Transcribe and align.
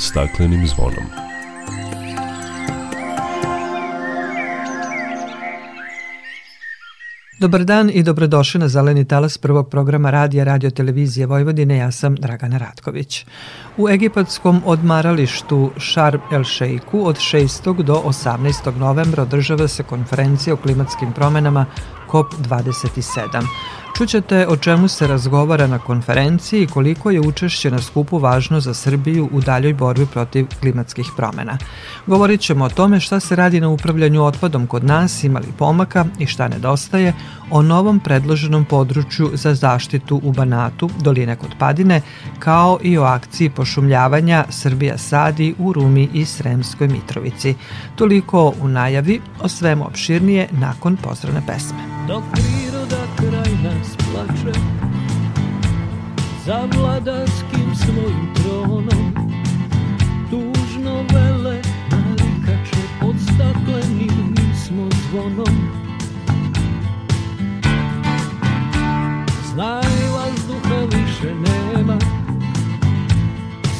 staklenim 0.00 0.66
zvonom. 0.66 1.29
Dobar 7.40 7.64
dan 7.64 7.90
i 7.92 8.02
dobrodošli 8.02 8.60
na 8.60 8.68
Zeleni 8.68 9.04
talas 9.04 9.38
prvog 9.38 9.70
programa 9.70 10.10
radija 10.10 10.44
Radio 10.44 10.70
Televizije 10.70 11.26
Vojvodine. 11.26 11.76
Ja 11.76 11.90
sam 11.90 12.14
Dragana 12.14 12.58
Ratković. 12.58 13.26
U 13.76 13.88
egipatskom 13.88 14.62
odmaralištu 14.64 15.70
Sharm 15.78 16.20
el 16.32 16.44
Sheikhu 16.44 17.06
od 17.06 17.16
6. 17.16 17.82
do 17.82 18.02
18. 18.04 18.76
novembra 18.76 19.22
održava 19.22 19.68
se 19.68 19.82
konferencija 19.82 20.54
o 20.54 20.56
klimatskim 20.56 21.12
promenama 21.12 21.66
COP27. 22.08 23.46
Čućete 23.96 24.46
o 24.48 24.56
čemu 24.56 24.88
se 24.88 25.06
razgovara 25.06 25.66
na 25.66 25.78
konferenciji 25.78 26.62
i 26.62 26.66
koliko 26.66 27.10
je 27.10 27.20
učešće 27.20 27.70
na 27.70 27.78
skupu 27.78 28.18
važno 28.18 28.60
za 28.60 28.74
Srbiju 28.74 29.28
u 29.32 29.40
daljoj 29.40 29.74
borbi 29.74 30.06
protiv 30.06 30.46
klimatskih 30.60 31.06
promena. 31.16 31.58
Govorit 32.06 32.40
ćemo 32.40 32.64
o 32.64 32.68
tome 32.68 33.00
šta 33.00 33.20
se 33.20 33.36
radi 33.36 33.60
na 33.60 33.68
upravljanju 33.68 34.24
otpadom 34.24 34.66
kod 34.66 34.84
nas, 34.84 35.24
imali 35.24 35.46
pomaka 35.58 36.04
i 36.18 36.26
šta 36.26 36.48
nedostaje, 36.48 37.14
o 37.50 37.62
novom 37.62 38.00
predloženom 38.00 38.64
području 38.64 39.30
za 39.34 39.54
zaštitu 39.54 40.20
u 40.22 40.32
Banatu, 40.32 40.90
doline 41.00 41.36
kod 41.36 41.50
Padine, 41.58 42.00
kao 42.38 42.78
i 42.82 42.98
o 42.98 43.02
akciji 43.02 43.50
pošumljavanja 43.50 44.44
Srbija 44.48 44.98
sadi 44.98 45.54
u 45.58 45.72
Rumi 45.72 46.08
i 46.12 46.24
Sremskoj 46.24 46.88
Mitrovici. 46.88 47.54
Toliko 47.96 48.52
u 48.62 48.68
najavi, 48.68 49.20
o 49.42 49.48
svemu 49.48 49.86
opširnije 49.86 50.48
nakon 50.50 50.96
pozdravne 50.96 51.42
pesme. 51.46 51.78
Dok 52.08 52.22
priroda 52.32 53.02
kraj 53.16 53.52
nas 53.62 53.96
plače 53.96 54.58
Za 56.46 56.68
vladarskim 56.74 57.74
svojim 57.76 58.34
tronom 58.34 59.14
Tužno 60.30 60.94
vele 61.12 61.62
narikače 61.90 62.82
Pod 63.00 63.14
staklenim 63.22 64.34
smo 64.66 64.88
zvonom 64.90 65.59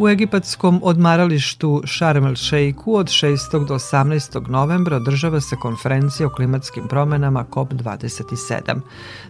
U 0.00 0.08
egipatskom 0.08 0.80
odmaralištu 0.82 1.82
Sharm 1.86 2.26
el 2.26 2.36
Sheikhu 2.36 2.94
od 2.96 3.06
6. 3.06 3.66
do 3.66 3.74
18. 3.74 4.48
novembra 4.48 4.96
održava 4.96 5.40
se 5.40 5.56
konferencija 5.56 6.26
o 6.26 6.30
klimatskim 6.30 6.88
promenama 6.88 7.44
COP27. 7.50 8.80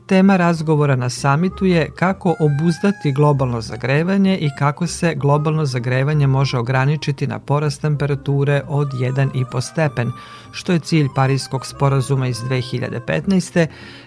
Tema 0.06 0.36
razgovora 0.36 0.96
na 0.96 1.10
samitu 1.10 1.66
je 1.66 1.90
kako 1.96 2.34
obuzdati 2.40 3.12
globalno 3.12 3.60
zagrevanje 3.60 4.38
i 4.38 4.50
kako 4.58 4.86
se 4.86 5.14
globalno 5.14 5.64
zagrevanje 5.66 6.26
može 6.26 6.58
ograničiti 6.58 7.26
na 7.26 7.38
porast 7.38 7.80
temperature 7.80 8.62
od 8.68 8.92
1,5 8.92 9.60
stepen, 9.60 10.12
što 10.52 10.72
je 10.72 10.78
cilj 10.78 11.08
Parijskog 11.14 11.66
sporazuma 11.66 12.26
iz 12.26 12.36
2015. 12.36 13.66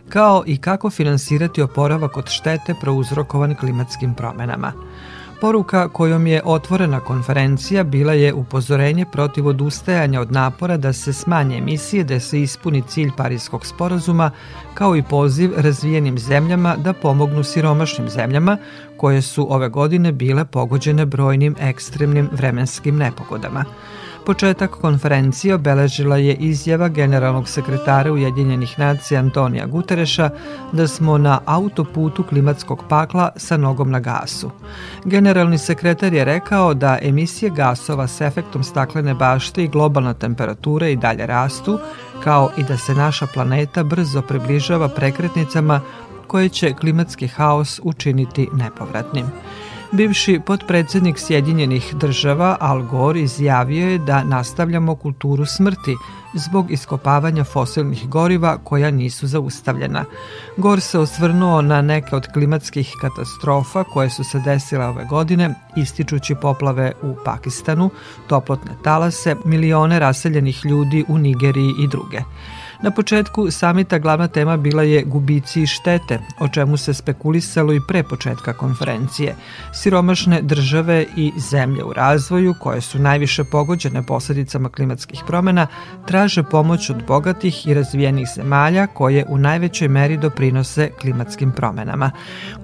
kao 0.09 0.43
i 0.45 0.57
kako 0.57 0.89
finansirati 0.89 1.61
oporavak 1.61 2.17
od 2.17 2.29
štete 2.29 2.75
prouzrokovan 2.81 3.55
klimatskim 3.55 4.13
promenama. 4.13 4.73
Poruka 5.43 5.87
kojom 5.87 6.27
je 6.27 6.41
otvorena 6.45 6.99
konferencija 6.99 7.83
bila 7.83 8.13
je 8.13 8.33
upozorenje 8.33 9.05
protiv 9.11 9.47
odustajanja 9.47 10.21
od 10.21 10.31
napora 10.31 10.77
da 10.77 10.93
se 10.93 11.13
smanje 11.13 11.57
emisije, 11.57 12.03
da 12.03 12.19
se 12.19 12.41
ispuni 12.41 12.83
cilj 12.87 13.11
Parijskog 13.17 13.65
sporazuma, 13.65 14.31
kao 14.73 14.95
i 14.95 15.03
poziv 15.03 15.51
razvijenim 15.57 16.17
zemljama 16.17 16.75
da 16.75 16.93
pomognu 16.93 17.43
siromašnim 17.43 18.09
zemljama 18.09 18.57
koje 18.97 19.21
su 19.21 19.53
ove 19.53 19.69
godine 19.69 20.11
bile 20.11 20.45
pogođene 20.45 21.05
brojnim 21.05 21.55
ekstremnim 21.59 22.29
vremenskim 22.31 22.97
nepogodama. 22.97 23.65
Početak 24.25 24.71
konferencije 24.71 25.55
obeležila 25.55 26.17
je 26.17 26.33
izjava 26.35 26.87
generalnog 26.87 27.49
sekretara 27.49 28.11
Ujedinjenih 28.11 28.79
nacija 28.79 29.19
Antonija 29.19 29.65
Gutereša 29.65 30.29
da 30.71 30.87
smo 30.87 31.17
na 31.17 31.39
autoputu 31.45 32.23
klimatskog 32.23 32.83
pakla 32.89 33.29
sa 33.35 33.57
nogom 33.57 33.91
na 33.91 33.99
gasu. 33.99 34.51
Generalni 35.05 35.57
sekretar 35.57 36.13
je 36.13 36.25
rekao 36.25 36.73
da 36.73 36.99
emisije 37.01 37.49
gasova 37.49 38.07
s 38.07 38.21
efektom 38.21 38.63
staklene 38.63 39.13
bašte 39.13 39.63
i 39.63 39.67
globalna 39.67 40.13
temperatura 40.13 40.87
i 40.87 40.95
dalje 40.95 41.25
rastu, 41.25 41.79
kao 42.23 42.49
i 42.57 42.63
da 42.63 42.77
se 42.77 42.95
naša 42.95 43.27
planeta 43.33 43.83
brzo 43.83 44.21
približava 44.21 44.87
prekretnicama 44.89 45.81
koje 46.27 46.49
će 46.49 46.73
klimatski 46.73 47.27
haos 47.27 47.79
učiniti 47.83 48.49
nepovratnim. 48.53 49.25
Bivši 49.93 50.39
potpredsednik 50.45 51.19
Sjedinjenih 51.19 51.93
država 51.95 52.57
Al 52.59 52.81
Gore 52.81 53.21
izjavio 53.21 53.89
je 53.89 53.97
da 53.97 54.23
nastavljamo 54.23 54.95
kulturu 54.95 55.45
smrti 55.45 55.95
zbog 56.35 56.71
iskopavanja 56.71 57.43
fosilnih 57.43 58.09
goriva 58.09 58.57
koja 58.63 58.91
nisu 58.91 59.27
zaustavljena. 59.27 60.05
Gor 60.57 60.81
se 60.81 60.99
osvrnuo 60.99 61.61
na 61.61 61.81
neke 61.81 62.15
od 62.15 62.27
klimatskih 62.33 62.93
katastrofa 63.01 63.83
koje 63.83 64.09
su 64.09 64.23
se 64.23 64.39
desile 64.39 64.85
ove 64.85 65.05
godine, 65.05 65.55
ističući 65.75 66.35
poplave 66.35 66.91
u 67.01 67.15
Pakistanu, 67.25 67.89
toplotne 68.27 68.71
talase, 68.83 69.35
milione 69.45 69.99
raseljenih 69.99 70.65
ljudi 70.65 71.05
u 71.07 71.17
Nigeriji 71.17 71.73
i 71.79 71.87
druge. 71.87 72.19
Na 72.83 72.91
početku 72.91 73.51
samita 73.51 73.99
glavna 73.99 74.27
tema 74.27 74.57
bila 74.57 74.83
je 74.83 75.03
gubici 75.03 75.61
i 75.61 75.67
štete, 75.67 76.19
o 76.39 76.47
čemu 76.47 76.77
se 76.77 76.93
spekulisalo 76.93 77.73
i 77.73 77.81
pre 77.87 78.03
početka 78.03 78.53
konferencije. 78.53 79.35
Siromašne 79.73 80.41
države 80.41 81.05
i 81.15 81.31
zemlje 81.37 81.83
u 81.83 81.93
razvoju, 81.93 82.55
koje 82.59 82.81
su 82.81 82.99
najviše 82.99 83.43
pogođene 83.43 84.03
posledicama 84.03 84.69
klimatskih 84.69 85.23
promena, 85.27 85.67
traže 86.07 86.22
pomoć 86.43 86.89
od 86.89 87.03
bogatih 87.07 87.67
i 87.67 87.73
razvijenih 87.73 88.27
zemalja 88.35 88.87
koje 88.87 89.25
u 89.29 89.37
najvećoj 89.37 89.87
meri 89.87 90.17
doprinose 90.17 90.89
klimatskim 91.01 91.51
promenama. 91.51 92.11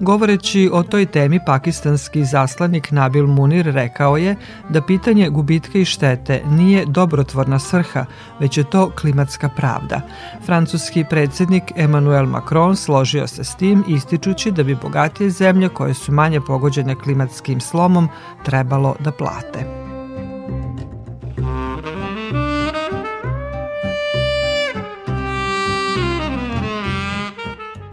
Govoreći 0.00 0.70
o 0.72 0.82
toj 0.82 1.06
temi, 1.06 1.40
pakistanski 1.46 2.24
zaslanik 2.24 2.90
Nabil 2.90 3.26
Munir 3.26 3.66
rekao 3.66 4.16
je 4.16 4.36
da 4.68 4.82
pitanje 4.82 5.28
gubitka 5.28 5.78
i 5.78 5.84
štete 5.84 6.42
nije 6.46 6.86
dobrotvorna 6.86 7.58
svrha, 7.58 8.04
već 8.40 8.58
je 8.58 8.70
to 8.70 8.90
klimatska 8.90 9.48
pravda. 9.48 10.00
Francuski 10.46 11.04
predsednik 11.10 11.72
Emmanuel 11.76 12.26
Macron 12.26 12.76
složio 12.76 13.26
se 13.26 13.44
s 13.44 13.54
tim 13.54 13.84
ističući 13.88 14.50
da 14.50 14.62
bi 14.62 14.74
bogatije 14.82 15.30
zemlje 15.30 15.68
koje 15.68 15.94
su 15.94 16.12
manje 16.12 16.40
pogođene 16.40 16.94
klimatskim 16.94 17.60
slomom 17.60 18.08
trebalo 18.44 18.94
da 19.00 19.12
plate. 19.12 19.79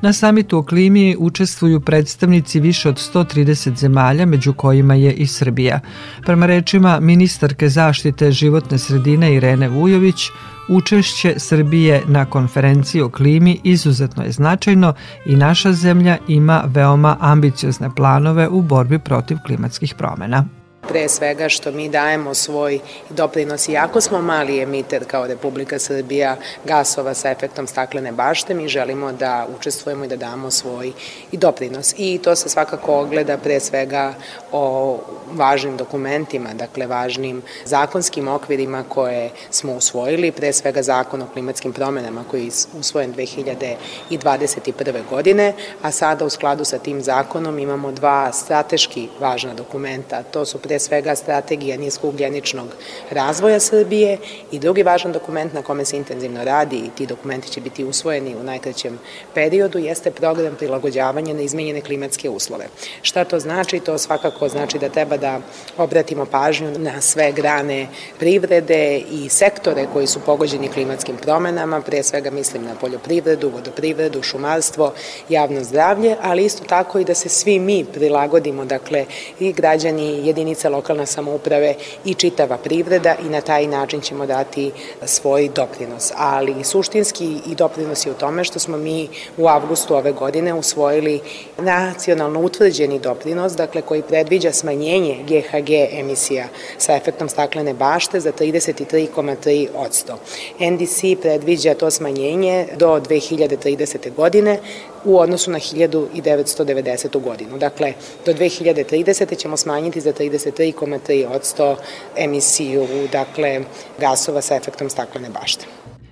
Na 0.02 0.14
samitu 0.14 0.58
o 0.58 0.64
klimi 0.64 1.16
učestvuju 1.20 1.80
predstavnici 1.80 2.60
više 2.60 2.90
od 2.90 2.96
130 3.14 3.76
zemalja, 3.76 4.26
među 4.26 4.54
kojima 4.54 4.96
je 4.96 5.14
i 5.14 5.28
Srbija. 5.28 5.80
Prema 6.22 6.46
rečima 6.46 7.00
ministarke 7.00 7.70
zaštite 7.70 8.32
životne 8.32 8.78
sredine 8.78 9.36
Irene 9.36 9.70
Vujović, 9.70 10.30
Učešće 10.70 11.34
Srbije 11.38 12.04
na 12.08 12.26
konferenciji 12.26 13.02
o 13.02 13.10
klimi 13.10 13.60
izuzetno 13.64 14.24
je 14.24 14.32
značajno 14.32 14.94
i 15.26 15.36
naša 15.36 15.74
zemlja 15.74 16.18
ima 16.28 16.64
veoma 16.68 17.18
ambiciozne 17.20 17.96
planove 17.96 18.48
u 18.48 18.62
borbi 18.62 19.00
protiv 19.00 19.38
klimatskih 19.46 19.94
promena 19.98 20.46
pre 20.88 21.10
svega 21.10 21.50
što 21.50 21.72
mi 21.72 21.90
dajemo 21.90 22.34
svoj 22.34 22.80
doprinos, 23.10 23.70
iako 23.70 24.02
smo 24.02 24.22
mali 24.22 24.62
emiter 24.62 25.06
kao 25.08 25.28
Republika 25.28 25.80
Srbija 25.80 26.36
gasova 26.66 27.14
sa 27.14 27.32
efektom 27.32 27.68
staklene 27.68 28.12
bašte, 28.12 28.54
mi 28.54 28.68
želimo 28.68 29.12
da 29.12 29.48
učestvujemo 29.58 30.06
i 30.06 30.08
da 30.08 30.16
damo 30.16 30.52
svoj 30.52 30.92
i 31.32 31.38
doprinos. 31.38 31.94
I 31.98 32.20
to 32.24 32.36
se 32.36 32.50
svakako 32.50 33.00
ogleda 33.00 33.38
pre 33.38 33.60
svega 33.60 34.14
o 34.52 34.98
važnim 35.32 35.78
dokumentima, 35.78 36.54
dakle 36.54 36.88
važnim 36.88 37.42
zakonskim 37.66 38.28
okvirima 38.28 38.84
koje 38.90 39.30
smo 39.50 39.74
usvojili, 39.74 40.32
pre 40.32 40.54
svega 40.54 40.84
zakon 40.84 41.22
o 41.22 41.28
klimatskim 41.34 41.74
promenama 41.74 42.24
koji 42.32 42.46
je 42.46 42.52
usvojen 42.80 43.14
2021. 43.14 45.02
godine, 45.10 45.54
a 45.82 45.92
sada 45.92 46.26
u 46.26 46.30
skladu 46.30 46.66
sa 46.66 46.78
tim 46.78 47.02
zakonom 47.02 47.60
imamo 47.60 47.92
dva 47.92 48.32
strateški 48.34 49.10
važna 49.20 49.54
dokumenta, 49.54 50.24
to 50.24 50.46
su 50.46 50.60
pre 50.60 50.77
svega 50.80 51.16
strategija 51.16 51.78
niskougljeničnog 51.78 52.68
razvoja 53.12 53.60
Srbije 53.60 54.18
i 54.52 54.60
drugi 54.60 54.84
važan 54.84 55.12
dokument 55.12 55.54
na 55.54 55.62
kome 55.62 55.86
se 55.86 55.98
intenzivno 55.98 56.44
radi 56.44 56.78
i 56.78 56.90
ti 56.98 57.06
dokumenti 57.06 57.52
će 57.52 57.62
biti 57.62 57.84
usvojeni 57.84 58.36
u 58.36 58.44
najkraćem 58.44 59.00
periodu 59.34 59.80
jeste 59.80 60.12
program 60.12 60.56
prilagođavanja 60.56 61.34
na 61.34 61.42
izmenjene 61.42 61.82
klimatske 61.82 62.30
uslove. 62.30 62.66
Šta 63.02 63.24
to 63.24 63.40
znači? 63.40 63.80
To 63.80 63.98
svakako 63.98 64.50
znači 64.50 64.80
da 64.80 64.90
treba 64.90 65.18
da 65.18 65.40
obratimo 65.78 66.26
pažnju 66.26 66.80
na 66.80 67.02
sve 67.02 67.32
grane 67.32 67.88
privrede 68.20 68.98
i 69.12 69.30
sektore 69.30 69.88
koji 69.94 70.08
su 70.08 70.20
pogođeni 70.20 70.68
klimatskim 70.68 71.16
promenama, 71.18 71.82
pre 71.82 72.04
svega 72.04 72.32
mislim 72.32 72.64
na 72.64 72.76
poljoprivredu, 72.76 73.50
vodoprivredu, 73.50 74.24
šumarstvo, 74.24 74.94
javno 75.30 75.64
zdravlje, 75.64 76.16
ali 76.22 76.46
isto 76.46 76.64
tako 76.64 77.00
i 77.00 77.06
da 77.06 77.14
se 77.14 77.30
svi 77.30 77.60
mi 77.60 77.86
prilagodimo, 77.86 78.66
dakle 78.66 79.06
i 79.40 79.54
građani 79.54 80.28
jedinica 80.28 80.67
jedinice 80.68 80.70
lokalne 80.70 81.06
samouprave 81.06 81.76
i 82.06 82.14
čitava 82.14 82.58
privreda 82.58 83.16
i 83.26 83.30
na 83.30 83.42
taj 83.42 83.68
način 83.68 84.02
ćemo 84.02 84.26
dati 84.26 84.72
svoj 85.06 85.50
doprinos. 85.56 86.12
Ali 86.16 86.64
suštinski 86.64 87.42
i 87.46 87.56
doprinos 87.56 88.06
je 88.06 88.12
u 88.12 88.16
tome 88.16 88.44
što 88.44 88.60
smo 88.60 88.78
mi 88.78 89.10
u 89.38 89.48
avgustu 89.48 89.96
ove 89.96 90.12
godine 90.12 90.54
usvojili 90.54 91.22
nacionalno 91.58 92.40
utvrđeni 92.40 93.00
doprinos, 93.00 93.54
dakle 93.54 93.82
koji 93.82 94.02
predviđa 94.02 94.52
smanjenje 94.52 95.24
GHG 95.28 95.70
emisija 96.00 96.48
sa 96.78 96.96
efektom 96.96 97.30
staklene 97.30 97.74
bašte 97.74 98.20
za 98.20 98.32
33,3 98.32 99.68
odsto. 99.76 100.18
NDC 100.60 101.22
predviđa 101.22 101.74
to 101.74 101.92
smanjenje 101.92 102.68
do 102.78 103.00
2030. 103.00 104.14
godine 104.16 104.60
u 105.06 105.20
odnosu 105.20 105.52
na 105.52 105.60
1990. 105.60 107.24
godinu. 107.24 107.58
Dakle, 107.58 107.94
do 108.26 108.34
2030. 108.34 109.38
ćemo 109.38 109.58
smanjiti 109.58 110.02
za 110.02 110.14
33,3 110.14 111.28
od 111.36 111.42
100 111.42 111.76
emisiju 112.18 112.88
dakle, 113.12 113.62
gasova 114.00 114.42
sa 114.42 114.56
efektom 114.56 114.90
staklene 114.90 115.30
bašte. 115.30 115.66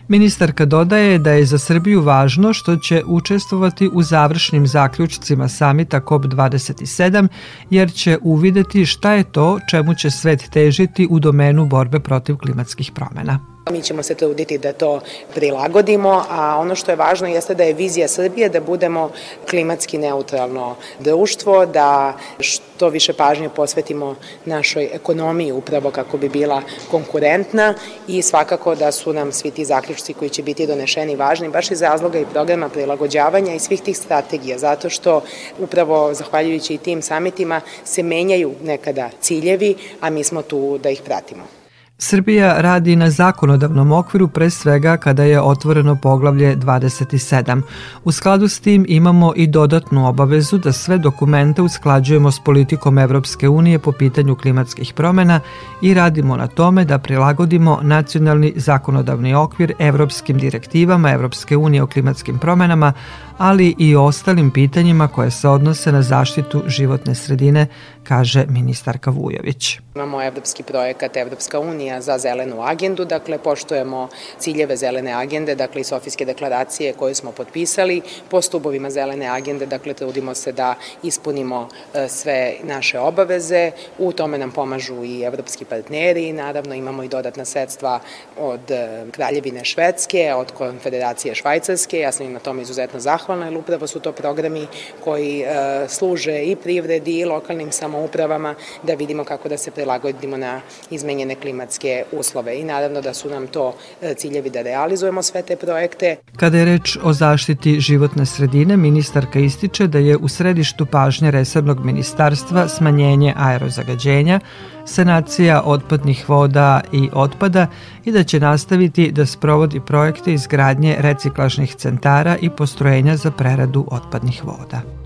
Ministarka 0.07 0.65
dodaje 0.65 1.17
da 1.17 1.31
je 1.31 1.45
za 1.45 1.57
Srbiju 1.57 2.01
važno 2.01 2.53
što 2.53 2.75
će 2.75 3.03
učestvovati 3.07 3.89
u 3.93 4.03
završnim 4.03 4.67
zaključcima 4.67 5.47
samita 5.49 6.01
COP27 6.01 7.27
jer 7.69 7.93
će 7.93 8.17
uvideti 8.21 8.85
šta 8.85 9.13
je 9.13 9.23
to 9.31 9.59
čemu 9.69 9.95
će 9.95 10.11
svet 10.11 10.43
težiti 10.53 11.07
u 11.09 11.19
domenu 11.19 11.65
borbe 11.65 11.99
protiv 11.99 12.37
klimatskih 12.37 12.91
promena. 12.91 13.54
Mi 13.71 13.81
ćemo 13.81 14.03
se 14.03 14.15
truditi 14.15 14.57
da 14.57 14.73
to 14.73 15.01
prilagodimo, 15.35 16.23
a 16.29 16.57
ono 16.59 16.75
što 16.75 16.91
je 16.91 16.95
važno 16.95 17.27
jeste 17.27 17.55
da 17.55 17.63
je 17.63 17.73
vizija 17.73 18.07
Srbije 18.07 18.49
da 18.49 18.59
budemo 18.61 19.09
klimatski 19.49 19.97
neutralno 19.97 20.75
društvo, 20.99 21.65
da 21.65 22.13
što 22.39 22.89
više 22.89 23.13
pažnje 23.13 23.49
posvetimo 23.49 24.15
našoj 24.45 24.89
ekonomiji 24.93 25.51
upravo 25.51 25.91
kako 25.91 26.17
bi 26.17 26.29
bila 26.29 26.61
konkurentna 26.91 27.73
i 28.07 28.21
svakako 28.21 28.75
da 28.75 28.91
su 28.91 29.13
nam 29.13 29.31
svi 29.31 29.51
ti 29.51 29.65
zaključci 29.65 30.13
koji 30.13 30.29
će 30.29 30.43
biti 30.43 30.67
donešeni 30.67 31.15
važni 31.15 31.49
baš 31.49 31.71
iz 31.71 31.81
razloga 31.81 32.19
i 32.19 32.25
programa 32.33 32.69
prilagođavanja 32.69 33.53
i 33.53 33.59
svih 33.59 33.81
tih 33.81 33.97
strategija, 33.97 34.57
zato 34.57 34.89
što 34.89 35.21
upravo 35.59 36.13
zahvaljujući 36.13 36.73
i 36.73 36.77
tim 36.77 37.01
samitima 37.01 37.61
se 37.83 38.03
menjaju 38.03 38.53
nekada 38.63 39.09
ciljevi, 39.21 39.75
a 40.01 40.09
mi 40.09 40.23
smo 40.23 40.41
tu 40.41 40.77
da 40.77 40.89
ih 40.89 41.01
pratimo. 41.05 41.64
Srbija 41.97 42.61
radi 42.61 42.95
na 42.95 43.09
zakonodavnom 43.09 43.91
okviru 43.91 44.27
pre 44.27 44.49
svega 44.49 44.97
kada 44.97 45.23
je 45.23 45.41
otvoreno 45.41 45.95
poglavlje 45.95 46.57
27. 46.57 47.61
U 48.03 48.11
skladu 48.11 48.47
s 48.47 48.59
tim 48.59 48.85
imamo 48.87 49.33
i 49.35 49.47
dodatnu 49.47 50.07
obavezu 50.07 50.57
da 50.57 50.71
sve 50.71 50.97
dokumente 50.97 51.61
usklađujemo 51.61 52.31
s 52.31 52.39
politikom 52.39 52.97
Evropske 52.97 53.49
unije 53.49 53.79
po 53.79 53.91
pitanju 53.91 54.35
klimatskih 54.35 54.93
promena 54.93 55.39
i 55.81 55.93
radimo 55.93 56.37
na 56.37 56.47
tome 56.47 56.85
da 56.85 56.97
prilagodimo 56.97 57.79
nacionalni 57.81 58.53
zakonodavni 58.55 59.33
okvir 59.33 59.73
evropskim 59.79 60.37
direktivama 60.37 61.11
Evropske 61.11 61.57
unije 61.57 61.83
o 61.83 61.87
klimatskim 61.87 62.39
promenama, 62.39 62.93
ali 63.37 63.75
i 63.77 63.95
ostalim 63.95 64.51
pitanjima 64.51 65.07
koje 65.07 65.31
se 65.31 65.49
odnose 65.49 65.91
na 65.91 66.01
zaštitu 66.01 66.63
životne 66.67 67.15
sredine, 67.15 67.67
kaže 68.07 68.45
ministarka 68.49 69.11
Vujović. 69.11 69.79
Imamo 69.95 70.23
evropski 70.23 70.63
projekat 70.63 71.17
Evropska 71.17 71.59
unija 71.59 72.01
za 72.01 72.17
zelenu 72.17 72.61
agendu, 72.61 73.05
dakle 73.05 73.37
poštujemo 73.37 74.09
ciljeve 74.39 74.77
zelene 74.77 75.13
agende, 75.13 75.55
dakle 75.55 75.81
i 75.81 75.83
Sofijske 75.83 76.25
deklaracije 76.25 76.93
koje 76.93 77.15
smo 77.15 77.31
potpisali. 77.31 78.01
Po 78.29 78.41
stubovima 78.41 78.89
zelene 78.89 79.27
agende, 79.27 79.65
dakle 79.65 79.93
trudimo 79.93 80.35
se 80.35 80.51
da 80.51 80.75
ispunimo 81.03 81.69
e, 81.93 82.07
sve 82.07 82.53
naše 82.63 82.99
obaveze, 82.99 83.71
u 83.99 84.11
tome 84.11 84.37
nam 84.37 84.51
pomažu 84.51 85.03
i 85.03 85.21
evropski 85.21 85.65
partneri, 85.65 86.33
naravno 86.33 86.75
imamo 86.75 87.03
i 87.03 87.07
dodatna 87.07 87.45
sredstva 87.45 87.99
od 88.39 88.71
e, 88.71 89.05
Kraljevine 89.11 89.65
Švedske, 89.65 90.33
od 90.33 90.51
Konfederacije 90.51 91.35
Švajcarske, 91.35 91.99
ja 91.99 92.11
sam 92.11 92.25
im 92.25 92.33
na 92.33 92.39
tome 92.39 92.61
izuzetno 92.61 92.99
zahvalna, 92.99 93.45
jer 93.45 93.57
upravo 93.57 93.87
su 93.87 93.99
to 93.99 94.11
programi 94.11 94.67
koji 95.03 95.41
e, 95.41 95.45
služe 95.87 96.43
i 96.43 96.55
privredi 96.55 97.19
i 97.19 97.25
lokalnim 97.25 97.71
samopravima 97.71 97.94
samoupravama 97.95 98.55
da 98.83 98.93
vidimo 98.93 99.23
kako 99.23 99.49
da 99.49 99.57
se 99.57 99.71
prilagodimo 99.71 100.37
na 100.37 100.61
izmenjene 100.91 101.35
klimatske 101.35 102.03
uslove 102.11 102.59
i 102.59 102.63
naravno 102.63 103.01
da 103.01 103.13
su 103.13 103.29
nam 103.29 103.47
to 103.47 103.75
e, 104.01 104.13
ciljevi 104.13 104.49
da 104.49 104.61
realizujemo 104.61 105.23
sve 105.23 105.41
te 105.41 105.55
projekte. 105.55 106.15
Kada 106.37 106.57
je 106.57 106.65
reč 106.65 106.97
o 107.03 107.13
zaštiti 107.13 107.79
životne 107.79 108.25
sredine, 108.25 108.77
ministarka 108.77 109.39
ističe 109.39 109.87
da 109.87 109.99
je 109.99 110.17
u 110.17 110.27
središtu 110.27 110.85
pažnje 110.85 111.31
resornog 111.31 111.85
ministarstva 111.85 112.67
smanjenje 112.67 113.33
aerozagađenja, 113.37 114.39
sanacija 114.85 115.61
otpadnih 115.65 116.29
voda 116.29 116.81
i 116.91 117.09
otpada 117.13 117.67
i 118.05 118.11
da 118.11 118.23
će 118.23 118.39
nastaviti 118.39 119.11
da 119.11 119.25
sprovodi 119.25 119.79
projekte 119.79 120.33
izgradnje 120.33 120.95
reciklažnih 120.99 121.75
centara 121.75 122.37
i 122.41 122.49
postrojenja 122.49 123.17
za 123.17 123.31
preradu 123.31 123.87
otpadnih 123.91 124.43
voda. 124.45 125.04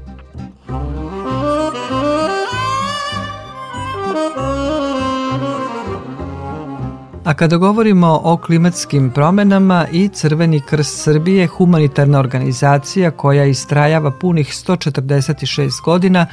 A 7.30 7.34
kada 7.34 7.58
govorimo 7.58 8.22
o 8.24 8.38
klimatskim 8.38 9.12
promenama 9.12 9.88
i 9.92 10.10
Crveni 10.10 10.62
krst 10.70 11.04
Srbije, 11.04 11.48
humanitarna 11.48 12.20
organizacija 12.20 13.12
koja 13.12 13.46
istrajava 13.46 14.12
punih 14.12 14.48
146 14.48 15.84
godina, 15.86 16.28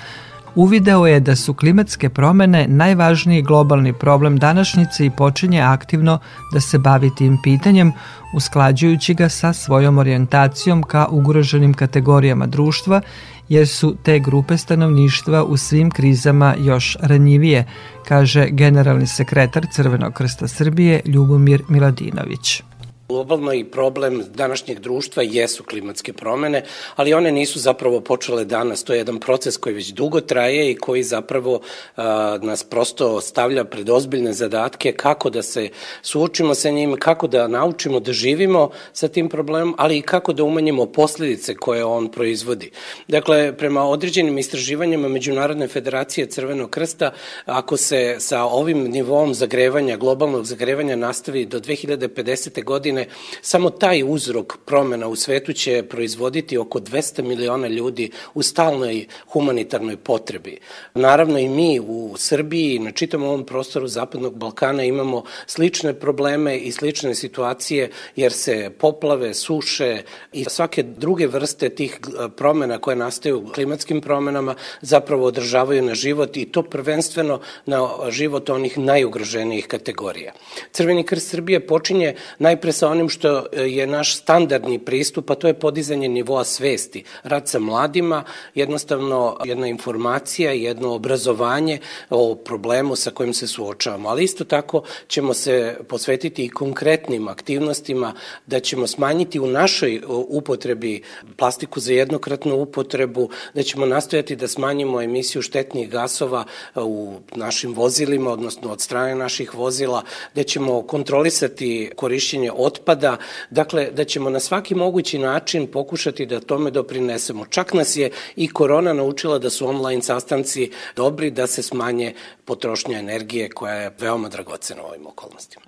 uvideo 0.56 1.06
je 1.06 1.20
da 1.20 1.36
su 1.36 1.54
klimatske 1.54 2.08
promene 2.08 2.66
najvažniji 2.68 3.42
globalni 3.42 3.92
problem 3.92 4.38
današnjice 4.38 5.06
i 5.06 5.10
počinje 5.10 5.60
aktivno 5.60 6.18
da 6.52 6.60
se 6.60 6.78
bavi 6.78 7.14
tim 7.14 7.38
pitanjem, 7.42 7.92
usklađujući 8.34 9.14
ga 9.14 9.28
sa 9.28 9.52
svojom 9.52 9.98
orijentacijom 9.98 10.82
ka 10.82 11.06
ugroženim 11.10 11.74
kategorijama 11.74 12.46
društva, 12.46 13.00
jer 13.48 13.68
su 13.68 13.96
te 14.02 14.18
grupe 14.18 14.56
stanovništva 14.56 15.44
u 15.44 15.56
svim 15.56 15.90
krizama 15.90 16.54
još 16.58 16.96
ranjivije, 17.00 17.64
kaže 18.08 18.48
generalni 18.50 19.06
sekretar 19.06 19.66
Crvenog 19.72 20.12
krsta 20.12 20.48
Srbije 20.48 21.00
Ljubomir 21.04 21.62
Miladinović. 21.68 22.62
Globalno 23.08 23.52
i 23.52 23.64
problem 23.64 24.24
današnjeg 24.34 24.80
društva 24.80 25.22
jesu 25.22 25.64
klimatske 25.64 26.12
promene, 26.12 26.62
ali 26.96 27.14
one 27.14 27.32
nisu 27.32 27.58
zapravo 27.58 28.00
počele 28.00 28.44
danas. 28.44 28.84
To 28.84 28.92
je 28.92 28.98
jedan 28.98 29.20
proces 29.20 29.56
koji 29.56 29.74
već 29.74 29.88
dugo 29.88 30.20
traje 30.20 30.70
i 30.70 30.76
koji 30.76 31.02
zapravo 31.02 31.60
a, 31.96 32.38
nas 32.42 32.64
prosto 32.64 33.20
stavlja 33.20 33.64
pred 33.64 33.90
ozbiljne 33.90 34.32
zadatke 34.32 34.92
kako 34.92 35.30
da 35.30 35.42
se 35.42 35.68
suočimo 36.02 36.54
sa 36.54 36.70
njim, 36.70 36.96
kako 36.98 37.26
da 37.26 37.48
naučimo 37.48 38.00
da 38.00 38.12
živimo 38.12 38.70
sa 38.92 39.08
tim 39.08 39.28
problemom, 39.28 39.74
ali 39.78 39.98
i 39.98 40.02
kako 40.02 40.32
da 40.32 40.44
umanjimo 40.44 40.86
posledice 40.86 41.54
koje 41.54 41.84
on 41.84 42.08
proizvodi. 42.10 42.70
Dakle, 43.08 43.56
prema 43.56 43.84
određenim 43.84 44.38
istraživanjima 44.38 45.08
Međunarodne 45.08 45.68
federacije 45.68 46.26
Crvenog 46.26 46.70
krsta, 46.70 47.12
ako 47.44 47.76
se 47.76 48.16
sa 48.18 48.44
ovim 48.44 48.90
nivom 48.90 49.34
zagrevanja, 49.34 49.96
globalnog 49.96 50.44
zagrevanja 50.44 50.96
nastavi 50.96 51.46
do 51.46 51.60
2050. 51.60 52.64
godine, 52.64 52.95
godine, 52.96 53.06
samo 53.42 53.70
taj 53.70 54.02
uzrok 54.06 54.56
promena 54.64 55.08
u 55.08 55.16
svetu 55.16 55.52
će 55.52 55.82
proizvoditi 55.82 56.58
oko 56.58 56.80
200 56.80 57.22
miliona 57.22 57.68
ljudi 57.68 58.10
u 58.34 58.42
stalnoj 58.42 59.06
humanitarnoj 59.28 59.96
potrebi. 59.96 60.58
Naravno 60.94 61.38
i 61.38 61.48
mi 61.48 61.80
u 61.80 62.14
Srbiji 62.16 62.78
na 62.78 62.90
čitavom 62.90 63.28
ovom 63.28 63.44
prostoru 63.46 63.88
Zapadnog 63.88 64.36
Balkana 64.38 64.84
imamo 64.84 65.24
slične 65.46 65.94
probleme 65.94 66.56
i 66.58 66.72
slične 66.72 67.14
situacije 67.14 67.90
jer 68.16 68.32
se 68.32 68.70
poplave, 68.78 69.34
suše 69.34 70.02
i 70.32 70.44
svake 70.44 70.82
druge 70.82 71.26
vrste 71.26 71.68
tih 71.68 72.00
promena 72.36 72.78
koje 72.78 72.96
nastaju 72.96 73.46
klimatskim 73.54 74.00
promenama 74.00 74.54
zapravo 74.80 75.26
održavaju 75.26 75.82
na 75.82 75.94
život 75.94 76.36
i 76.36 76.44
to 76.44 76.62
prvenstveno 76.62 77.40
na 77.66 77.88
život 78.10 78.50
onih 78.50 78.78
najugroženijih 78.78 79.66
kategorija. 79.66 80.32
Crveni 80.72 81.04
krst 81.04 81.30
Srbije 81.30 81.66
počinje 81.66 82.14
najpre 82.38 82.72
sa 82.72 82.85
sa 82.86 82.90
onim 82.90 83.08
što 83.08 83.46
e, 83.52 83.62
je 83.62 83.86
naš 83.86 84.16
standardni 84.16 84.78
pristup, 84.78 85.30
a 85.30 85.34
to 85.34 85.48
je 85.48 85.54
podizanje 85.54 86.08
nivoa 86.08 86.44
svesti. 86.44 87.04
Rad 87.22 87.48
sa 87.48 87.58
mladima, 87.58 88.24
jednostavno 88.54 89.38
jedna 89.44 89.66
informacija, 89.66 90.52
jedno 90.52 90.94
obrazovanje 90.94 91.78
o 92.10 92.34
problemu 92.34 92.96
sa 92.96 93.10
kojim 93.10 93.34
se 93.34 93.46
suočavamo. 93.46 94.08
Ali 94.08 94.24
isto 94.24 94.44
tako 94.44 94.82
ćemo 95.08 95.34
se 95.34 95.76
posvetiti 95.88 96.44
i 96.44 96.48
konkretnim 96.48 97.28
aktivnostima 97.28 98.12
da 98.46 98.60
ćemo 98.60 98.86
smanjiti 98.86 99.40
u 99.40 99.46
našoj 99.46 100.02
upotrebi 100.08 101.02
plastiku 101.36 101.80
za 101.80 101.92
jednokratnu 101.92 102.54
upotrebu, 102.54 103.30
da 103.54 103.62
ćemo 103.62 103.86
nastojati 103.86 104.36
da 104.36 104.48
smanjimo 104.48 105.02
emisiju 105.02 105.42
štetnih 105.42 105.90
gasova 105.90 106.44
e, 106.44 106.80
u 106.80 107.14
našim 107.34 107.74
vozilima, 107.74 108.30
odnosno 108.30 108.72
od 108.72 108.80
strane 108.80 109.14
naših 109.14 109.54
vozila, 109.54 110.02
da 110.34 110.42
ćemo 110.42 110.82
kontrolisati 110.82 111.90
korišćenje 111.96 112.52
otpada 112.52 112.75
otpada, 112.76 113.16
dakle 113.50 113.90
da 113.90 114.04
ćemo 114.04 114.30
na 114.30 114.40
svaki 114.40 114.74
mogući 114.74 115.18
način 115.18 115.66
pokušati 115.66 116.26
da 116.26 116.40
tome 116.40 116.70
doprinesemo. 116.70 117.46
Čak 117.46 117.74
nas 117.74 117.96
je 117.96 118.10
i 118.36 118.48
korona 118.48 118.92
naučila 118.92 119.38
da 119.38 119.50
su 119.50 119.68
online 119.68 120.02
sastanci 120.02 120.70
dobri 120.96 121.30
da 121.30 121.46
se 121.46 121.62
smanje 121.62 122.14
potrošnja 122.44 122.98
energije 122.98 123.48
koja 123.48 123.74
je 123.74 123.90
veoma 123.98 124.28
dragocena 124.28 124.82
u 124.82 124.86
ovim 124.86 125.06
okolnostima. 125.06 125.64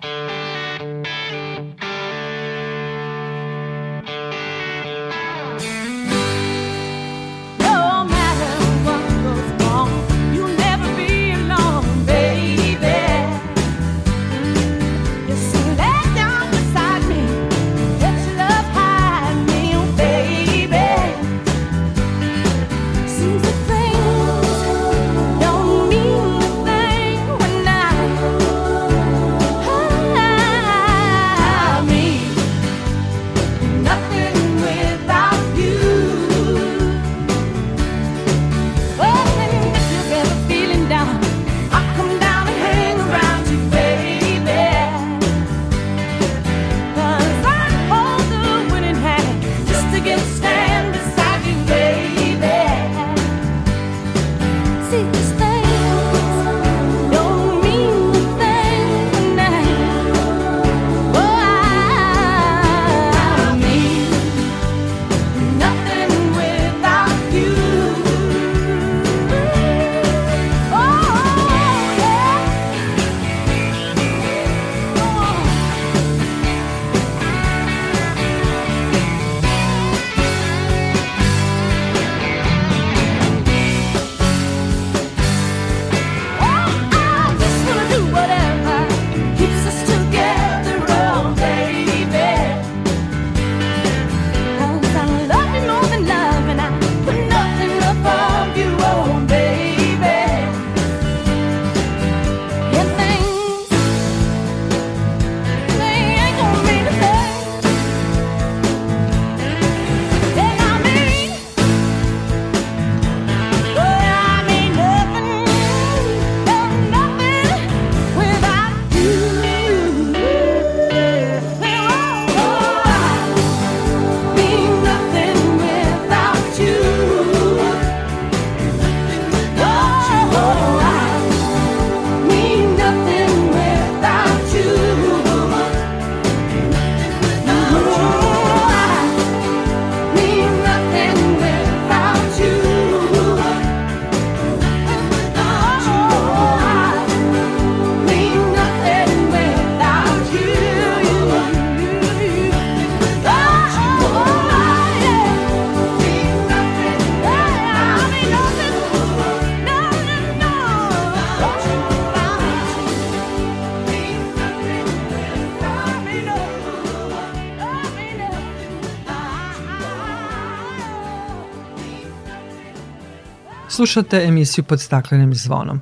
Slušate 173.89 174.23
emisiju 174.23 174.63
pod 174.63 174.81
staklenim 174.81 175.33
zvonom. 175.33 175.81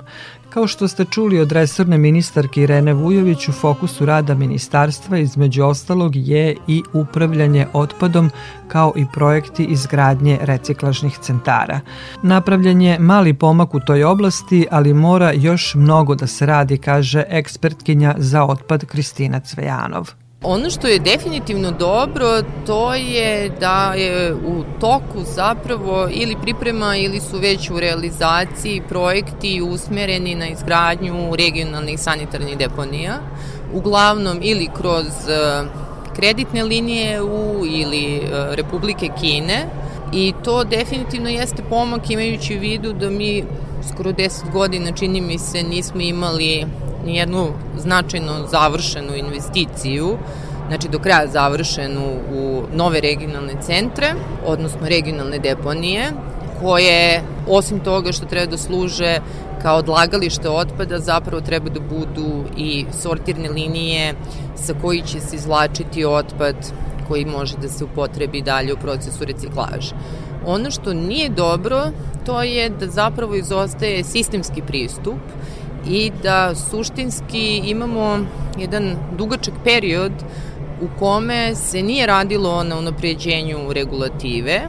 Kao 0.50 0.66
što 0.66 0.88
ste 0.88 1.04
čuli 1.04 1.40
od 1.40 1.52
resorne 1.52 1.98
ministarke 1.98 2.62
Irene 2.62 2.92
Vujović, 2.94 3.48
u 3.48 3.52
fokusu 3.52 4.06
rada 4.06 4.34
ministarstva 4.34 5.18
između 5.18 5.64
ostalog 5.64 6.16
je 6.16 6.56
i 6.66 6.82
upravljanje 6.92 7.66
otpadom 7.72 8.30
kao 8.68 8.92
i 8.96 9.06
projekti 9.12 9.64
izgradnje 9.64 10.38
reciklažnih 10.40 11.18
centara. 11.18 11.80
Napravljen 12.22 12.82
je 12.82 12.98
mali 12.98 13.34
pomak 13.34 13.74
u 13.74 13.80
toj 13.80 14.04
oblasti, 14.04 14.66
ali 14.70 14.94
mora 14.94 15.32
još 15.32 15.74
mnogo 15.74 16.14
da 16.14 16.26
se 16.26 16.46
radi, 16.46 16.78
kaže 16.78 17.24
ekspertkinja 17.28 18.14
za 18.18 18.44
otpad 18.44 18.84
Kristina 18.84 19.40
Cvejanov. 19.40 20.27
Ono 20.42 20.70
što 20.70 20.86
je 20.86 20.98
definitivno 20.98 21.70
dobro, 21.70 22.42
to 22.66 22.94
je 22.94 23.50
da 23.60 23.94
je 23.96 24.34
u 24.34 24.64
toku 24.80 25.24
zapravo 25.34 26.08
ili 26.10 26.36
priprema 26.42 26.96
ili 26.96 27.20
su 27.20 27.38
već 27.38 27.70
u 27.70 27.80
realizaciji 27.80 28.82
projekti 28.88 29.62
usmereni 29.62 30.34
na 30.34 30.48
izgradnju 30.48 31.36
regionalnih 31.36 32.00
sanitarnih 32.00 32.58
deponija, 32.58 33.18
uglavnom 33.74 34.38
ili 34.42 34.68
kroz 34.76 35.06
e, 35.06 35.64
kreditne 36.16 36.64
linije 36.64 37.22
u 37.22 37.66
ili 37.66 38.16
e, 38.16 38.20
Republike 38.56 39.08
Kine. 39.20 39.66
I 40.12 40.32
to 40.44 40.64
definitivno 40.64 41.28
jeste 41.28 41.62
pomak 41.62 42.10
imajući 42.10 42.56
u 42.56 42.60
vidu 42.60 42.92
da 42.92 43.10
mi 43.10 43.44
skoro 43.92 44.12
10 44.12 44.52
godina 44.52 44.92
čini 44.92 45.20
mi 45.20 45.38
se 45.38 45.62
nismo 45.62 46.00
imali 46.00 46.66
nijednu 47.08 47.46
značajno 47.78 48.46
završenu 48.50 49.16
investiciju, 49.16 50.16
znači 50.68 50.88
do 50.88 50.98
kraja 50.98 51.26
završenu 51.32 52.06
u 52.32 52.62
nove 52.74 53.00
regionalne 53.00 53.54
centre, 53.62 54.14
odnosno 54.46 54.88
regionalne 54.88 55.38
deponije, 55.38 56.12
koje 56.60 57.22
osim 57.48 57.80
toga 57.80 58.12
što 58.12 58.26
treba 58.26 58.50
da 58.50 58.58
služe 58.58 59.18
kao 59.62 59.78
odlagalište 59.78 60.48
otpada 60.48 60.98
zapravo 60.98 61.40
treba 61.40 61.70
da 61.70 61.80
budu 61.80 62.44
i 62.56 62.84
sortirne 63.02 63.48
linije 63.48 64.14
sa 64.56 64.74
koji 64.82 65.02
će 65.02 65.20
se 65.20 65.36
izvlačiti 65.36 66.04
otpad 66.04 66.56
koji 67.08 67.24
može 67.24 67.56
da 67.56 67.68
se 67.68 67.84
upotrebi 67.84 68.42
dalje 68.42 68.74
u 68.74 68.76
procesu 68.76 69.24
reciklaže. 69.24 69.94
Ono 70.46 70.70
što 70.70 70.94
nije 70.94 71.28
dobro, 71.28 71.90
to 72.26 72.42
je 72.42 72.68
da 72.70 72.86
zapravo 72.86 73.34
izostaje 73.34 74.04
sistemski 74.04 74.62
pristup 74.62 75.18
i 75.90 76.12
da 76.22 76.54
suštinski 76.54 77.62
imamo 77.64 78.18
jedan 78.58 78.96
dugačak 79.18 79.54
period 79.64 80.12
u 80.80 80.98
kome 80.98 81.54
se 81.54 81.82
nije 81.82 82.06
radilo 82.06 82.64
na 82.64 82.78
unapređenju 82.78 83.72
regulative. 83.72 84.60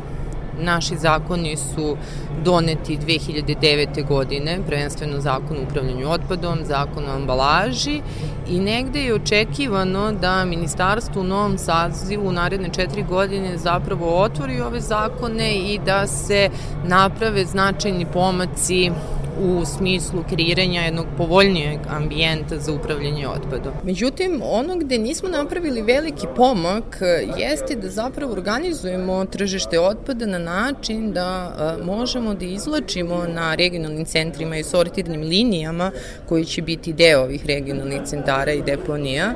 Naši 0.61 0.97
zakoni 0.97 1.57
su 1.57 1.97
doneti 2.43 2.97
2009. 2.97 4.07
godine, 4.07 4.59
prvenstveno 4.67 5.21
zakon 5.21 5.57
o 5.57 5.63
upravljanju 5.69 6.09
otpadom, 6.09 6.57
zakon 6.63 7.03
o 7.07 7.15
ambalaži 7.15 8.01
i 8.49 8.59
negde 8.59 8.99
je 8.99 9.13
očekivano 9.13 10.11
da 10.11 10.45
ministarstvo 10.45 11.21
u 11.21 11.25
novom 11.25 11.57
sazivu 11.57 12.27
u 12.27 12.31
naredne 12.31 12.69
četiri 12.69 13.03
godine 13.03 13.57
zapravo 13.57 14.21
otvori 14.21 14.61
ove 14.61 14.81
zakone 14.81 15.53
i 15.55 15.79
da 15.85 16.07
se 16.07 16.49
naprave 16.83 17.45
značajni 17.45 18.05
pomaci 18.13 18.91
u 19.39 19.65
smislu 19.65 20.23
kreiranja 20.29 20.81
jednog 20.81 21.05
povoljnijeg 21.17 21.79
ambijenta 21.89 22.59
za 22.59 22.73
upravljanje 22.73 23.27
otpadom. 23.27 23.73
Međutim, 23.83 24.41
ono 24.43 24.75
gde 24.75 24.97
nismo 24.97 25.29
napravili 25.29 25.81
veliki 25.81 26.27
pomak 26.35 27.01
jeste 27.37 27.75
da 27.75 27.89
zapravo 27.89 28.33
organizujemo 28.33 29.25
tržište 29.25 29.79
otpada 29.79 30.25
na 30.25 30.39
način 30.39 31.13
da 31.13 31.55
možemo 31.83 32.33
da 32.33 32.45
izlačimo 32.45 33.25
na 33.27 33.55
regionalnim 33.55 34.05
centrima 34.05 34.57
i 34.57 34.63
sortirnim 34.63 35.21
linijama 35.21 35.91
koji 36.29 36.45
će 36.45 36.61
biti 36.61 36.93
deo 36.93 37.21
ovih 37.21 37.45
regionalnih 37.45 38.01
centara 38.05 38.51
i 38.51 38.61
deponija 38.61 39.33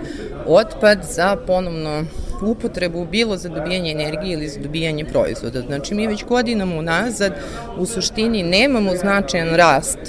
otpad 0.48 1.00
za 1.12 1.36
ponovno 1.48 2.04
upotrebu 2.44 3.06
bilo 3.06 3.38
za 3.38 3.50
dobijanje 3.50 3.92
energije 3.92 4.34
ili 4.34 4.50
za 4.50 4.60
dobijanje 4.60 5.06
proizvoda. 5.06 5.62
Znači 5.62 5.96
mi 5.96 6.08
već 6.08 6.26
godinama 6.26 6.76
unazad 6.76 7.34
u 7.78 7.86
suštini 7.86 8.44
nemamo 8.44 8.96
značajan 8.96 9.56
rast 9.56 10.00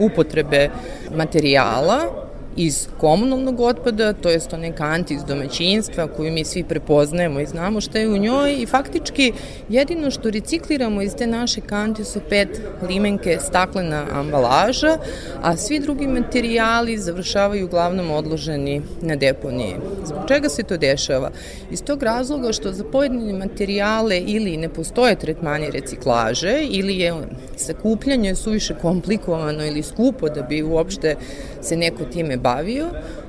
upotrebe 0.00 0.70
materijala 1.16 2.25
iz 2.56 2.88
komunalnog 2.98 3.60
otpada, 3.60 4.12
to 4.12 4.30
je 4.30 4.40
onaj 4.52 4.72
kant 4.72 5.10
iz 5.10 5.24
domaćinstva 5.24 6.08
koju 6.08 6.32
mi 6.32 6.44
svi 6.44 6.64
prepoznajemo 6.64 7.40
i 7.40 7.46
znamo 7.46 7.80
šta 7.80 7.98
je 7.98 8.08
u 8.08 8.16
njoj 8.16 8.54
i 8.58 8.66
faktički 8.66 9.32
jedino 9.68 10.10
što 10.10 10.30
recikliramo 10.30 11.02
iz 11.02 11.14
te 11.14 11.26
naše 11.26 11.60
kante 11.60 12.04
su 12.04 12.20
pet 12.28 12.60
limenke 12.88 13.38
staklena 13.40 14.06
ambalaža, 14.12 14.98
a 15.42 15.56
svi 15.56 15.80
drugi 15.80 16.06
materijali 16.06 16.98
završavaju 16.98 17.66
uglavnom 17.66 18.10
odloženi 18.10 18.82
na 19.00 19.16
deponiji. 19.16 19.74
Zbog 20.04 20.20
čega 20.28 20.48
se 20.48 20.62
to 20.62 20.76
dešava? 20.76 21.30
Iz 21.70 21.82
tog 21.82 22.02
razloga 22.02 22.52
što 22.52 22.72
za 22.72 22.84
pojedine 22.84 23.32
materijale 23.32 24.18
ili 24.18 24.56
ne 24.56 24.68
postoje 24.68 25.16
tretmani 25.16 25.70
reciklaže 25.70 26.66
ili 26.70 26.98
je 26.98 27.14
sakupljanje 27.56 28.34
suviše 28.34 28.74
komplikovano 28.82 29.66
ili 29.66 29.82
skupo 29.82 30.28
da 30.28 30.42
bi 30.42 30.62
uopšte 30.62 31.16
se 31.62 31.76
neko 31.76 32.04
time 32.04 32.36
bavio. 32.46 32.86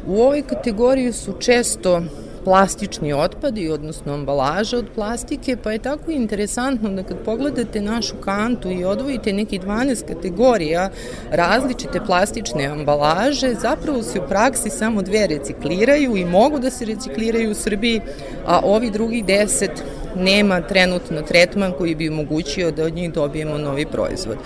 U 0.07 0.21
ovoj 0.21 0.41
kategoriji 0.41 1.11
su 1.13 1.33
često 1.39 2.01
plastični 2.47 3.13
otpadi, 3.13 3.69
odnosno 3.69 4.13
ambalaža 4.13 4.77
od 4.77 4.85
plastike, 4.95 5.57
pa 5.63 5.71
je 5.71 5.79
tako 5.79 6.11
interesantno 6.11 6.89
da 6.89 7.03
kad 7.03 7.17
pogledate 7.25 7.81
našu 7.81 8.15
kantu 8.15 8.71
i 8.71 8.85
odvojite 8.85 9.33
neki 9.33 9.59
12 9.59 10.05
kategorija 10.07 10.89
različite 11.31 11.99
plastične 12.05 12.65
ambalaže, 12.65 13.53
zapravo 13.61 14.03
se 14.03 14.19
u 14.19 14.27
praksi 14.29 14.69
samo 14.69 15.01
dve 15.01 15.27
recikliraju 15.27 16.17
i 16.17 16.25
mogu 16.25 16.59
da 16.59 16.69
se 16.69 16.85
recikliraju 16.85 17.51
u 17.51 17.59
Srbiji, 17.65 18.01
a 18.45 18.59
ovi 18.63 18.91
drugih 18.91 19.25
10 19.25 19.69
nema 20.15 20.61
trenutno 20.61 21.21
tretman 21.21 21.73
koji 21.77 21.95
bi 21.95 22.09
omogućio 22.09 22.71
da 22.71 22.85
od 22.85 22.93
njih 22.93 23.13
dobijemo 23.13 23.57
novi 23.57 23.85
proizvod. 23.85 24.37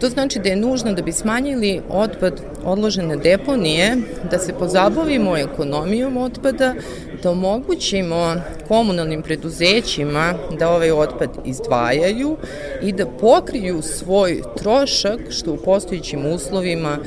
To 0.00 0.08
znači 0.08 0.38
da 0.38 0.48
je 0.48 0.56
nužno 0.56 0.92
da 0.92 1.02
bi 1.02 1.12
smanjili 1.12 1.80
otpad 1.90 2.40
odložene 2.64 3.16
deponije, 3.16 3.96
da 4.30 4.38
se 4.38 4.52
pozabavimo 4.52 5.36
ekonomijom 5.36 6.16
otpada, 6.16 6.74
da 7.22 7.30
omogućimo 7.30 8.34
komunalnim 8.68 9.22
preduzećima 9.22 10.34
da 10.58 10.70
ovaj 10.70 10.90
otpad 10.90 11.30
izdvajaju 11.44 12.36
i 12.82 12.92
da 12.92 13.06
pokriju 13.06 13.82
svoj 13.82 14.42
trošak, 14.56 15.20
što 15.30 15.52
u 15.52 15.56
postojićim 15.56 16.26
uslovima 16.26 16.98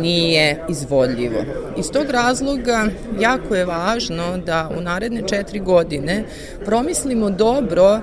nije 0.00 0.64
izvodljivo. 0.68 1.44
Iz 1.78 1.90
tog 1.90 2.10
razloga 2.10 2.86
jako 3.20 3.54
je 3.54 3.64
važno 3.64 4.38
da 4.46 4.70
u 4.78 4.80
naredne 4.80 5.22
četiri 5.28 5.60
godine 5.60 6.24
promislimo 6.64 7.30
dobro 7.30 7.94
eh, 7.94 8.00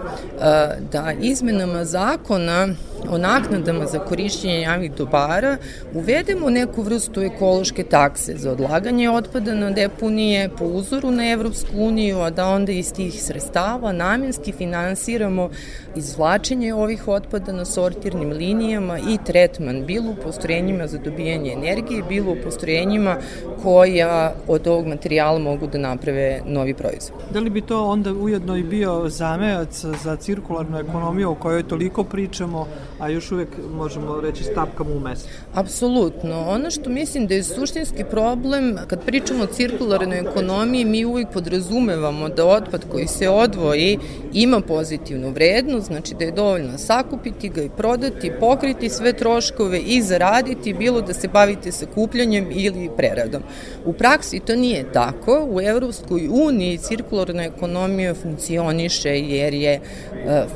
da 0.91 1.13
izmenama 1.21 1.86
zakona 1.86 2.67
o 3.10 3.17
naknadama 3.17 3.86
za 3.86 3.99
korišćenje 3.99 4.62
javnih 4.62 4.91
dobara 4.91 5.57
uvedemo 5.93 6.49
neku 6.49 6.81
vrstu 6.81 7.21
ekološke 7.21 7.83
takse 7.83 8.38
za 8.38 8.51
odlaganje 8.51 9.10
otpada 9.10 9.55
na 9.55 9.71
deponije 9.71 10.49
po 10.49 10.65
uzoru 10.65 11.12
na 11.12 11.31
Evropsku 11.31 11.71
uniju, 11.75 12.19
a 12.19 12.29
da 12.29 12.47
onda 12.47 12.71
iz 12.71 12.93
tih 12.93 13.23
sredstava 13.23 13.91
namenski 13.91 14.51
finansiramo 14.51 15.49
izvlačenje 15.95 16.73
ovih 16.73 17.07
otpada 17.07 17.51
na 17.51 17.65
sortirnim 17.65 18.31
linijama 18.31 18.99
i 18.99 19.17
tretman 19.25 19.86
bilo 19.86 20.12
u 20.12 20.15
postrojenjima 20.23 20.88
za 20.88 20.97
dobijanje 20.97 21.51
energije, 21.51 22.03
bilo 22.10 22.31
u 22.31 22.38
postrojenjima 22.43 23.17
koja 23.63 24.33
od 24.47 24.67
ovog 24.67 24.88
materijala 24.88 25.39
mogu 25.39 25.67
da 25.67 25.77
naprave 25.77 26.41
novi 26.45 26.73
proizvod. 26.73 27.19
Da 27.33 27.39
li 27.39 27.49
bi 27.49 27.62
to 27.62 27.86
onda 27.86 28.13
ujedno 28.13 28.57
i 28.57 28.63
bio 28.63 29.10
zamejac 29.10 29.86
za 30.03 30.15
cirkularnu 30.15 30.79
ekonomiju 30.79 31.31
o 31.31 31.36
kojoj 31.36 31.63
toliko 31.63 32.03
pričamo, 32.03 32.67
a 32.99 33.10
još 33.10 33.31
uvek 33.31 33.49
možemo 33.73 34.21
reći 34.21 34.43
stapkamo 34.43 34.91
u 34.91 34.99
mestu? 34.99 35.29
Apsolutno. 35.53 36.45
Ono 36.47 36.71
što 36.71 36.89
mislim 36.89 37.27
da 37.27 37.33
je 37.33 37.43
suštinski 37.43 38.03
problem, 38.03 38.77
kad 38.88 39.05
pričamo 39.05 39.43
o 39.43 39.53
cirkularnoj 39.53 40.19
ekonomiji, 40.19 40.86
mi 40.86 41.05
uvijek 41.05 41.29
podrazumevamo 41.33 42.29
da 42.29 42.45
otpad 42.45 42.86
koji 42.91 43.07
se 43.07 43.29
odvoji 43.29 43.99
ima 44.33 44.62
pozitivnu 44.62 45.29
vrednost, 45.29 45.88
znači 45.88 46.15
da 46.19 46.25
je 46.25 46.31
dovoljno 46.31 46.77
sakupiti 46.77 47.49
ga 47.49 47.62
i 47.62 47.69
prodati, 47.69 48.31
pokriti 48.39 48.89
sve 48.89 49.13
troškove 49.13 49.79
i 49.79 50.01
zaraditi, 50.01 50.73
bilo 50.73 51.01
da 51.01 51.13
se 51.13 51.27
bavite 51.27 51.71
sakupljanjem 51.71 52.47
ili 52.51 52.89
preradom. 52.97 53.41
U 53.86 53.93
praksi 53.93 54.39
to 54.39 54.55
nije 54.55 54.91
tako. 54.91 55.47
U 55.49 55.62
Evropskoj 55.62 56.27
uniji 56.31 56.77
cirkularna 56.77 57.43
ekonomija 57.43 58.13
funkcioniše 58.13 59.10
jer 59.10 59.53
je 59.53 59.73
e, 59.73 59.79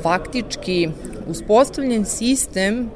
faktički 0.02 0.88
uspostavljen 1.28 2.04
sistem 2.32 2.90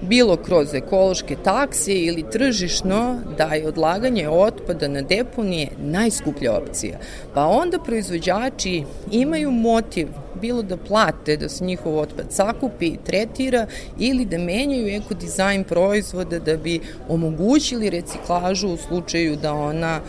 bilo 0.00 0.36
kroz 0.36 0.74
ekološke 0.74 1.36
takse 1.44 1.94
ili 1.94 2.24
tržišno, 2.32 3.18
da 3.38 3.44
je 3.44 3.68
odlaganje 3.68 4.28
otpada 4.28 4.88
na 4.88 5.02
deponije 5.02 5.68
najskuplja 5.78 6.52
opcija. 6.52 6.98
Pa 7.34 7.44
onda 7.44 7.78
proizvođači 7.78 8.84
imaju 9.12 9.50
motiv 9.50 10.08
bilo 10.36 10.62
da 10.62 10.76
plate 10.76 11.36
da 11.36 11.48
se 11.48 11.64
njihov 11.64 11.98
otpad 11.98 12.26
sakupi 12.30 12.86
i 12.86 12.98
tretira 13.04 13.66
ili 13.98 14.24
da 14.24 14.38
menjaju 14.38 14.88
ekodizajn 14.88 15.64
proizvoda 15.64 16.38
da 16.38 16.56
bi 16.56 16.80
omogućili 17.08 17.90
reciklažu 17.90 18.68
u 18.68 18.76
slučaju 18.76 19.36
da 19.36 19.52
ona 19.52 20.00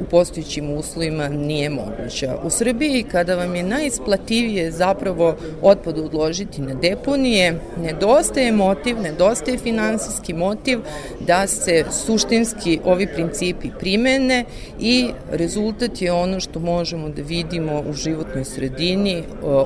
u 0.00 0.04
postojićim 0.04 0.70
uslovima 0.70 1.28
nije 1.28 1.70
moguća. 1.70 2.36
U 2.44 2.50
Srbiji 2.50 3.04
kada 3.12 3.34
vam 3.34 3.54
je 3.54 3.62
najisplativije 3.62 4.70
zapravo 4.70 5.36
otpad 5.62 5.98
odložiti 5.98 6.62
na 6.62 6.74
deponije, 6.74 7.60
nedostaje 7.82 8.52
motiv, 8.52 9.00
nedostaje 9.00 9.58
finansijski 9.58 10.32
motiv 10.32 10.78
da 11.26 11.46
se 11.46 11.84
suštinski 12.06 12.80
ovi 12.84 13.06
principi 13.06 13.68
primene 13.78 14.44
i 14.80 15.08
rezultat 15.30 16.02
je 16.02 16.12
ono 16.12 16.40
što 16.40 16.60
možemo 16.60 17.08
da 17.08 17.22
vidimo 17.22 17.82
u 17.90 17.92
životnoj 17.92 18.44
sredini, 18.44 19.22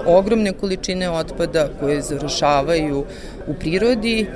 ogromne 0.09 0.53
količine 0.53 1.11
otpada 1.11 1.68
koje 1.81 2.03
završavaju 2.03 3.05
u 3.47 3.55
prirodi, 3.55 4.27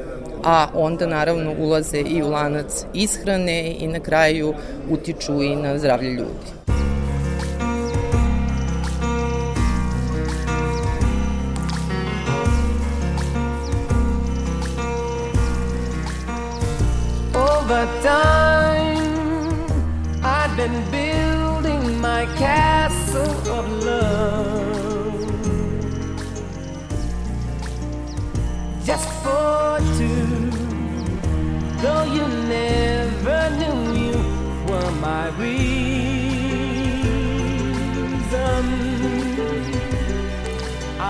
a 0.44 0.66
onda 0.74 1.06
naravno 1.06 1.54
ulaze 1.58 2.00
i 2.00 2.22
u 2.22 2.28
lanac 2.28 2.84
ishrane 2.94 3.74
i 3.78 3.86
na 3.86 4.00
kraju 4.00 4.54
utiču 4.90 5.42
i 5.42 5.56
na 5.56 5.78
zdravlje 5.78 6.10
ljudi. 6.10 6.52
Over 17.34 17.86
time, 18.02 18.41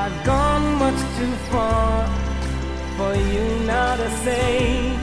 I've 0.05 0.25
gone 0.25 0.67
much 0.81 1.01
too 1.17 1.35
far 1.53 2.09
for 2.97 3.15
you 3.15 3.45
now 3.67 3.95
to 3.95 4.11
say 4.25 4.97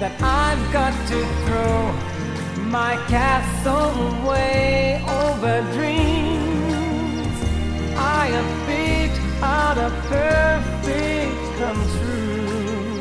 that 0.00 0.10
I've 0.20 0.72
got 0.72 0.92
to 1.10 1.24
throw 1.44 1.92
my 2.64 2.96
castle 3.06 3.94
away 4.18 5.04
over 5.20 5.62
dreams. 5.78 7.36
I 7.96 8.26
have 8.36 8.50
picked 8.66 9.20
out 9.40 9.78
a 9.78 9.90
perfect 10.08 11.38
come 11.60 11.82
true. 11.94 12.98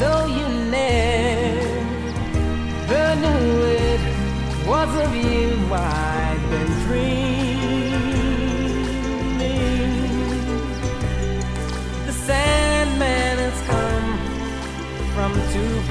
Though 0.00 0.26
you 0.38 0.48
never 0.78 1.04
knew 3.22 3.50
it 3.86 4.02
was 4.66 4.90
of 5.04 5.14
you 5.14 5.72
I've 5.72 6.50
been 6.50 6.72
dreaming. 6.88 7.33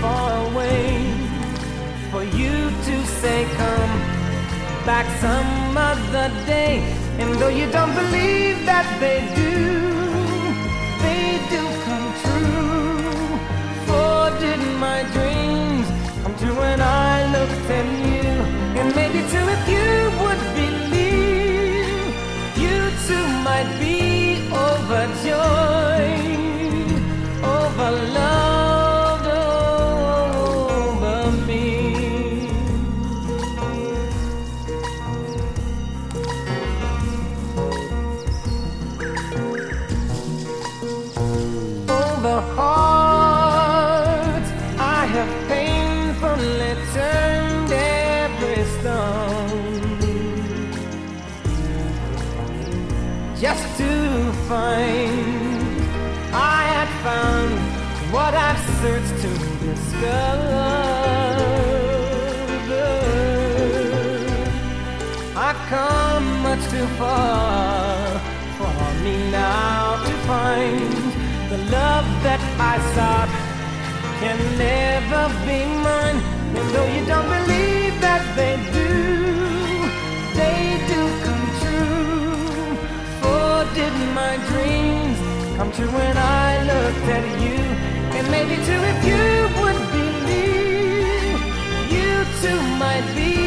Far 0.04 0.32
away 0.48 0.86
for 2.12 2.24
you 2.40 2.56
to 2.88 2.96
say 3.20 3.40
come 3.60 3.94
back 4.90 5.08
some 5.24 5.78
other 5.92 6.28
day. 6.46 6.74
And 7.22 7.30
though 7.40 7.54
you 7.60 7.68
don't 7.78 7.94
believe 8.02 8.58
that 8.72 8.88
they 9.04 9.20
do, 9.42 9.56
they 11.04 11.26
do 11.54 11.62
come 11.86 12.08
true. 12.24 13.14
For 13.88 14.20
did 14.44 14.62
my 14.88 15.00
dreams 15.16 15.88
come 16.22 16.36
true 16.40 16.58
when 16.64 16.80
I 16.82 17.14
looked 17.36 17.70
at 17.80 17.88
you? 18.10 18.32
And 18.80 18.88
maybe 19.00 19.20
too 19.32 19.46
if 19.56 19.64
you 19.74 19.90
would 20.22 20.42
believe, 20.60 22.12
you 22.64 22.78
too 23.08 23.26
might 23.48 23.72
be 23.86 24.00
overjoyed, 24.68 26.23
too 66.84 66.96
far 66.96 68.20
for 68.58 69.04
me 69.04 69.16
now 69.32 70.04
to 70.06 70.14
find 70.28 70.94
the 71.52 71.58
love 71.72 72.08
that 72.26 72.42
I 72.74 72.76
sought 72.94 73.32
can 74.20 74.38
never 74.58 75.24
be 75.48 75.60
mine. 75.88 76.20
And 76.58 76.66
though 76.74 76.90
you 76.96 77.04
don't 77.06 77.30
believe 77.38 77.96
that 78.08 78.24
they 78.40 78.56
do, 78.80 78.92
they 80.40 80.62
do 80.92 81.02
come 81.26 81.48
true. 81.62 82.36
For 83.22 83.54
did 83.78 83.96
my 84.22 84.34
dreams 84.50 85.18
come 85.58 85.72
true 85.72 85.92
when 86.00 86.16
I 86.18 86.50
looked 86.72 87.08
at 87.18 87.26
you? 87.44 87.60
And 88.18 88.26
maybe 88.36 88.56
too 88.68 88.82
if 88.92 89.00
you 89.10 89.24
would 89.60 89.80
believe, 89.96 91.40
you 91.96 92.12
too 92.42 92.60
might 92.84 93.08
be 93.16 93.43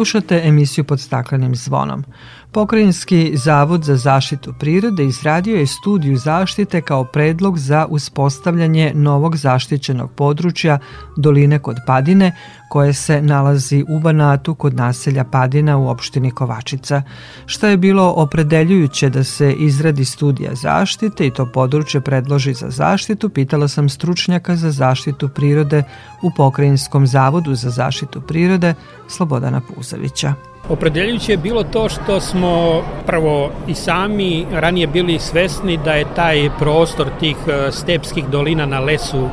Slušate 0.00 0.42
emisiju 0.44 0.84
pod 0.84 1.00
staklenim 1.00 1.54
zvonom. 1.54 2.04
Pokrajinski 2.52 3.32
zavod 3.34 3.84
za 3.84 3.96
zaštitu 3.96 4.54
prirode 4.60 5.04
izradio 5.04 5.56
je 5.56 5.66
studiju 5.66 6.16
zaštite 6.16 6.80
kao 6.80 7.04
predlog 7.04 7.58
za 7.58 7.86
uspostavljanje 7.90 8.92
novog 8.94 9.36
zaštićenog 9.36 10.10
područja 10.12 10.78
doline 11.16 11.58
kod 11.58 11.76
Padine, 11.86 12.36
koje 12.70 12.92
se 12.92 13.22
nalazi 13.22 13.84
u 13.88 13.98
Banatu 13.98 14.54
kod 14.54 14.74
naselja 14.74 15.24
Padina 15.24 15.78
u 15.78 15.88
opštini 15.88 16.30
Kovačica. 16.30 17.02
Šta 17.46 17.68
je 17.68 17.76
bilo 17.76 18.12
opredeljujuće 18.16 19.08
da 19.10 19.24
se 19.24 19.52
izradi 19.52 20.04
studija 20.04 20.54
zaštite 20.54 21.26
i 21.26 21.30
to 21.30 21.46
područje 21.46 22.00
predloži 22.00 22.54
za 22.54 22.70
zaštitu, 22.70 23.28
pitala 23.28 23.68
sam 23.68 23.88
stručnjaka 23.88 24.56
za 24.56 24.70
zaštitu 24.70 25.28
prirode 25.28 25.82
u 26.22 26.30
Pokrajinskom 26.36 27.06
zavodu 27.06 27.54
za 27.54 27.70
zaštitu 27.70 28.20
prirode 28.20 28.74
Slobodana 29.08 29.60
Puzavića. 29.60 30.34
Opredeljujuće 30.68 31.32
je 31.32 31.38
bilo 31.38 31.64
to 31.64 31.88
što 31.88 32.20
smo 32.20 32.82
prvo 33.06 33.50
i 33.68 33.74
sami 33.74 34.46
ranije 34.52 34.86
bili 34.86 35.18
svesni 35.18 35.78
da 35.84 35.92
je 35.92 36.14
taj 36.14 36.50
prostor 36.58 37.08
tih 37.20 37.36
e, 37.46 37.72
stepskih 37.72 38.28
dolina 38.28 38.66
na 38.66 38.80
lesu 38.80 39.28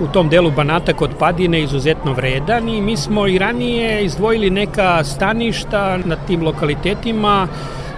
u 0.00 0.06
tom 0.06 0.28
delu 0.28 0.50
Banata 0.50 0.92
kod 0.92 1.10
Padine 1.18 1.62
izuzetno 1.62 2.12
vredan 2.12 2.68
i 2.68 2.80
mi 2.80 2.96
smo 2.96 3.26
i 3.26 3.38
ranije 3.38 4.04
izdvojili 4.04 4.50
neka 4.50 5.04
staništa 5.04 5.98
na 6.04 6.16
tim 6.16 6.42
lokalitetima 6.42 7.48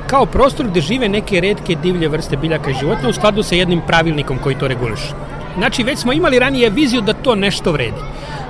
kao 0.06 0.26
prostor 0.26 0.66
gde 0.66 0.80
žive 0.80 1.08
neke 1.08 1.40
redke 1.40 1.74
divlje 1.74 2.08
vrste 2.08 2.36
biljaka 2.36 2.70
i 2.70 2.74
životinja 2.74 3.08
u 3.08 3.12
skladu 3.12 3.42
sa 3.42 3.54
jednim 3.54 3.80
pravilnikom 3.86 4.38
koji 4.38 4.58
to 4.58 4.68
reguliše. 4.68 5.14
Znači, 5.56 5.82
već 5.82 5.98
smo 5.98 6.12
imali 6.12 6.38
ranije 6.38 6.70
viziju 6.70 7.00
da 7.00 7.12
to 7.12 7.34
nešto 7.34 7.72
vredi. 7.72 8.00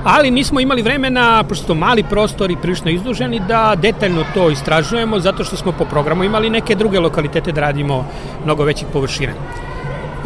Ali 0.05 0.31
nismo 0.31 0.61
imali 0.61 0.83
vremena, 0.83 1.45
prosto 1.45 1.75
mali 1.75 2.03
prostor 2.03 2.51
i 2.51 2.57
prilično 2.57 2.91
izduženi, 2.91 3.41
da 3.49 3.75
detaljno 3.83 4.25
to 4.35 4.51
istražujemo, 4.51 5.21
zato 5.21 5.45
što 5.45 5.57
smo 5.57 5.73
po 5.73 5.85
programu 5.85 6.25
imali 6.25 6.51
neke 6.51 6.75
druge 6.75 7.01
lokalitete 7.01 7.53
da 7.53 7.61
radimo 7.61 8.05
mnogo 8.45 8.65
većih 8.65 8.87
površina. 8.93 9.33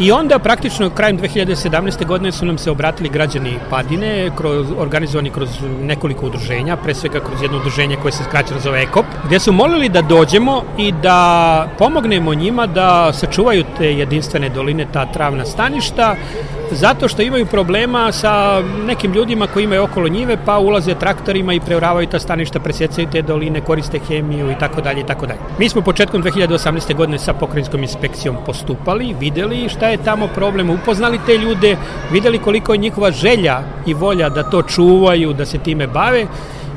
I 0.00 0.12
onda 0.12 0.38
praktično 0.38 0.90
krajem 0.90 1.18
2017. 1.18 2.06
godine 2.06 2.32
su 2.32 2.46
nam 2.46 2.58
se 2.58 2.70
obratili 2.70 3.08
građani 3.08 3.58
Padine, 3.70 4.30
kroz, 4.36 4.66
organizovani 4.78 5.30
kroz 5.30 5.48
nekoliko 5.80 6.26
udruženja, 6.26 6.76
pre 6.76 6.94
svega 6.94 7.20
kroz 7.20 7.42
jedno 7.42 7.58
udruženje 7.58 7.96
koje 8.02 8.12
se 8.12 8.24
skraćeno 8.24 8.60
zove 8.60 8.82
EKOP, 8.82 9.04
gde 9.24 9.38
su 9.38 9.52
molili 9.52 9.88
da 9.88 10.02
dođemo 10.02 10.62
i 10.78 10.92
da 10.92 11.68
pomognemo 11.78 12.34
njima 12.34 12.66
da 12.66 13.12
sačuvaju 13.12 13.64
te 13.78 13.92
jedinstvene 13.92 14.48
doline, 14.48 14.86
ta 14.92 15.06
travna 15.12 15.44
staništa, 15.44 16.16
zato 16.70 17.08
što 17.08 17.22
imaju 17.22 17.46
problema 17.46 18.12
sa 18.12 18.62
nekim 18.86 19.12
ljudima 19.12 19.46
koji 19.46 19.64
imaju 19.64 19.82
okolo 19.82 20.08
njive, 20.08 20.36
pa 20.44 20.58
ulaze 20.58 20.94
traktorima 20.94 21.52
i 21.52 21.60
preoravaju 21.60 22.06
ta 22.06 22.18
staništa, 22.18 22.60
presjecaju 22.60 23.08
te 23.12 23.22
doline, 23.22 23.60
koriste 23.60 23.98
hemiju 24.08 24.50
i 24.50 24.54
tako 24.60 24.80
dalje 24.80 25.00
i 25.00 25.06
tako 25.06 25.26
dalje. 25.26 25.40
Mi 25.58 25.68
smo 25.68 25.82
početkom 25.82 26.22
2018. 26.22 26.94
godine 26.94 27.18
sa 27.18 27.32
pokrajinskom 27.32 27.82
inspekcijom 27.82 28.36
postupali, 28.46 29.14
videli 29.20 29.68
šta 29.68 29.88
je 29.88 30.04
tamo 30.04 30.26
problem, 30.26 30.70
upoznali 30.70 31.20
te 31.26 31.38
ljude, 31.38 31.76
videli 32.12 32.38
koliko 32.38 32.72
je 32.72 32.78
njihova 32.78 33.10
želja 33.10 33.60
i 33.86 33.94
volja 33.94 34.28
da 34.28 34.42
to 34.42 34.62
čuvaju, 34.62 35.32
da 35.32 35.46
se 35.46 35.58
time 35.58 35.86
bave 35.86 36.26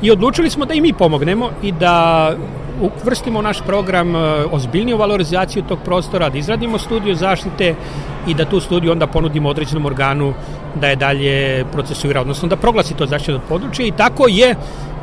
i 0.02 0.10
odlučili 0.10 0.50
smo 0.50 0.64
da 0.64 0.74
i 0.74 0.80
mi 0.80 0.92
pomognemo 0.92 1.50
i 1.62 1.72
da 1.72 2.30
uvrstimo 2.80 3.42
naš 3.42 3.60
program 3.60 4.16
e, 4.16 4.18
ozbiljniju 4.50 4.96
valorizaciju 4.96 5.62
tog 5.68 5.78
prostora, 5.84 6.28
da 6.28 6.38
izradimo 6.38 6.78
studiju 6.78 7.14
zaštite 7.14 7.74
i 8.26 8.34
da 8.34 8.44
tu 8.44 8.60
studiju 8.60 8.92
onda 8.92 9.06
ponudimo 9.06 9.48
određenom 9.48 9.86
organu 9.86 10.34
da 10.80 10.88
je 10.88 10.96
dalje 10.96 11.64
procesuira, 11.72 12.20
odnosno 12.20 12.48
da 12.48 12.56
proglasi 12.56 12.94
to 12.94 13.06
zaštićeno 13.06 13.40
područje 13.48 13.88
i 13.88 13.92
tako 13.92 14.26
je 14.28 14.54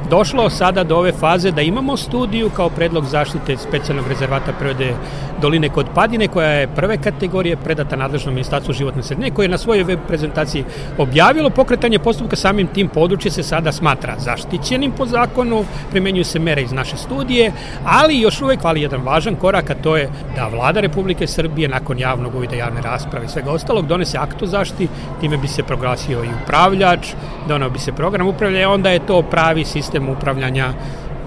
došlo 0.10 0.50
sada 0.50 0.84
do 0.84 0.98
ove 0.98 1.12
faze 1.12 1.52
da 1.52 1.62
imamo 1.62 1.98
studiju 1.98 2.50
kao 2.50 2.70
predlog 2.70 3.06
zaštite 3.06 3.58
specijalnog 3.58 4.08
rezervata 4.08 4.54
prirode 4.60 4.94
Doline 5.42 5.70
kod 5.70 5.86
Padine, 5.96 6.28
koja 6.28 6.48
je 6.48 6.68
prve 6.68 6.98
kategorije 6.98 7.58
predata 7.58 7.96
nadležnom 7.96 8.34
ministarstvu 8.34 8.74
životne 8.74 9.04
sredine, 9.04 9.32
koje 9.32 9.46
je 9.46 9.50
na 9.50 9.58
svojoj 9.58 9.84
web 9.84 10.00
prezentaciji 10.08 10.64
objavilo 10.98 11.50
pokretanje 11.50 12.00
postupka. 12.00 12.36
Samim 12.36 12.68
tim 12.68 12.88
područje 12.88 13.32
se 13.32 13.44
sada 13.44 13.72
smatra 13.72 14.16
zaštićenim 14.20 14.92
po 14.92 15.06
zakonu, 15.06 15.66
primenjuju 15.92 16.26
se 16.26 16.40
mere 16.40 16.62
iz 16.62 16.72
naše 16.72 16.98
studije, 16.98 17.52
ali 17.86 18.20
još 18.20 18.42
uvek 18.42 18.62
hvali 18.62 18.82
jedan 18.82 19.02
važan 19.02 19.36
korak, 19.36 19.70
a 19.70 19.76
to 19.76 19.98
je 19.98 20.10
da 20.36 20.48
vlada 20.48 20.80
Republike 20.80 21.28
Srbije 21.28 21.68
nakon 21.68 22.00
javnog 22.00 22.36
uvida 22.36 22.56
javne 22.56 22.82
rasprave 22.82 23.26
i 23.26 23.30
svega 23.30 23.52
ostalog 23.52 23.88
donese 23.88 24.18
akt 24.18 24.42
o 24.42 24.46
zaštiti, 24.46 24.88
time 25.22 25.38
bi 25.38 25.48
se 25.48 25.64
proglasio 25.64 26.24
i 26.24 26.30
upravljač, 26.44 27.08
donao 27.48 27.70
bi 27.70 27.80
se 27.80 27.92
program 27.92 28.28
upravljanja, 28.28 28.70
onda 28.70 28.90
je 28.90 29.06
to 29.06 29.22
pravi 29.22 29.66
sistem 29.66 30.10
upravljanja 30.10 30.74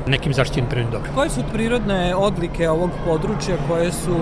nekim 0.07 0.35
zaštićenim 0.35 0.71
prirodnim 0.71 0.93
dobrom. 0.93 1.15
Koje 1.15 1.31
su 1.31 1.41
prirodne 1.53 2.15
odlike 2.15 2.71
ovog 2.71 2.91
područja 3.07 3.57
koje 3.69 3.93
su 3.93 4.17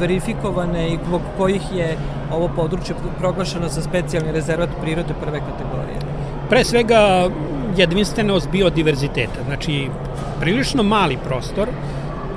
verifikovane 0.00 0.88
i 0.88 0.98
zbog 1.06 1.20
kojih 1.36 1.62
je 1.74 1.96
ovo 2.32 2.48
područje 2.56 2.94
proglašeno 3.18 3.68
za 3.68 3.82
specijalni 3.82 4.32
rezervat 4.32 4.68
prirode 4.82 5.14
prve 5.24 5.40
kategorije? 5.40 5.98
Pre 6.48 6.64
svega 6.64 7.28
jedinstvenost 7.78 8.50
biodiverziteta, 8.50 9.42
znači 9.46 9.88
prilično 10.40 10.82
mali 10.82 11.18
prostor 11.24 11.68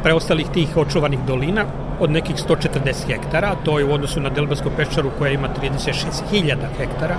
preostalih 0.04 0.48
tih 0.54 0.78
očuvanih 0.78 1.20
dolina 1.28 1.66
od 2.00 2.12
nekih 2.12 2.36
140 2.36 3.08
hektara, 3.08 3.56
to 3.64 3.80
je 3.80 3.86
u 3.86 3.94
odnosu 3.94 4.20
na 4.20 4.30
Delbarsku 4.30 4.70
peščaru 4.78 5.12
koja 5.18 5.32
ima 5.32 5.48
36.000 5.62 6.56
hektara, 6.78 7.16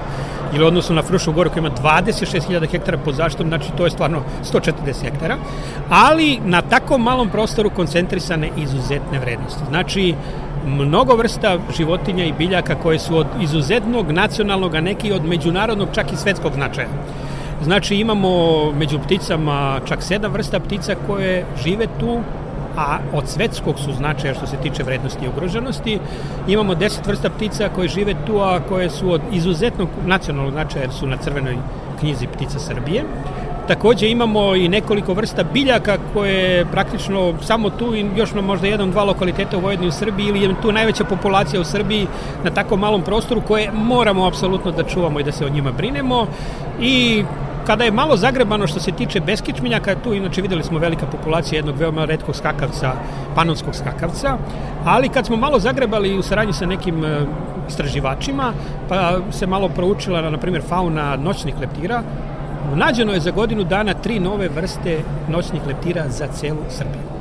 ili 0.55 0.65
u 0.65 0.67
odnosu 0.67 0.95
na 0.95 1.03
Frušu 1.03 1.33
goru 1.33 1.51
koja 1.51 1.61
ima 1.61 1.71
26.000 1.71 2.71
hektara 2.71 2.99
pod 2.99 3.15
zaštitom, 3.15 3.49
znači 3.49 3.73
to 3.77 3.85
je 3.85 3.91
stvarno 3.91 4.23
140 4.45 5.03
hektara, 5.03 5.37
ali 5.89 6.39
na 6.45 6.63
tako 6.63 6.99
malom 6.99 7.31
prostoru 7.31 7.71
koncentrisane 7.71 8.51
izuzetne 8.57 9.19
vrednosti. 9.19 9.65
Znači, 9.69 10.15
mnogo 10.67 11.17
vrsta 11.17 11.59
životinja 11.77 12.25
i 12.25 12.33
biljaka 12.33 12.75
koje 12.75 12.99
su 12.99 13.17
od 13.17 13.27
izuzetnog 13.41 14.13
nacionalnog, 14.13 14.75
a 14.75 14.81
neki 14.81 15.13
od 15.13 15.25
međunarodnog, 15.25 15.89
čak 15.93 16.13
i 16.13 16.17
svetskog 16.17 16.53
značaja. 16.55 16.89
Znači 17.65 17.97
imamo 17.97 18.31
među 18.73 18.99
pticama 18.99 19.81
čak 19.85 20.03
sedam 20.03 20.33
vrsta 20.33 20.61
ptica 20.61 20.95
koje 21.07 21.45
žive 21.65 21.87
tu 22.01 22.21
a 22.77 22.99
od 23.13 23.29
svetskog 23.29 23.79
su 23.79 23.93
značaja 23.93 24.35
što 24.35 24.47
se 24.47 24.57
tiče 24.57 24.83
vrednosti 24.83 25.25
i 25.25 25.29
ugroženosti. 25.29 25.99
Imamo 26.49 26.75
10 26.75 27.07
vrsta 27.07 27.31
ptica 27.31 27.69
koje 27.75 27.89
žive 27.89 28.15
tu, 28.27 28.41
a 28.41 28.61
koje 28.69 28.91
su 28.91 29.13
od 29.13 29.21
izuzetnog 29.33 29.89
nacionalnog 30.07 30.53
značaja 30.53 30.83
jer 30.83 30.93
su 30.93 31.07
na 31.07 31.17
crvenoj 31.17 31.57
knjizi 32.01 32.27
ptica 32.27 32.59
Srbije. 32.59 33.05
Takođe 33.69 34.09
imamo 34.09 34.55
i 34.55 34.69
nekoliko 34.69 35.15
vrsta 35.15 35.43
biljaka 35.43 35.99
koje 36.13 36.67
praktično 36.67 37.35
samo 37.43 37.71
tu 37.71 37.95
i 37.95 38.07
još 38.17 38.35
na 38.35 38.41
možda 38.41 38.67
jedan, 38.67 38.91
dva 38.91 39.05
lokaliteta 39.05 39.57
u 39.57 39.61
Vojvodini 39.61 39.89
u 39.89 39.93
Srbiji 39.93 40.27
ili 40.27 40.43
je 40.43 40.55
tu 40.63 40.73
najveća 40.73 41.05
populacija 41.05 41.61
u 41.61 41.65
Srbiji 41.65 42.07
na 42.45 42.51
tako 42.51 42.77
malom 42.77 43.03
prostoru 43.03 43.41
koje 43.41 43.73
moramo 43.73 44.27
apsolutno 44.27 44.71
da 44.71 44.83
čuvamo 44.83 45.21
i 45.21 45.25
da 45.25 45.33
se 45.33 45.47
o 45.47 45.49
njima 45.49 45.73
brinemo 45.73 46.27
i 46.81 47.25
Kada 47.67 47.85
je 47.85 47.91
malo 47.91 48.17
zagrebano 48.17 48.67
što 48.67 48.81
se 48.81 48.93
tiče 48.93 49.21
beskičmenjaka, 49.21 49.95
tu 50.05 50.15
inače 50.15 50.43
videli 50.43 50.63
smo 50.63 50.79
velika 50.79 51.07
populacija 51.07 51.59
jednog 51.59 51.77
veoma 51.77 52.05
redkog 52.05 52.37
skakavca, 52.37 52.93
panonskog 53.35 53.75
skakavca, 53.75 54.37
ali 54.85 55.09
kad 55.09 55.27
smo 55.27 55.37
malo 55.37 55.59
zagrebali 55.59 56.19
u 56.19 56.23
saradnji 56.23 56.53
sa 56.53 56.67
nekim 56.67 57.05
e, 57.05 57.27
istraživačima, 57.69 58.53
pa 58.89 59.19
se 59.31 59.47
malo 59.47 59.69
proučila, 59.69 60.31
na 60.31 60.39
primjer, 60.39 60.63
fauna 60.69 61.17
noćnih 61.17 61.55
leptira, 61.61 62.03
nađeno 62.75 63.13
je 63.13 63.21
za 63.21 63.31
godinu 63.31 63.65
dana 63.65 63.95
tri 63.95 64.21
nove 64.21 64.49
vrste 64.49 64.99
noćnih 65.29 65.67
leptira 65.67 66.09
za 66.09 66.27
celu 66.27 66.63
Srbiju. 66.69 67.16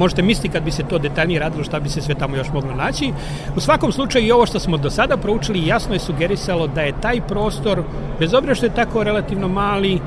Možete 0.00 0.22
misliti 0.22 0.48
kad 0.48 0.62
bi 0.62 0.70
se 0.70 0.82
to 0.82 0.98
detaljnije 0.98 1.40
radilo 1.40 1.64
šta 1.64 1.80
bi 1.80 1.88
se 1.88 2.00
sve 2.00 2.14
tamo 2.14 2.36
još 2.36 2.48
moglo 2.52 2.74
naći. 2.74 3.12
U 3.56 3.60
svakom 3.60 3.92
slučaju 3.92 4.26
i 4.26 4.32
ovo 4.32 4.46
što 4.46 4.58
smo 4.58 4.76
do 4.76 4.90
sada 4.90 5.16
proučili 5.16 5.66
jasno 5.66 5.94
je 5.94 5.98
sugerisalo 5.98 6.66
da 6.66 6.80
je 6.80 7.00
taj 7.00 7.20
prostor, 7.20 7.82
bez 8.18 8.34
obzira 8.34 8.54
što 8.54 8.66
je 8.66 8.74
tako 8.74 9.04
relativno 9.04 9.48
mali, 9.48 10.00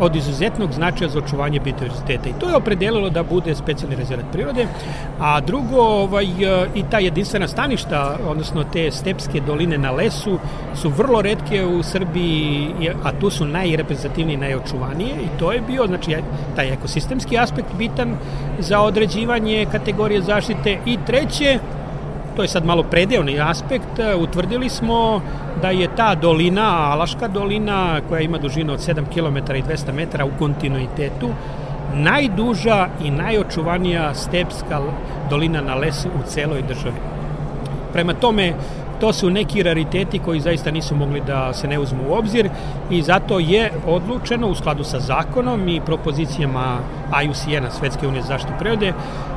od 0.00 0.16
izuzetnog 0.16 0.72
značaja 0.72 1.08
za 1.08 1.18
očuvanje 1.18 1.60
biodiverziteta. 1.60 2.28
I 2.28 2.32
to 2.40 2.48
je 2.48 2.56
opredelilo 2.56 3.10
da 3.10 3.22
bude 3.22 3.54
specijalni 3.54 3.96
rezervat 3.96 4.26
prirode. 4.32 4.66
A 5.20 5.40
drugo, 5.40 5.80
ovaj, 5.80 6.24
i 6.74 6.82
ta 6.90 6.98
jedinstvena 6.98 7.48
staništa, 7.48 8.18
odnosno 8.26 8.64
te 8.72 8.90
stepske 8.90 9.40
doline 9.40 9.78
na 9.78 9.90
lesu, 9.90 10.38
su 10.74 10.88
vrlo 10.88 11.22
redke 11.22 11.66
u 11.66 11.82
Srbiji, 11.82 12.68
a 13.04 13.12
tu 13.20 13.30
su 13.30 13.44
najreprezentativnije 13.44 14.38
najočuvanije. 14.38 15.14
I 15.14 15.38
to 15.38 15.52
je 15.52 15.60
bio, 15.60 15.86
znači, 15.86 16.16
taj 16.56 16.72
ekosistemski 16.72 17.38
aspekt 17.38 17.74
bitan 17.78 18.16
za 18.58 18.80
određivanje 18.80 19.66
kategorije 19.72 20.22
zaštite. 20.22 20.78
I 20.86 20.98
treće, 21.06 21.58
to 22.36 22.42
je 22.42 22.48
sad 22.48 22.64
malo 22.64 22.82
predelni 22.82 23.40
aspekt, 23.40 24.00
utvrdili 24.18 24.68
smo 24.68 25.20
da 25.62 25.70
je 25.70 25.88
ta 25.96 26.14
dolina, 26.14 26.92
Alaška 26.92 27.28
dolina, 27.28 28.00
koja 28.08 28.20
ima 28.20 28.38
dužinu 28.38 28.72
od 28.72 28.80
7 28.80 29.04
km 29.14 29.36
i 29.36 29.62
200 29.62 29.92
metara 29.92 30.24
u 30.24 30.30
kontinuitetu, 30.38 31.28
najduža 31.94 32.88
i 33.04 33.10
najočuvanija 33.10 34.14
stepska 34.14 34.80
dolina 35.30 35.60
na 35.60 35.74
lesu 35.74 36.08
u 36.08 36.22
celoj 36.26 36.62
državi. 36.62 36.96
Prema 37.92 38.14
tome, 38.14 38.52
to 39.04 39.12
su 39.12 39.30
neki 39.30 39.62
rariteti 39.62 40.18
koji 40.18 40.40
zaista 40.40 40.70
nisu 40.70 40.96
mogli 40.96 41.20
da 41.26 41.52
se 41.52 41.68
ne 41.68 41.78
uzmu 41.78 41.98
u 42.08 42.12
obzir 42.14 42.48
i 42.90 43.02
zato 43.02 43.38
je 43.38 43.70
odlučeno 43.86 44.48
u 44.48 44.54
skladu 44.54 44.84
sa 44.84 45.00
zakonom 45.00 45.68
i 45.68 45.80
propozicijama 45.80 46.78
IUCN-a, 47.24 47.70
Svetske 47.70 48.08
unije 48.08 48.22
za 48.22 48.28
zaštitu 48.28 48.52
prirode, 48.58 48.92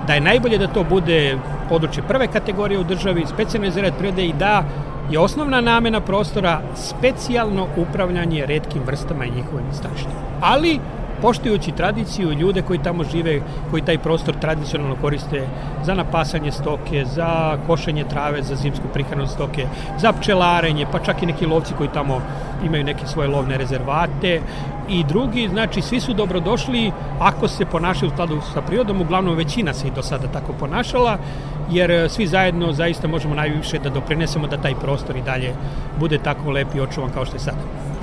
da 0.08 0.14
je 0.14 0.22
najbolje 0.22 0.58
da 0.58 0.68
to 0.68 0.84
bude 0.84 1.38
područje 1.70 2.04
prve 2.08 2.28
kategorije 2.28 2.80
u 2.80 2.84
državi, 2.84 3.26
specijalni 3.26 3.68
rezervat 3.68 3.98
prirode 3.98 4.26
i 4.26 4.34
da 4.34 4.64
je 5.12 5.20
osnovna 5.20 5.62
namena 5.62 6.02
prostora 6.02 6.62
specijalno 6.76 7.68
upravljanje 7.78 8.46
redkim 8.46 8.84
vrstama 8.86 9.26
i 9.26 9.32
njihovim 9.32 9.74
staništima. 9.74 10.16
Ali 10.42 10.80
poštujući 11.22 11.72
tradiciju 11.72 12.32
ljude 12.32 12.62
koji 12.62 12.80
tamo 12.80 13.04
žive, 13.04 13.42
koji 13.72 13.82
taj 13.82 13.98
prostor 13.98 14.36
tradicionalno 14.36 14.96
koriste 15.02 15.48
za 15.84 15.94
napasanje 15.94 16.52
stoke, 16.52 17.06
za 17.06 17.58
košenje 17.68 18.04
trave, 18.10 18.44
za 18.44 18.56
zimsku 18.56 18.88
prihranu 18.94 19.28
stoke, 19.28 19.68
za 20.00 20.14
pčelarenje, 20.14 20.86
pa 20.92 21.00
čak 21.00 21.24
i 21.24 21.26
neki 21.26 21.46
lovci 21.46 21.74
koji 21.78 21.90
tamo 21.94 22.22
imaju 22.66 22.84
neke 22.84 23.08
svoje 23.08 23.30
lovne 23.30 23.58
rezervate 23.58 24.42
i 24.90 25.04
drugi, 25.04 25.48
znači 25.50 25.82
svi 25.82 26.00
su 26.00 26.14
dobrodošli 26.14 26.92
ako 27.20 27.48
se 27.48 27.66
ponašaju 27.66 28.12
u 28.12 28.14
skladu 28.14 28.42
sa 28.54 28.62
prirodom, 28.62 29.02
uglavnom 29.02 29.36
većina 29.36 29.74
se 29.74 29.88
i 29.88 29.92
do 29.92 30.04
sada 30.04 30.28
tako 30.28 30.54
ponašala, 30.60 31.18
jer 31.72 31.92
e, 31.92 32.10
svi 32.10 32.28
zajedno 32.28 32.74
zaista 32.74 33.08
možemo 33.08 33.36
najviše 33.36 33.80
da 33.80 33.90
doprinesemo 33.90 34.48
da 34.48 34.58
taj 34.58 34.76
prostor 34.76 35.16
i 35.16 35.22
dalje 35.22 35.54
bude 36.00 36.18
tako 36.18 36.52
lep 36.52 36.76
i 36.76 36.82
očuvan 36.82 37.10
kao 37.10 37.26
što 37.26 37.36
je 37.36 37.40
sada. 37.40 37.97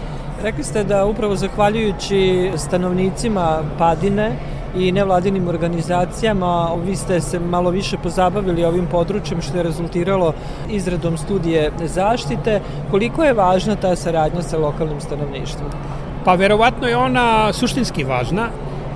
Rekli 0.44 0.64
ste 0.64 0.84
da 0.84 1.04
upravo 1.06 1.36
zahvaljujući 1.36 2.50
stanovnicima 2.56 3.62
Padine 3.78 4.36
i 4.76 4.92
nevladinim 4.92 5.48
organizacijama 5.48 6.74
vi 6.86 6.96
ste 6.96 7.20
se 7.20 7.40
malo 7.40 7.70
više 7.70 7.96
pozabavili 8.02 8.64
ovim 8.64 8.86
područjem 8.86 9.42
što 9.42 9.56
je 9.56 9.62
rezultiralo 9.62 10.32
izradom 10.70 11.16
studije 11.16 11.72
zaštite. 11.84 12.60
Koliko 12.90 13.24
je 13.24 13.32
važna 13.32 13.76
ta 13.76 13.96
saradnja 13.96 14.42
sa 14.42 14.58
lokalnim 14.58 15.00
stanovništvom? 15.00 15.70
Pa 16.24 16.34
verovatno 16.34 16.88
je 16.88 16.96
ona 16.96 17.52
suštinski 17.52 18.04
važna 18.04 18.48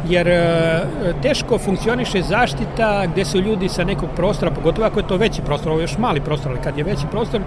jer 0.09 0.29
e, 0.29 0.83
teško 1.23 1.59
funkcioniše 1.59 2.23
zaštita 2.23 3.07
gde 3.07 3.25
su 3.25 3.41
ljudi 3.41 3.69
sa 3.69 3.85
nekog 3.85 4.09
prostora, 4.17 4.51
pogotovo 4.51 4.87
ako 4.87 5.01
je 5.01 5.07
to 5.07 5.17
veći 5.17 5.43
prostor, 5.43 5.69
ovo 5.69 5.81
je 5.81 5.85
još 5.85 5.99
mali 5.99 6.21
prostor, 6.21 6.53
ali 6.53 6.61
kad 6.61 6.79
je 6.79 6.85
veći 6.85 7.07
prostor, 7.11 7.41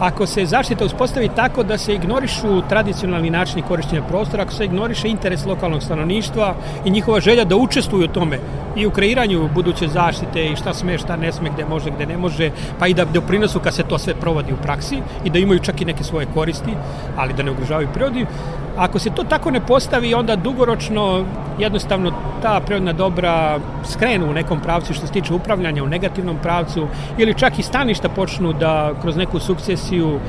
ako 0.00 0.26
se 0.26 0.46
zaštita 0.46 0.84
uspostavi 0.84 1.28
tako 1.36 1.62
da 1.62 1.78
se 1.78 1.94
ignorišu 1.94 2.62
tradicionalni 2.68 3.30
načini 3.30 3.62
korišćenja 3.62 4.02
prostora, 4.02 4.42
ako 4.42 4.52
se 4.52 4.64
ignoriše 4.64 5.08
interes 5.08 5.46
lokalnog 5.46 5.82
stanovništva 5.82 6.54
i 6.84 6.90
njihova 6.90 7.20
želja 7.20 7.44
da 7.44 7.56
učestvuju 7.56 8.04
u 8.04 8.14
tome 8.14 8.38
i 8.76 8.86
u 8.86 8.90
kreiranju 8.90 9.48
buduće 9.54 9.88
zaštite 9.88 10.46
i 10.46 10.56
šta 10.56 10.74
sme, 10.74 10.98
šta 10.98 11.16
ne 11.16 11.32
sme, 11.32 11.50
gde 11.50 11.64
može, 11.64 11.90
gde 11.90 12.06
ne 12.06 12.16
može, 12.16 12.50
pa 12.78 12.86
i 12.86 12.94
da 12.94 13.04
doprinosu 13.04 13.60
kad 13.60 13.74
se 13.74 13.82
to 13.82 13.98
sve 13.98 14.14
provodi 14.14 14.52
u 14.52 14.62
praksi 14.62 14.98
i 15.24 15.30
da 15.30 15.38
imaju 15.38 15.58
čak 15.60 15.80
i 15.80 15.84
neke 15.84 16.04
svoje 16.04 16.26
koristi, 16.34 16.72
ali 17.16 17.32
da 17.32 17.42
ne 17.42 17.50
ugrožavaju 17.50 17.88
prirodi, 17.94 18.26
Ako 18.76 18.98
se 18.98 19.10
to 19.10 19.24
tako 19.24 19.50
ne 19.50 19.60
postavi, 19.60 20.14
onda 20.14 20.36
dugoročno 20.36 21.24
jednostavno 21.58 22.12
ta 22.42 22.60
prirodna 22.66 22.92
dobra 22.92 23.58
skrenu 23.84 24.30
u 24.30 24.32
nekom 24.32 24.60
pravcu 24.60 24.94
što 24.94 25.06
se 25.06 25.12
tiče 25.12 25.34
upravljanja 25.34 25.84
u 25.84 25.86
negativnom 25.86 26.36
pravcu 26.42 26.86
ili 27.18 27.34
čak 27.34 27.58
i 27.58 27.62
staništa 27.62 28.08
počnu 28.08 28.52
da 28.52 28.92
kroz 29.02 29.16
neku 29.16 29.40
sukcesiju 29.40 30.20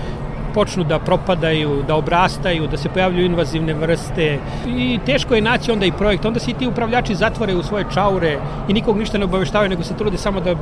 počnu 0.53 0.83
da 0.83 0.99
propadaju, 0.99 1.83
da 1.87 1.95
obrastaju, 1.95 2.67
da 2.67 2.77
se 2.77 2.89
pojavljuju 2.89 3.25
invazivne 3.25 3.73
vrste 3.73 4.39
i 4.67 4.99
teško 5.05 5.35
je 5.35 5.41
naći 5.41 5.71
onda 5.71 5.85
i 5.85 5.91
projekt. 5.91 6.25
Onda 6.25 6.39
se 6.39 6.51
i 6.51 6.53
ti 6.53 6.67
upravljači 6.67 7.15
zatvore 7.15 7.55
u 7.55 7.63
svoje 7.63 7.85
čaure 7.93 8.37
i 8.67 8.73
nikog 8.73 8.97
ništa 8.97 9.17
ne 9.17 9.25
obaveštavaju, 9.25 9.69
nego 9.69 9.83
se 9.83 9.97
trude 9.97 10.17
samo 10.17 10.41
da 10.41 10.55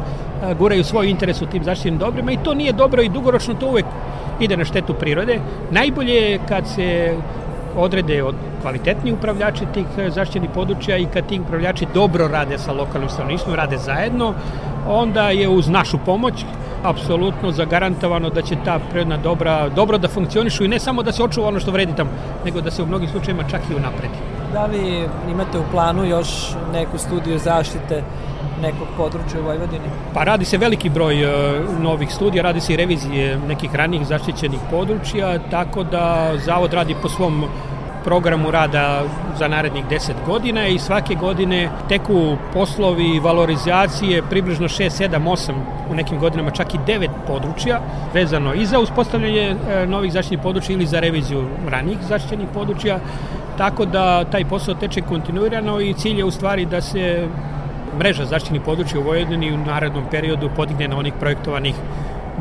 guraju 0.54 0.84
svoj 0.84 1.10
interes 1.10 1.42
u 1.42 1.46
tim 1.46 1.64
zaštićenim 1.64 2.00
dobrima 2.00 2.32
i 2.32 2.38
to 2.44 2.54
nije 2.54 2.74
dobro 2.74 3.02
i 3.02 3.10
dugoročno 3.10 3.54
to 3.54 3.68
uvek 3.68 3.86
ide 4.40 4.58
na 4.58 4.66
štetu 4.66 4.94
prirode. 4.94 5.40
Najbolje 5.72 6.14
je 6.14 6.40
kad 6.48 6.68
se 6.68 7.16
odrede 7.78 8.24
od 8.24 8.36
kvalitetni 8.62 9.12
upravljači 9.12 9.66
tih 9.74 9.86
e, 9.98 10.10
zaštićenih 10.10 10.50
područja 10.54 10.98
i 10.98 11.06
kad 11.06 11.26
ti 11.26 11.40
upravljači 11.40 11.88
dobro 11.94 12.28
rade 12.28 12.58
sa 12.58 12.72
lokalnim 12.72 13.10
stanovništvom, 13.10 13.56
rade 13.56 13.78
zajedno, 13.78 14.34
onda 14.88 15.30
je 15.30 15.50
uz 15.50 15.70
našu 15.70 15.98
pomoć 16.06 16.46
apsolutno 16.84 17.52
zagarantovano 17.52 18.30
da 18.30 18.42
će 18.42 18.56
ta 18.66 18.80
prirodna 18.90 19.18
dobra 19.18 19.70
dobro 19.70 19.98
da 19.98 20.08
funkcionišu 20.08 20.66
i 20.66 20.68
ne 20.68 20.80
samo 20.80 21.04
da 21.04 21.12
se 21.12 21.24
očuva 21.24 21.48
ono 21.48 21.60
što 21.60 21.72
vredi 21.72 21.96
tamo, 21.96 22.10
nego 22.46 22.62
da 22.62 22.72
se 22.72 22.84
u 22.84 22.86
mnogim 22.86 23.10
slučajima 23.10 23.44
čak 23.44 23.62
i 23.70 23.76
unapredi. 23.76 24.14
Da 24.54 24.66
li 24.66 25.08
imate 25.32 25.60
u 25.60 25.64
planu 25.72 26.06
još 26.06 26.28
neku 26.74 26.98
studiju 26.98 27.40
zaštite 27.40 28.04
nekog 28.62 28.88
područja 28.98 29.40
u 29.40 29.44
Vojvodini? 29.44 29.86
Pa 30.14 30.24
radi 30.24 30.46
se 30.46 30.58
veliki 30.58 30.90
broj 30.90 31.26
uh, 31.26 31.32
novih 31.80 32.14
studija, 32.14 32.44
radi 32.44 32.62
se 32.62 32.74
i 32.74 32.78
revizije 32.78 33.38
nekih 33.48 33.76
ranijih 33.76 34.08
zaštićenih 34.08 34.60
područja, 34.72 35.40
tako 35.52 35.84
da 35.84 36.32
Zavod 36.46 36.74
radi 36.74 36.96
po 37.02 37.10
svom 37.10 37.46
programu 38.04 38.52
rada 38.52 39.04
za 39.40 39.48
narednih 39.48 39.86
10 39.86 40.12
godina 40.26 40.68
i 40.68 40.80
svake 40.80 41.16
godine 41.16 41.70
teku 41.90 42.38
poslovi 42.54 43.20
valorizacije 43.20 44.24
približno 44.30 44.68
6, 44.68 45.10
7, 45.10 45.24
8 45.24 45.52
u 45.92 45.96
nekim 45.96 46.20
godinama 46.20 46.52
čak 46.52 46.74
i 46.74 46.78
9 46.78 47.10
područja 47.28 47.80
vezano 48.14 48.54
i 48.54 48.66
za 48.66 48.80
uspostavljanje 48.80 49.56
e, 49.70 49.88
novih 49.88 50.12
zaštitnih 50.12 50.40
područja 50.44 50.74
ili 50.74 50.86
za 50.86 51.00
reviziju 51.00 51.48
ranijih 51.70 51.98
zaštićenih 52.10 52.48
područja 52.54 53.00
tako 53.58 53.86
da 53.86 54.24
taj 54.26 54.46
posao 54.46 54.76
teče 54.76 55.02
kontinuirano 55.02 55.80
i 55.82 55.94
cilj 55.94 56.18
je 56.18 56.26
u 56.26 56.32
stvari 56.32 56.66
da 56.66 56.82
se 56.82 57.28
mreža 57.98 58.26
zaštićenih 58.26 58.62
područja 58.66 59.00
u 59.00 59.04
Vojvodini 59.04 59.54
u 59.54 59.58
narednom 59.58 60.04
periodu 60.12 60.50
podigne 60.56 60.88
na 60.88 60.98
onih 60.98 61.14
projektovanih 61.20 61.76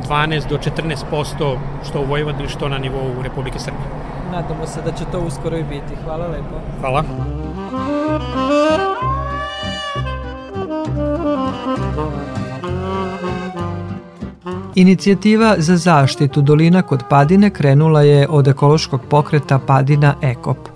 12 0.08 0.48
do 0.48 0.58
14% 0.58 1.56
što 1.88 2.00
u 2.00 2.04
Vojvodini, 2.04 2.48
što 2.48 2.68
na 2.68 2.78
nivou 2.78 3.22
Republike 3.22 3.58
Srbije. 3.58 3.84
Nadamo 4.32 4.66
se 4.66 4.82
da 4.82 4.92
će 4.92 5.04
to 5.12 5.20
uskoro 5.20 5.56
i 5.56 5.62
biti. 5.62 5.94
Hvala 6.04 6.26
lepo. 6.26 6.60
Hvala. 6.80 7.04
Inicijativa 14.74 15.54
za 15.58 15.76
zaštitu 15.76 16.42
dolina 16.42 16.82
kod 16.82 17.02
Padine 17.08 17.50
krenula 17.50 18.02
je 18.02 18.28
od 18.28 18.48
ekološkog 18.48 19.00
pokreta 19.08 19.58
Padina 19.58 20.14
Ekop– 20.22 20.58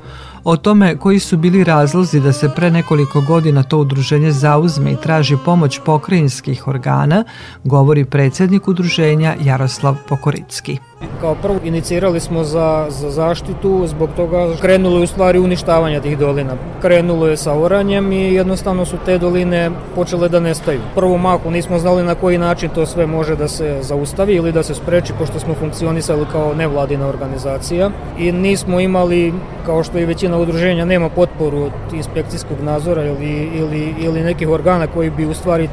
O 0.45 0.57
tome 0.57 0.97
koji 0.97 1.19
su 1.19 1.37
bili 1.37 1.65
razlozi 1.65 2.21
da 2.21 2.33
se 2.33 2.49
pre 2.57 2.71
nekoliko 2.71 3.21
godina 3.21 3.63
to 3.63 3.79
udruženje 3.79 4.33
zauzme 4.33 4.93
i 4.93 4.97
traži 4.97 5.37
pomoć 5.45 5.81
pokrajinskih 5.85 6.69
organa, 6.69 7.25
govori 7.65 8.05
predsednik 8.05 8.69
udruženja 8.69 9.37
Jaroslav 9.41 9.97
Pokoricki. 10.09 10.79
Kao 11.21 11.35
prvo 11.35 11.59
inicirali 11.65 12.21
smo 12.21 12.45
za, 12.45 12.87
za 12.89 13.11
zaštitu, 13.11 13.87
zbog 13.87 14.11
toga 14.17 14.57
krenulo 14.61 14.97
je 14.97 15.05
u 15.05 15.07
stvari 15.07 15.39
uništavanja 15.39 16.01
tih 16.01 16.19
dolina. 16.19 16.53
Krenulo 16.83 17.27
je 17.27 17.37
sa 17.37 17.53
oranjem 17.53 18.13
i 18.13 18.35
jednostavno 18.35 18.85
su 18.85 18.97
te 19.05 19.19
doline 19.19 19.71
počele 19.95 20.29
da 20.29 20.41
nestaju. 20.41 20.81
Prvo 20.95 21.19
maku 21.19 21.51
nismo 21.51 21.79
znali 21.79 22.03
na 22.03 22.15
koji 22.15 22.39
način 22.39 22.71
to 22.75 22.87
sve 22.87 23.07
može 23.07 23.37
da 23.37 23.49
se 23.49 23.79
zaustavi 23.83 24.35
ili 24.35 24.53
da 24.53 24.63
se 24.63 24.75
spreči, 24.75 25.13
pošto 25.19 25.41
smo 25.41 25.55
funkcionisali 25.55 26.27
kao 26.33 26.55
nevladina 26.55 27.07
organizacija 27.07 27.91
i 28.19 28.33
nismo 28.33 28.81
imali, 28.81 29.33
kao 29.67 29.85
što 29.85 29.99
i 29.99 30.05
većina 30.05 30.39
udruženja, 30.39 30.85
nema 30.85 31.09
potporu 31.09 31.59
od 31.63 31.73
inspekcijskog 31.93 32.61
nadzora 32.63 33.05
ili, 33.05 33.51
ili, 33.55 33.95
ili 33.99 34.23
nekih 34.23 34.49
organa 34.49 34.87
koji 34.87 35.11
bi 35.11 35.27
u 35.27 35.35
stvari 35.35 35.69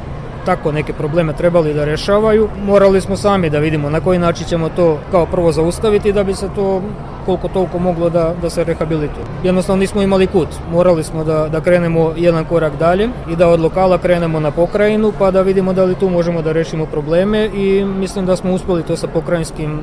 tako 0.46 0.72
neke 0.72 0.92
probleme 0.92 1.32
trebali 1.32 1.74
da 1.74 1.84
rešavaju, 1.84 2.48
morali 2.66 3.00
smo 3.00 3.16
sami 3.16 3.50
da 3.50 3.58
vidimo 3.58 3.90
na 3.90 4.00
koji 4.00 4.18
način 4.18 4.46
ćemo 4.46 4.68
to 4.68 4.98
kao 5.10 5.26
prvo 5.26 5.52
zaustaviti 5.52 6.12
da 6.12 6.24
bi 6.24 6.34
se 6.34 6.48
to 6.54 6.82
koliko 7.26 7.48
toliko 7.48 7.78
moglo 7.78 8.10
da, 8.10 8.34
da 8.42 8.50
se 8.50 8.64
rehabilituje. 8.64 9.24
Jednostavno 9.44 9.80
nismo 9.80 10.02
imali 10.02 10.26
kut, 10.26 10.48
morali 10.72 11.04
smo 11.04 11.24
da, 11.24 11.48
da 11.48 11.60
krenemo 11.60 12.12
jedan 12.16 12.44
korak 12.44 12.72
dalje 12.78 13.08
i 13.30 13.36
da 13.36 13.48
od 13.48 13.60
lokala 13.60 13.98
krenemo 13.98 14.40
na 14.40 14.50
pokrajinu 14.50 15.12
pa 15.18 15.30
da 15.30 15.42
vidimo 15.42 15.72
da 15.72 15.84
li 15.84 15.94
tu 15.94 16.10
možemo 16.10 16.42
da 16.42 16.52
rešimo 16.52 16.86
probleme 16.86 17.50
i 17.54 17.84
mislim 17.84 18.26
da 18.26 18.36
smo 18.36 18.52
uspeli 18.52 18.82
to 18.82 18.96
sa 18.96 19.06
pokrajinskim 19.06 19.80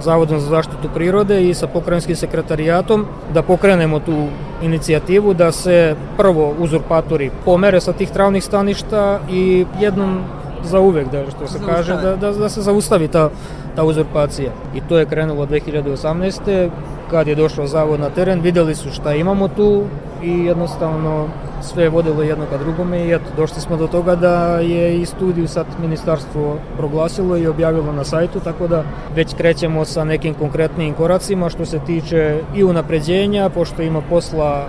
Zavodom 0.00 0.40
za 0.40 0.48
zaštitu 0.48 0.88
prirode 0.94 1.48
i 1.48 1.54
sa 1.54 1.66
pokrajinskim 1.66 2.16
sekretarijatom 2.16 3.06
da 3.34 3.42
pokrenemo 3.42 4.00
tu 4.00 4.26
inicijativu 4.62 5.34
da 5.34 5.52
se 5.52 5.96
prvo 6.16 6.54
uzurpatori 6.58 7.30
pomere 7.44 7.80
sa 7.80 7.92
tih 7.92 8.10
travnih 8.10 8.44
staništa 8.44 9.20
i 9.30 9.66
jednom 9.80 10.20
za 10.64 10.80
uvek, 10.80 11.10
da, 11.12 11.30
što 11.30 11.46
se 11.46 11.58
kaže, 11.66 11.96
da, 11.96 12.16
da, 12.16 12.32
da 12.32 12.48
se 12.48 12.62
zaustavi 12.62 13.08
ta, 13.08 13.30
ta 13.76 13.84
uzurpacija. 13.84 14.52
I 14.74 14.80
to 14.80 14.98
je 14.98 15.06
krenulo 15.06 15.46
2018. 15.46 16.68
Kad 17.10 17.28
je 17.28 17.34
došao 17.34 17.66
zavod 17.66 18.00
na 18.00 18.10
teren, 18.10 18.40
videli 18.40 18.74
su 18.74 18.90
šta 18.90 19.14
imamo 19.14 19.48
tu 19.48 19.82
i 20.22 20.44
jednostavno 20.44 21.28
sve 21.62 21.82
je 21.82 21.88
vodilo 21.88 22.22
jedno 22.22 22.44
ka 22.50 22.58
drugome 22.58 23.04
i 23.04 23.12
eto, 23.12 23.24
došli 23.36 23.60
smo 23.60 23.76
do 23.76 23.86
toga 23.86 24.16
da 24.16 24.58
je 24.58 25.00
i 25.00 25.06
studiju 25.06 25.48
sad 25.48 25.66
ministarstvo 25.80 26.56
proglasilo 26.76 27.36
i 27.36 27.46
objavilo 27.46 27.92
na 27.92 28.04
sajtu, 28.04 28.40
tako 28.40 28.68
da 28.68 28.84
već 29.14 29.34
krećemo 29.34 29.84
sa 29.84 30.04
nekim 30.04 30.34
konkretnim 30.34 30.94
koracima 30.94 31.48
što 31.48 31.66
se 31.66 31.78
tiče 31.78 32.40
i 32.54 32.64
unapređenja, 32.64 33.48
pošto 33.48 33.82
ima 33.82 34.00
posla 34.00 34.66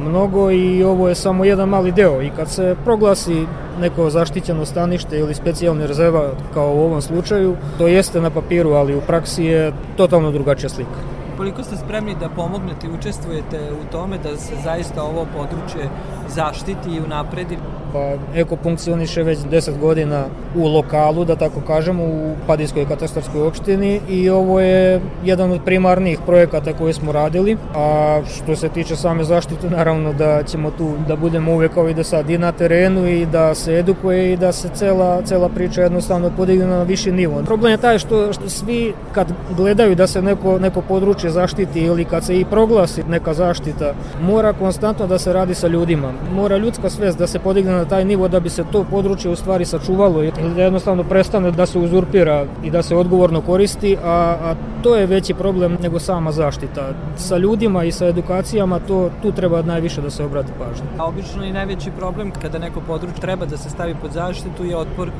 mnogo 0.00 0.50
i 0.50 0.82
ovo 0.82 1.08
je 1.08 1.14
samo 1.14 1.44
jedan 1.44 1.68
mali 1.68 1.92
deo 1.92 2.22
i 2.22 2.30
kad 2.36 2.50
se 2.50 2.76
proglasi 2.84 3.46
neko 3.80 4.10
zaštićeno 4.10 4.64
stanište 4.64 5.18
ili 5.18 5.34
specijalni 5.34 5.86
rezerva 5.86 6.30
kao 6.54 6.74
u 6.74 6.80
ovom 6.80 7.02
slučaju, 7.02 7.56
to 7.78 7.88
jeste 7.88 8.20
na 8.20 8.30
papiru, 8.30 8.70
ali 8.70 8.96
u 8.96 9.00
praksi 9.00 9.44
je 9.44 9.72
totalno 9.96 10.30
drugačija 10.30 10.68
slika. 10.68 11.23
Koliko 11.36 11.62
ste 11.62 11.76
spremni 11.76 12.14
da 12.20 12.28
pomognete 12.28 12.86
i 12.86 12.90
učestvujete 12.98 13.58
u 13.72 13.92
tome 13.92 14.18
da 14.18 14.36
se 14.36 14.54
zaista 14.64 15.02
ovo 15.02 15.26
područje 15.36 15.88
zaštiti 16.28 16.90
i 16.90 17.00
unapredi? 17.00 17.58
Pa 17.92 18.12
Eko 18.34 18.56
funkcioniše 18.62 19.22
već 19.22 19.38
10 19.38 19.78
godina 19.78 20.24
u 20.56 20.68
lokalu, 20.68 21.24
da 21.24 21.36
tako 21.36 21.60
kažemo, 21.66 22.04
u 22.04 22.34
Padijskoj 22.46 22.86
katastarskoj 22.88 23.42
opštini 23.42 24.00
i 24.08 24.30
ovo 24.30 24.60
je 24.60 25.00
jedan 25.24 25.50
od 25.52 25.60
primarnih 25.64 26.18
projekata 26.26 26.72
koje 26.72 26.92
smo 26.92 27.12
radili, 27.12 27.56
a 27.74 28.20
što 28.34 28.56
se 28.56 28.68
tiče 28.68 28.96
same 28.96 29.24
zaštite, 29.24 29.70
naravno 29.70 30.12
da 30.12 30.42
ćemo 30.42 30.70
tu 30.70 30.92
da 31.08 31.16
budemo 31.16 31.52
uvek 31.52 31.74
kao 31.74 31.88
i 31.88 31.94
da 31.94 32.04
sad 32.04 32.30
i 32.30 32.38
na 32.38 32.52
terenu 32.52 33.06
i 33.08 33.26
da 33.26 33.54
se 33.54 33.78
edukuje 33.78 34.32
i 34.32 34.36
da 34.36 34.52
se 34.52 34.68
cela, 34.68 35.22
cela 35.22 35.48
priča 35.48 35.82
jednostavno 35.82 36.30
podigne 36.36 36.66
na 36.66 36.82
viši 36.82 37.12
nivo. 37.12 37.42
Problem 37.44 37.72
je 37.72 37.78
taj 37.78 37.98
što, 37.98 38.32
što 38.32 38.48
svi 38.48 38.94
kad 39.12 39.32
gledaju 39.56 39.94
da 39.94 40.06
se 40.06 40.22
neko, 40.22 40.58
neko 40.58 40.80
područje 40.80 41.23
zaštiti 41.30 41.80
ili 41.80 42.04
kad 42.04 42.24
se 42.24 42.40
i 42.40 42.44
proglasi 42.44 43.04
neka 43.08 43.34
zaštita, 43.34 43.92
mora 44.22 44.52
konstantno 44.52 45.06
da 45.06 45.18
se 45.18 45.32
radi 45.32 45.54
sa 45.54 45.68
ljudima. 45.68 46.12
Mora 46.34 46.56
ljudska 46.56 46.90
svest 46.90 47.18
da 47.18 47.26
se 47.26 47.38
podigne 47.38 47.72
na 47.72 47.84
taj 47.84 48.04
nivo 48.04 48.28
da 48.28 48.40
bi 48.40 48.50
se 48.50 48.64
to 48.72 48.84
područje 48.90 49.30
u 49.30 49.36
stvari 49.36 49.64
sačuvalo 49.64 50.22
ili 50.22 50.54
da 50.56 50.62
jednostavno 50.62 51.04
prestane 51.04 51.50
da 51.50 51.66
se 51.66 51.78
uzurpira 51.78 52.44
i 52.64 52.70
da 52.70 52.82
se 52.82 52.96
odgovorno 52.96 53.40
koristi, 53.40 53.96
a, 54.04 54.36
a 54.42 54.54
to 54.82 54.96
je 54.96 55.06
veći 55.06 55.34
problem 55.34 55.76
nego 55.82 55.98
sama 55.98 56.32
zaštita. 56.32 56.88
Sa 57.16 57.36
ljudima 57.36 57.84
i 57.84 57.92
sa 57.92 58.06
edukacijama 58.06 58.78
to 58.78 59.10
tu 59.22 59.32
treba 59.32 59.62
najviše 59.62 60.02
da 60.02 60.10
se 60.10 60.24
obrati 60.24 60.52
pažnja. 60.58 60.86
A 60.98 61.06
obično 61.06 61.44
i 61.44 61.52
najveći 61.52 61.90
problem 61.90 62.30
kada 62.42 62.58
neko 62.58 62.80
područje 62.80 63.20
treba 63.20 63.46
da 63.46 63.56
se 63.56 63.70
stavi 63.70 63.94
pod 64.02 64.12
zaštitu 64.12 64.64
je 64.64 64.76
otpor 64.76 65.10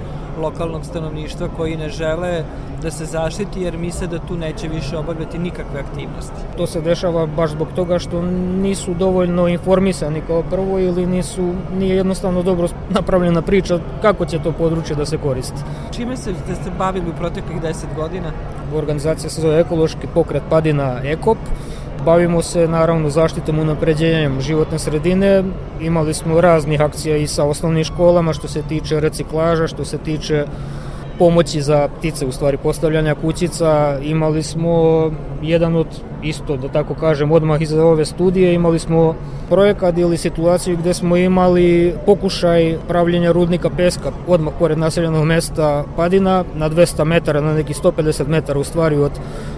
lokalnog 0.40 0.84
stanovništva 0.84 1.48
koji 1.56 1.76
ne 1.76 1.88
žele 1.88 2.44
da 2.82 2.90
se 2.90 3.04
zaštiti 3.04 3.62
jer 3.62 3.78
misle 3.78 4.06
da 4.06 4.18
tu 4.18 4.36
neće 4.36 4.68
više 4.68 4.98
obavljati 4.98 5.38
nikakve 5.38 5.80
aktivnosti. 5.80 6.34
To 6.56 6.66
se 6.66 6.80
dešava 6.80 7.26
baš 7.26 7.50
zbog 7.50 7.68
toga 7.74 7.98
što 7.98 8.22
nisu 8.62 8.94
dovoljno 8.94 9.48
informisani 9.48 10.22
kao 10.26 10.42
prvo 10.42 10.78
ili 10.78 11.06
nisu, 11.06 11.52
nije 11.78 11.96
jednostavno 11.96 12.42
dobro 12.42 12.68
napravljena 12.90 13.42
priča 13.42 13.78
kako 14.02 14.26
će 14.26 14.38
to 14.38 14.52
područje 14.52 14.96
da 14.96 15.06
se 15.06 15.18
koristi. 15.18 15.62
Čime 15.96 16.16
se, 16.16 16.34
ste 16.44 16.54
se 16.54 16.70
bavili 16.78 17.10
u 17.10 17.18
proteklih 17.18 17.62
10 17.62 17.74
godina? 17.96 18.30
Organizacija 18.76 19.30
se 19.30 19.40
zove 19.40 19.60
Ekološki 19.60 20.06
pokret 20.14 20.42
Padina 20.50 21.00
Ekop. 21.04 21.38
Bavimo 22.04 22.42
se 22.42 22.68
naravno 22.68 23.10
zaštitom 23.10 23.58
unapređenjem 23.58 24.40
životne 24.40 24.78
sredine. 24.78 25.44
Imali 25.80 26.14
smo 26.14 26.40
raznih 26.40 26.80
akcija 26.80 27.16
i 27.16 27.26
sa 27.26 27.44
osnovnim 27.44 27.84
školama 27.84 28.32
što 28.32 28.48
se 28.48 28.62
tiče 28.62 29.00
reciklaža, 29.00 29.66
što 29.66 29.84
se 29.84 29.98
tiče 29.98 30.44
pomoći 31.18 31.62
za 31.62 31.88
ptice, 31.98 32.26
u 32.26 32.32
stvari 32.32 32.56
postavljanja 32.56 33.14
kućica. 33.14 33.98
Imali 34.02 34.42
smo 34.42 35.10
jedan 35.42 35.76
od, 35.76 35.86
isto 36.22 36.56
da 36.56 36.68
tako 36.68 36.94
kažem, 36.94 37.32
odmah 37.32 37.62
iza 37.62 37.84
ove 37.84 38.04
studije, 38.04 38.54
imali 38.54 38.78
smo 38.78 39.14
projekat 39.48 39.98
ili 39.98 40.16
situaciju 40.16 40.76
gde 40.76 40.94
smo 40.94 41.16
imali 41.16 41.94
pokušaj 42.06 42.78
pravljenja 42.88 43.32
rudnika 43.32 43.70
peska 43.70 44.12
odmah 44.28 44.54
pored 44.58 44.78
naseljenog 44.78 45.24
mesta 45.24 45.84
Padina 45.96 46.44
na 46.54 46.70
200 46.70 47.04
metara, 47.04 47.40
na 47.40 47.54
neki 47.54 47.74
150 47.74 48.26
metara 48.28 48.60
u 48.60 48.64
stvari 48.64 48.96
od 48.96 49.12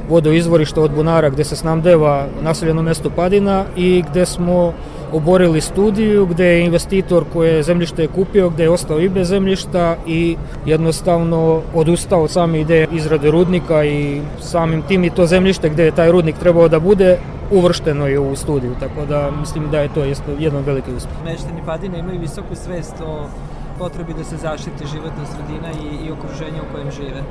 vodoizvorišta 0.08 0.80
od 0.80 0.90
bunara 0.90 1.30
gde 1.30 1.44
se 1.44 1.56
snamdeva 1.56 2.26
naseljeno 2.42 2.82
mesto 2.82 3.10
Padina 3.10 3.64
i 3.76 4.04
gde 4.10 4.26
smo 4.26 4.72
oborili 5.12 5.60
studiju 5.60 6.26
gde 6.26 6.44
je 6.44 6.64
investitor 6.64 7.24
koje 7.32 7.62
zemljište 7.62 8.02
je 8.02 8.08
kupio, 8.08 8.50
gde 8.50 8.62
je 8.62 8.70
ostao 8.70 9.00
i 9.00 9.08
bez 9.08 9.28
zemljišta 9.28 9.96
i 10.06 10.36
jednostavno 10.66 11.62
odustao 11.74 12.22
od 12.22 12.30
same 12.30 12.60
ideje 12.60 12.88
izrade 12.92 13.30
rudnika 13.30 13.84
i 13.84 14.20
samim 14.40 14.82
tim 14.82 15.04
i 15.04 15.10
to 15.10 15.26
zemljište 15.26 15.68
gde 15.68 15.84
je 15.84 15.90
taj 15.90 16.12
rudnik 16.12 16.38
trebao 16.38 16.68
da 16.68 16.80
bude 16.80 17.18
uvršteno 17.50 18.06
je 18.06 18.18
u 18.18 18.36
studiju, 18.36 18.74
tako 18.80 19.06
da 19.06 19.30
mislim 19.40 19.70
da 19.70 19.80
je 19.80 19.88
to 19.94 20.04
jedan 20.38 20.64
veliki 20.64 20.92
uspeh. 20.92 21.14
Meštani 21.24 21.62
Padine 21.66 21.98
imaju 21.98 22.20
visoku 22.20 22.54
svest 22.54 22.94
o 23.06 23.26
potrebi 23.78 24.14
da 24.14 24.24
se 24.24 24.36
zaštiti 24.36 24.86
životna 24.86 25.26
sredina 25.26 25.68
i, 25.72 26.06
i 26.06 26.10
okruženje 26.10 26.60
u 26.60 26.72
kojem 26.72 26.90
žive. 26.90 27.22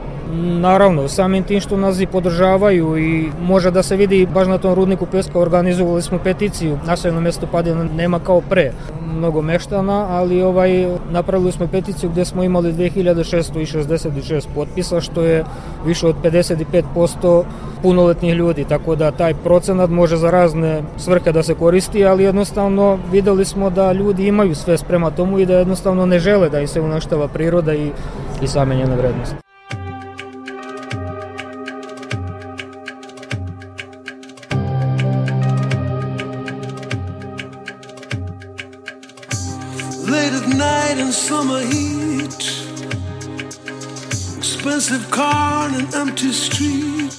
Naravno, 0.59 1.07
samim 1.07 1.43
tim 1.43 1.59
što 1.59 1.77
nas 1.77 1.99
i 1.99 2.05
podržavaju 2.05 2.97
i 2.97 3.29
može 3.41 3.71
da 3.71 3.83
se 3.83 3.95
vidi 3.95 4.27
baš 4.33 4.47
na 4.47 4.57
tom 4.57 4.73
rudniku 4.73 5.05
peska 5.05 5.39
organizovali 5.39 6.01
smo 6.01 6.19
peticiju. 6.19 6.77
Naseljeno 6.85 7.21
mesto 7.21 7.47
Padina 7.51 7.83
nema 7.83 8.19
kao 8.19 8.41
pre 8.41 8.71
mnogo 9.15 9.41
meštana, 9.41 10.07
ali 10.09 10.41
ovaj 10.41 10.97
napravili 11.11 11.51
smo 11.51 11.67
peticiju 11.67 12.09
gde 12.09 12.25
smo 12.25 12.43
imali 12.43 12.73
2666 12.73 14.47
potpisa, 14.55 15.01
što 15.01 15.21
je 15.21 15.43
više 15.85 16.07
od 16.07 16.15
55% 16.23 17.43
punoletnih 17.81 18.33
ljudi, 18.33 18.63
tako 18.63 18.95
da 18.95 19.11
taj 19.11 19.33
procenat 19.33 19.89
može 19.89 20.17
za 20.17 20.31
razne 20.31 20.83
svrhe 20.97 21.31
da 21.31 21.43
se 21.43 21.55
koristi, 21.55 22.05
ali 22.05 22.23
jednostavno 22.23 22.99
videli 23.11 23.45
smo 23.45 23.69
da 23.69 23.91
ljudi 23.91 24.27
imaju 24.27 24.55
sve 24.55 24.77
sprema 24.77 25.11
tomu 25.11 25.39
i 25.39 25.45
da 25.45 25.53
jednostavno 25.53 26.05
ne 26.05 26.19
žele 26.19 26.34
im 26.35 26.67
se 26.67 26.81
unaštava 26.81 27.27
priroda 27.27 27.73
i, 27.73 27.91
i 28.41 28.47
same 28.47 28.75
njene 28.75 28.95
vrednosti. 28.95 29.35
Late 40.07 40.35
at 40.35 40.47
night 40.47 40.99
in 40.99 41.11
summer 41.11 41.59
heat 41.59 42.65
Expensive 44.37 45.09
car 45.09 45.67
and 45.67 45.75
an 45.75 45.87
empty 46.01 46.33
street 46.33 47.11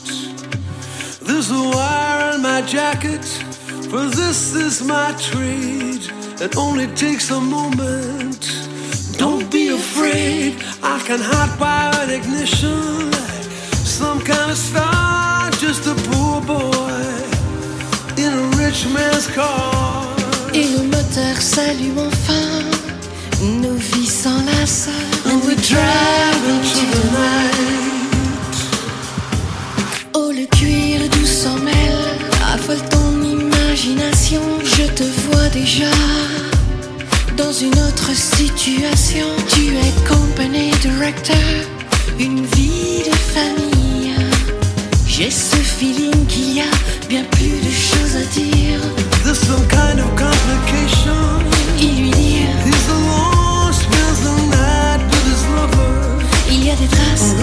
There's 1.26 1.50
a 1.50 1.62
wire 1.74 2.34
on 2.34 2.42
my 2.42 2.62
jacket 2.62 3.24
For 3.90 4.10
this 4.10 4.54
is 4.54 4.82
my 4.82 5.14
trade 5.30 6.12
It 6.40 6.56
only 6.56 6.86
takes 6.86 7.30
a 7.30 7.40
moment 7.40 8.15
afraid. 9.97 10.55
I 10.82 10.99
can 11.07 11.20
hide 11.20 11.59
by 11.59 11.90
an 12.03 12.11
ignition. 12.11 13.12
Some 13.84 14.20
kind 14.20 14.51
of 14.51 14.57
star 14.57 15.51
Just 15.53 15.86
a 15.86 15.94
poor 16.09 16.40
boy 16.42 17.07
In 18.18 18.32
a 18.32 18.42
rich 18.57 18.86
man's 18.94 19.26
car. 19.28 20.14
Et 20.53 20.64
le 20.64 20.82
moteur 20.84 21.36
s'allume 21.40 21.99
enfin. 21.99 22.62
Nos 23.62 23.74
vies 23.74 24.12
s'enlacent. 24.22 24.90
And 25.26 25.40
we 25.47 25.55
drive 25.72 26.44
into 26.55 26.82
the 26.94 27.05
night. 27.20 28.57
Oh 30.14 30.30
le 30.30 30.47
cuir 30.57 31.09
doux 31.11 31.26
s'en 31.26 31.59
mêle. 31.59 32.18
Affole 32.53 32.82
ton 32.90 33.22
imagination. 33.22 34.42
Je 34.64 34.86
te 34.99 35.05
vois 35.05 35.49
déjà 35.51 35.90
Dans 37.37 37.53
une 37.53 37.78
autre 37.80 38.14
situation. 38.14 39.26
Tu 39.53 39.76
es 39.76 40.09
company 40.09 40.70
director 40.80 41.37
Une 42.18 42.45
vie 42.47 43.03
de 43.05 43.14
famille. 43.14 44.14
J'ai 45.07 45.30
ce 45.30 45.57
feeling 45.57 46.26
qu'il 46.26 46.57
y 46.57 46.61
a 46.61 46.72
bien 47.09 47.24
plus 47.32 47.61
de 47.61 47.70
choses 47.70 48.16
à 48.16 48.24
dire. 48.32 48.80
There's 49.22 49.39
some 49.39 49.66
kind 49.68 50.01
of 50.01 50.09
complication 50.16 51.43
Il 51.78 52.05
lui 52.05 52.11
dit 52.11 52.47
He's 52.64 52.89
alone, 52.89 53.72
spends 53.72 54.20
the 54.22 54.32
night 54.51 55.01
with 55.11 55.26
his 55.26 55.45
lover 55.55 56.24
Il 56.51 56.64
y 56.64 56.70
a 56.70 56.74
des 56.76 56.89
traces. 56.89 57.34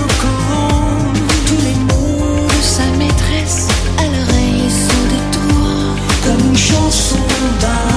Tous 1.45 1.61
les 1.61 1.75
mots 1.93 2.47
de 2.47 2.61
sa 2.63 2.85
maîtresse 2.97 3.67
À 3.99 4.05
l'oreille 4.05 4.69
sont 4.69 5.05
des 5.13 5.23
tours. 5.37 5.95
Comme 6.25 6.49
une 6.49 6.57
chanson 6.57 7.17
d'amour 7.61 7.92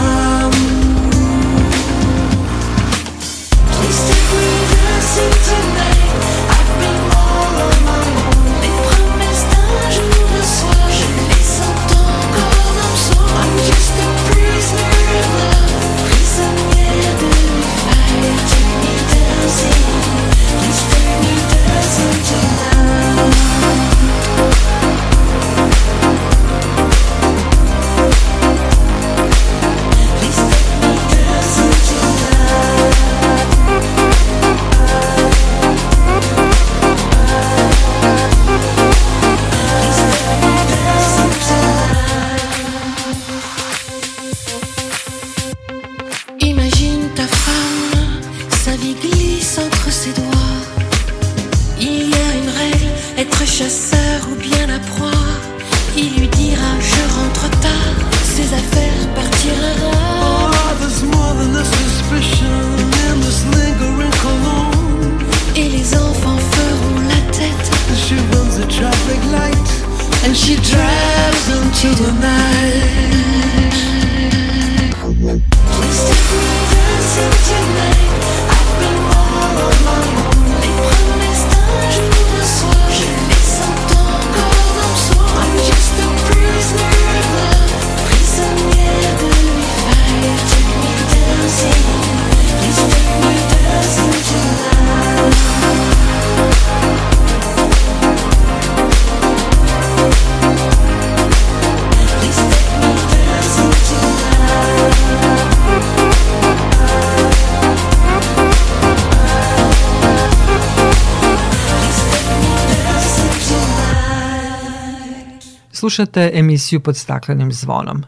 Slušate 115.97 116.30
emisiju 116.34 116.80
pod 116.80 116.97
staklenim 116.97 117.53
zvonom. 117.53 118.05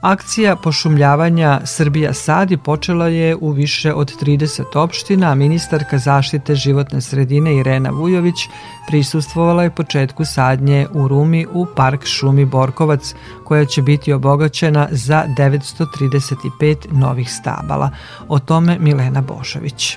Akcija 0.00 0.56
pošumljavanja 0.56 1.60
Srbija 1.64 2.12
Sadi 2.14 2.56
počela 2.56 3.06
je 3.06 3.36
u 3.36 3.50
više 3.50 3.94
od 3.94 4.12
30 4.22 4.76
opština, 4.78 5.30
a 5.30 5.34
ministarka 5.34 5.98
zaštite 5.98 6.54
životne 6.54 7.00
sredine 7.00 7.56
Irena 7.56 7.90
Vujović 7.90 8.36
prisustvovala 8.88 9.62
je 9.62 9.70
početku 9.70 10.24
sadnje 10.24 10.86
u 10.92 11.08
Rumi 11.08 11.46
u 11.52 11.66
park 11.76 12.04
šumi 12.04 12.44
Borkovac, 12.44 13.14
koja 13.44 13.64
će 13.64 13.82
biti 13.82 14.12
obogaćena 14.12 14.88
za 14.90 15.24
935 15.36 16.92
novih 16.92 17.32
stabala. 17.32 17.90
O 18.28 18.38
tome 18.38 18.78
Milena 18.78 19.20
Bošović. 19.20 19.96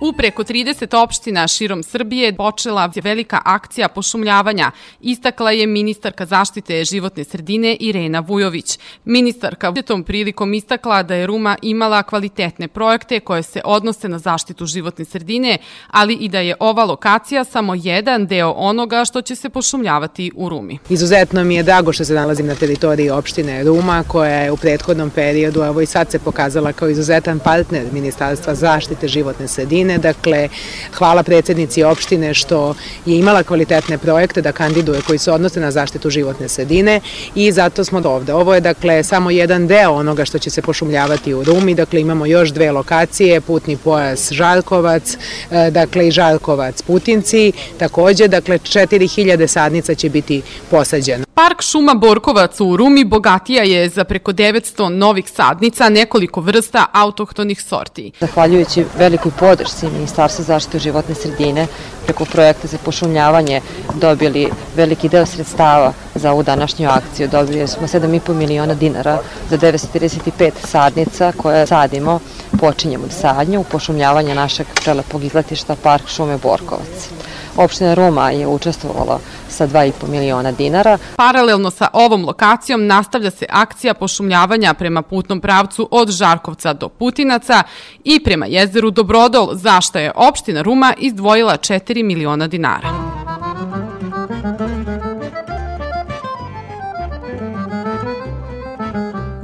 U 0.00 0.12
preko 0.12 0.44
30 0.44 1.02
opština 1.02 1.48
širom 1.48 1.82
Srbije 1.82 2.36
počela 2.36 2.90
je 2.94 3.02
velika 3.02 3.40
akcija 3.44 3.88
pošumljavanja, 3.88 4.70
istakla 5.00 5.50
je 5.50 5.66
ministarka 5.66 6.26
zaštite 6.26 6.84
životne 6.84 7.24
sredine 7.24 7.76
Irena 7.80 8.20
Vujović. 8.20 8.78
Ministarka 9.04 9.72
je 9.76 9.82
tom 9.82 10.04
prilikom 10.04 10.54
istakla 10.54 11.02
da 11.02 11.14
je 11.14 11.26
Ruma 11.26 11.56
imala 11.62 12.02
kvalitetne 12.02 12.68
projekte 12.68 13.20
koje 13.20 13.42
se 13.42 13.60
odnose 13.64 14.08
na 14.08 14.18
zaštitu 14.18 14.66
životne 14.66 15.04
sredine, 15.04 15.58
ali 15.90 16.14
i 16.14 16.28
da 16.28 16.40
je 16.40 16.56
ova 16.60 16.84
lokacija 16.84 17.44
samo 17.44 17.74
jedan 17.74 18.26
deo 18.26 18.50
onoga 18.50 19.04
što 19.04 19.22
će 19.22 19.34
se 19.34 19.48
pošumljavati 19.48 20.32
u 20.34 20.48
Rumi. 20.48 20.78
Izuzetno 20.88 21.44
mi 21.44 21.54
je 21.54 21.62
drago 21.62 21.92
što 21.92 22.04
se 22.04 22.14
nalazim 22.14 22.46
na 22.46 22.54
teritoriji 22.54 23.10
opštine 23.10 23.64
Ruma, 23.64 24.04
koja 24.08 24.40
je 24.40 24.50
u 24.50 24.56
prethodnom 24.56 25.10
periodu, 25.10 25.60
evo 25.62 25.80
i 25.80 25.86
sad 25.86 26.10
se 26.10 26.18
pokazala 26.18 26.72
kao 26.72 26.88
izuzetan 26.88 27.38
partner 27.38 27.86
Ministarstva 27.92 28.54
zaštite 28.54 29.08
životne 29.08 29.48
sredine. 29.48 29.85
Dakle, 29.98 30.48
hvala 30.94 31.22
predsednici 31.22 31.82
opštine 31.82 32.34
što 32.34 32.74
je 33.06 33.18
imala 33.18 33.42
kvalitetne 33.42 33.98
projekte 33.98 34.42
da 34.42 34.52
kandiduje 34.52 35.00
koji 35.06 35.18
se 35.18 35.32
odnose 35.32 35.60
na 35.60 35.70
zaštitu 35.70 36.10
životne 36.10 36.48
sredine 36.48 37.00
i 37.34 37.52
zato 37.52 37.84
smo 37.84 38.00
ovde. 38.04 38.32
Ovo 38.34 38.54
je 38.54 38.60
dakle 38.60 39.02
samo 39.02 39.30
jedan 39.30 39.66
deo 39.66 39.92
onoga 39.92 40.24
što 40.24 40.38
će 40.38 40.50
se 40.50 40.62
pošumljavati 40.62 41.34
u 41.34 41.44
Rumi. 41.44 41.74
Dakle, 41.74 42.00
imamo 42.00 42.26
još 42.26 42.50
dve 42.50 42.72
lokacije, 42.72 43.40
putni 43.40 43.76
pojas 43.76 44.32
Žarkovac, 44.32 45.16
e, 45.50 45.70
dakle 45.70 46.08
i 46.08 46.10
Žarkovac 46.10 46.82
Putinci. 46.82 47.52
Takođe, 47.78 48.28
dakle, 48.28 48.58
4000 48.58 49.46
sadnica 49.46 49.94
će 49.94 50.08
biti 50.08 50.42
posađeno. 50.70 51.25
Park 51.36 51.62
šuma 51.62 51.94
Borkovac 51.94 52.60
u 52.60 52.76
Rumi 52.76 53.04
bogatija 53.04 53.62
je 53.62 53.88
za 53.88 54.04
preko 54.04 54.32
900 54.32 54.88
novih 54.88 55.30
sadnica, 55.30 55.88
nekoliko 55.88 56.40
vrsta 56.40 56.86
autohtonih 56.92 57.62
sorti. 57.62 58.12
Zahvaljujući 58.20 58.84
velikoj 58.98 59.32
podršci 59.38 59.86
Ministarstva 59.86 60.44
zaštite 60.44 60.78
životne 60.78 61.14
sredine 61.14 61.66
preko 62.04 62.24
projekta 62.24 62.68
za 62.68 62.78
pošumljavanje 62.84 63.60
dobili 63.94 64.48
veliki 64.76 65.08
deo 65.08 65.26
sredstava 65.26 65.92
za 66.14 66.32
ovu 66.32 66.42
današnju 66.42 66.88
akciju. 66.88 67.28
Dobili 67.28 67.68
smo 67.68 67.86
7,5 67.86 68.34
miliona 68.34 68.74
dinara 68.74 69.18
za 69.50 69.58
935 69.58 70.50
sadnica 70.64 71.32
koje 71.36 71.66
sadimo. 71.66 72.20
Počinjemo 72.60 73.08
sadnju 73.10 73.64
pošumljavanje 73.70 74.34
našeg 74.34 74.66
prelepog 74.84 75.24
izletišta 75.24 75.76
Park 75.82 76.08
šume 76.08 76.38
Borkovac. 76.38 77.08
Opština 77.56 77.94
Ruma 77.94 78.30
je 78.30 78.46
učestvovala 78.46 79.18
sa 79.48 79.66
2,5 79.66 80.08
miliona 80.08 80.52
dinara. 80.52 80.98
Paralelno 81.16 81.70
sa 81.70 81.88
ovom 81.92 82.24
lokacijom 82.24 82.86
nastavlja 82.86 83.30
se 83.30 83.46
akcija 83.50 83.94
pošumljavanja 83.94 84.74
prema 84.74 85.02
putnom 85.02 85.40
pravcu 85.40 85.88
od 85.90 86.10
Žarkovca 86.10 86.72
do 86.72 86.88
Putinaca 86.88 87.62
i 88.04 88.20
prema 88.24 88.46
jezeru 88.46 88.90
Dobrodol, 88.90 89.48
za 89.52 89.80
što 89.80 89.98
je 89.98 90.12
opština 90.14 90.62
Ruma 90.62 90.94
izdvojila 90.98 91.56
4 91.56 92.04
miliona 92.04 92.46
dinara. 92.46 93.05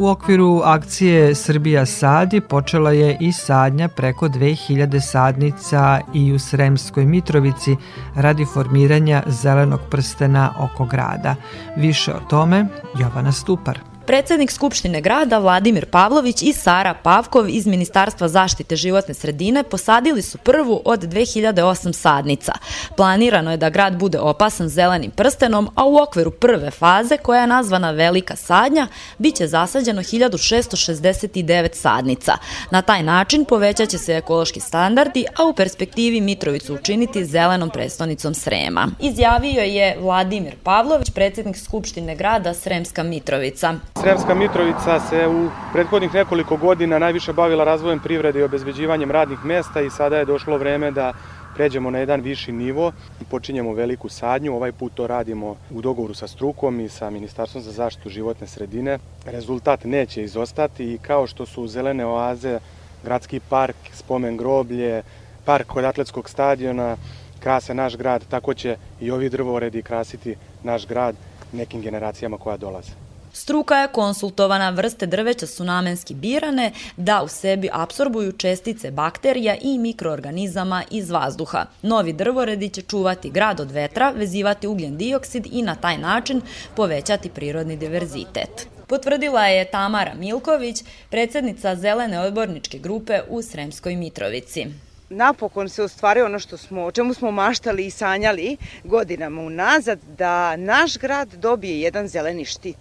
U 0.03 0.09
okviru 0.09 0.61
akcije 0.65 1.35
Srbija 1.35 1.87
sadi 1.87 2.41
počela 2.41 2.91
je 2.91 3.17
i 3.21 3.33
sadnja 3.33 3.89
preko 3.89 4.29
2000 4.29 5.01
sadnica 5.01 6.01
i 6.15 6.33
u 6.33 6.39
Sremskoj 6.39 7.07
Mitrovici 7.07 7.77
radi 8.15 8.47
formiranja 8.55 9.23
zelenog 9.27 9.81
prstena 9.91 10.55
oko 10.59 10.85
grada. 10.85 11.35
Više 11.77 12.15
o 12.15 12.21
tome 12.31 12.67
Jovana 12.99 13.33
Stupar. 13.33 13.92
Predsednik 14.07 14.51
Skupštine 14.51 15.01
grada 15.01 15.39
Vladimir 15.39 15.87
Pavlović 15.87 16.43
i 16.43 16.53
Sara 16.53 16.95
Pavkov 16.95 17.49
iz 17.49 17.67
Ministarstva 17.67 18.29
zaštite 18.29 18.77
životne 18.77 19.15
sredine 19.15 19.63
posadili 19.63 20.23
su 20.23 20.39
prvu 20.39 20.83
od 20.85 21.01
2008 21.01 21.93
sadnica. 21.93 22.53
Planirano 22.97 23.51
je 23.51 23.57
da 23.57 23.71
grad 23.71 23.97
bude 23.97 24.19
opasan 24.19 24.69
zelenim 24.69 25.11
prstenom, 25.11 25.71
a 25.75 25.85
u 25.85 25.97
okviru 25.97 26.31
prve 26.31 26.71
faze, 26.71 27.17
koja 27.17 27.41
je 27.41 27.47
nazvana 27.47 27.91
Velika 27.91 28.37
sadnja, 28.37 28.89
biće 29.19 29.47
zasađeno 29.47 30.03
1669 30.03 31.75
sadnica. 31.75 32.33
Na 32.71 32.83
taj 32.83 33.03
način 33.03 33.45
povećaće 33.45 33.99
se 33.99 34.17
ekološki 34.17 34.61
standardi, 34.61 35.25
a 35.37 35.45
u 35.45 35.55
perspektivi 35.55 36.21
Mitrovicu 36.21 36.75
učiniti 36.75 37.25
zelenom 37.25 37.71
prestonicom 37.71 38.35
Srema. 38.35 38.89
Izjavio 39.01 39.63
je 39.63 39.97
Vladimir 40.01 40.55
Pavlović, 40.63 41.11
predsednik 41.11 41.57
Skupštine 41.57 42.17
grada 42.17 42.55
Sremska 42.55 43.03
Mitrovica. 43.03 43.75
Sremska 44.03 44.35
Mitrovica 44.35 45.01
se 45.01 45.29
u 45.29 45.51
prethodnih 45.73 46.15
nekoliko 46.15 46.57
godina 46.57 46.99
najviše 46.99 47.33
bavila 47.33 47.65
razvojem 47.65 48.01
privrede 48.01 48.41
i 48.41 48.43
obezbeđivanjem 48.43 49.11
radnih 49.11 49.45
mesta 49.45 49.81
i 49.81 49.91
sada 49.91 50.17
je 50.17 50.25
došlo 50.25 50.59
vreme 50.59 50.91
da 50.91 51.13
pređemo 51.55 51.91
na 51.91 51.99
jedan 51.99 52.21
viši 52.21 52.53
nivo 52.53 52.93
i 53.21 53.25
počinjemo 53.25 53.73
veliku 53.73 54.09
sadnju. 54.09 54.55
Ovaj 54.55 54.73
put 54.73 54.95
to 54.95 55.07
radimo 55.07 55.57
u 55.71 55.81
dogovoru 55.81 56.15
sa 56.15 56.29
strukom 56.29 56.81
i 56.81 56.89
sa 56.89 57.11
Ministarstvom 57.11 57.63
za 57.63 57.73
zaštitu 57.73 58.09
životne 58.09 58.47
sredine. 58.47 58.99
Rezultat 59.27 59.85
neće 59.85 60.23
izostati 60.23 60.95
i 60.95 60.99
kao 60.99 61.27
što 61.27 61.47
su 61.47 61.67
zelene 61.67 62.07
oaze, 62.07 62.59
gradski 63.05 63.41
park, 63.41 63.77
spomen 63.93 64.37
groblje, 64.37 65.03
park 65.45 65.67
kod 65.67 65.85
atletskog 65.85 66.31
stadiona, 66.31 66.97
krase 67.41 67.75
naš 67.75 67.97
grad, 67.97 68.25
tako 68.29 68.55
će 68.55 68.77
i 69.01 69.11
ovi 69.11 69.29
drvoredi 69.29 69.83
krasiti 69.83 70.37
naš 70.63 70.87
grad 70.87 71.17
nekim 71.53 71.81
generacijama 71.81 72.39
koja 72.39 72.57
dolaze. 72.57 73.12
Struka 73.33 73.77
je 73.77 73.89
konsultovana, 73.89 74.71
vrste 74.71 75.07
drveća 75.07 75.47
su 75.47 75.65
namenski 75.65 76.15
birane 76.15 76.73
da 76.97 77.23
u 77.23 77.29
sebi 77.29 77.69
apsorbuju 77.73 78.33
čestice 78.33 78.91
bakterija 78.91 79.57
i 79.61 79.79
mikroorganizama 79.79 80.83
iz 80.91 81.11
vazduha. 81.11 81.67
Novi 81.83 82.13
drvoredi 82.13 82.69
će 82.69 82.83
čuvati 82.83 83.31
grad 83.31 83.61
od 83.61 83.71
vetra, 83.71 84.11
vezivati 84.11 84.67
ugljen 84.67 84.97
dioksid 84.97 85.47
i 85.53 85.63
na 85.63 85.75
taj 85.75 85.99
način 85.99 86.41
povećati 86.77 87.31
prirodni 87.31 87.77
diverzitet. 87.77 88.69
Potvrdila 88.87 89.47
je 89.47 89.71
Tamara 89.71 90.15
Milković, 90.15 90.85
predsednica 91.11 91.77
Zelene 91.77 92.21
odborničke 92.21 92.79
grupe 92.79 93.21
u 93.29 93.43
Sremskoj 93.43 93.97
Mitrovici 93.97 94.67
napokon 95.13 95.69
se 95.69 95.83
ostvaruje 95.83 96.25
ono 96.25 96.39
što 96.39 96.57
smo, 96.57 96.85
o 96.85 96.93
čemu 96.93 97.15
smo 97.15 97.31
maštali 97.31 97.87
i 97.87 97.91
sanjali 97.91 98.57
godinama 98.85 99.43
unazad, 99.43 99.99
da 100.19 100.57
naš 100.57 100.99
grad 100.99 101.35
dobije 101.35 101.81
jedan 101.81 102.09
zeleni 102.09 102.45
štit. 102.45 102.77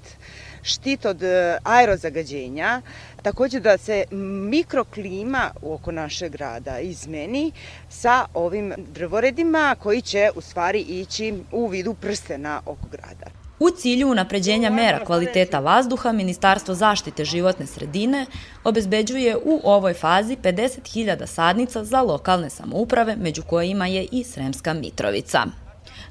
Štit 0.63 1.05
od 1.05 1.23
e, 1.23 1.57
aerozagađenja, 1.63 2.81
takođe 3.21 3.59
da 3.59 3.77
se 3.77 4.03
mikroklima 4.49 5.51
oko 5.61 5.91
našeg 5.91 6.31
grada 6.31 6.79
izmeni 6.79 7.51
sa 7.89 8.25
ovim 8.33 8.73
drvoredima 8.77 9.75
koji 9.79 10.01
će 10.01 10.29
u 10.35 10.41
stvari 10.41 10.79
ići 10.79 11.33
u 11.51 11.67
vidu 11.67 11.93
prstena 11.93 12.61
oko 12.65 12.87
grada. 12.91 13.41
U 13.61 13.69
cilju 13.69 14.11
unapređenja 14.11 14.69
mera 14.69 15.05
kvaliteta 15.05 15.59
vazduha, 15.59 16.11
Ministarstvo 16.11 16.75
zaštite 16.75 17.25
životne 17.25 17.67
sredine 17.67 18.25
obezbeđuje 18.63 19.37
u 19.37 19.61
ovoj 19.63 19.93
fazi 19.93 20.35
50.000 20.35 21.25
sadnica 21.25 21.83
za 21.83 22.01
lokalne 22.01 22.49
samouprave, 22.49 23.15
među 23.15 23.41
kojima 23.41 23.87
je 23.87 24.07
i 24.11 24.23
Sremska 24.23 24.73
Mitrovica. 24.73 25.45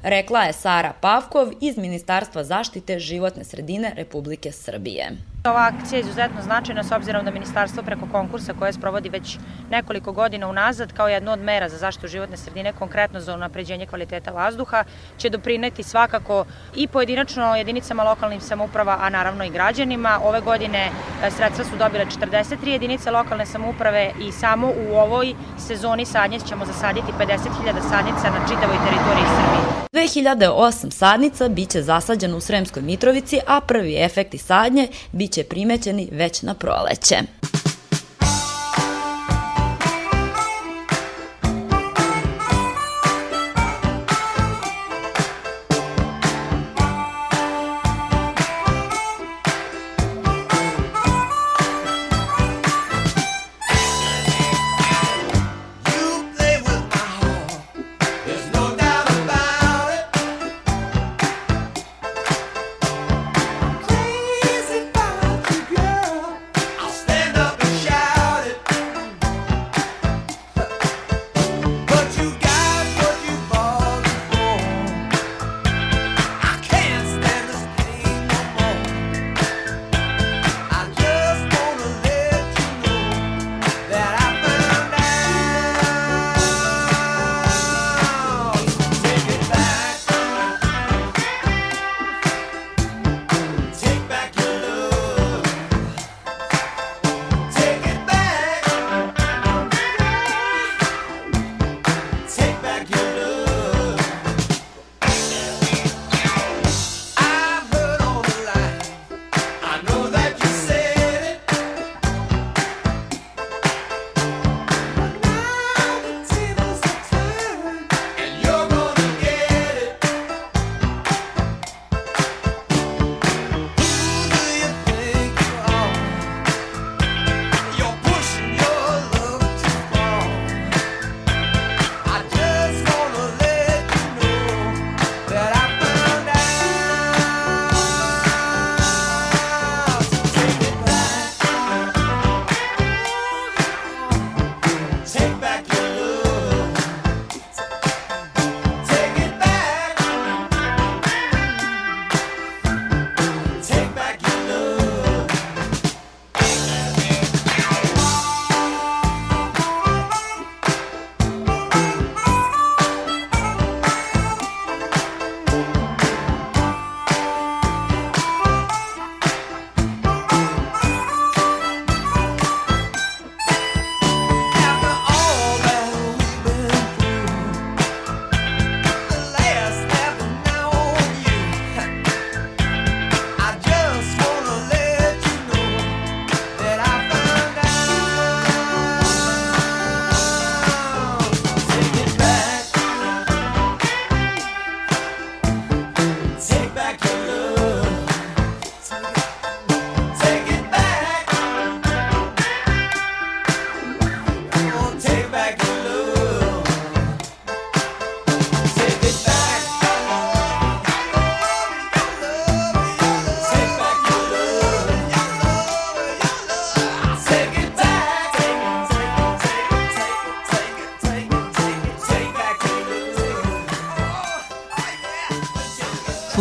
Rekla 0.03 0.42
je 0.42 0.53
Sara 0.53 0.92
Pavkov 1.01 1.53
iz 1.61 1.76
Ministarstva 1.76 2.44
zaštite 2.44 2.98
životne 2.98 3.44
sredine 3.44 3.92
Republike 3.96 4.53
Srbije. 4.53 5.11
Ova 5.45 5.70
akcija 5.72 5.99
je 5.99 6.01
izuzetno 6.01 6.43
značajna 6.43 6.84
s 6.84 6.93
obzirom 6.93 7.24
da 7.24 7.30
ministarstvo 7.30 7.82
preko 7.82 8.07
konkursa 8.12 8.53
koje 8.59 8.72
sprovodi 8.72 9.09
već 9.09 9.38
nekoliko 9.70 10.12
godina 10.12 10.49
unazad 10.49 10.93
kao 10.93 11.09
jednu 11.09 11.32
od 11.32 11.41
mera 11.41 11.68
za 11.68 11.78
zaštitu 11.78 12.09
životne 12.09 12.36
sredine, 12.36 12.72
konkretno 12.72 13.20
za 13.20 13.34
unapređenje 13.34 13.86
kvaliteta 13.86 14.30
vazduha, 14.30 14.84
će 15.18 15.30
doprineti 15.30 15.82
svakako 15.82 16.45
i 16.76 16.88
pojedinačno 16.88 17.57
jedinicama 17.57 18.05
lokalnim 18.05 18.41
samouprava, 18.41 18.97
a 19.01 19.11
naravno 19.11 19.45
i 19.45 19.51
građanima. 19.51 20.20
Ove 20.24 20.41
godine 20.41 20.91
e, 21.24 21.30
sredstva 21.30 21.64
su 21.64 21.76
dobile 21.76 22.07
43 22.07 22.68
jedinice 22.68 23.11
lokalne 23.11 23.47
samouprave 23.47 24.12
i 24.20 24.32
samo 24.32 24.66
u 24.68 24.97
ovoj 24.97 25.34
sezoni 25.59 26.05
sadnje 26.05 26.41
ćemo 26.41 26.66
zasaditi 26.66 27.12
50.000 27.20 27.88
sadnica 27.88 28.30
na 28.30 28.49
čitavoj 28.49 28.76
teritoriji 28.76 29.24
Srbije. 29.26 29.80
2008 29.93 30.91
sadnica 30.91 31.49
biće 31.49 31.82
zasađeno 31.82 32.36
u 32.36 32.41
Sremskoj 32.41 32.82
Mitrovici, 32.82 33.38
a 33.47 33.61
prvi 33.61 33.97
efekti 33.97 34.38
sadnje 34.38 34.88
biće 35.12 35.29
biće 35.30 35.44
primećeni 35.44 36.08
već 36.12 36.42
na 36.42 36.54
proleće. 36.54 37.16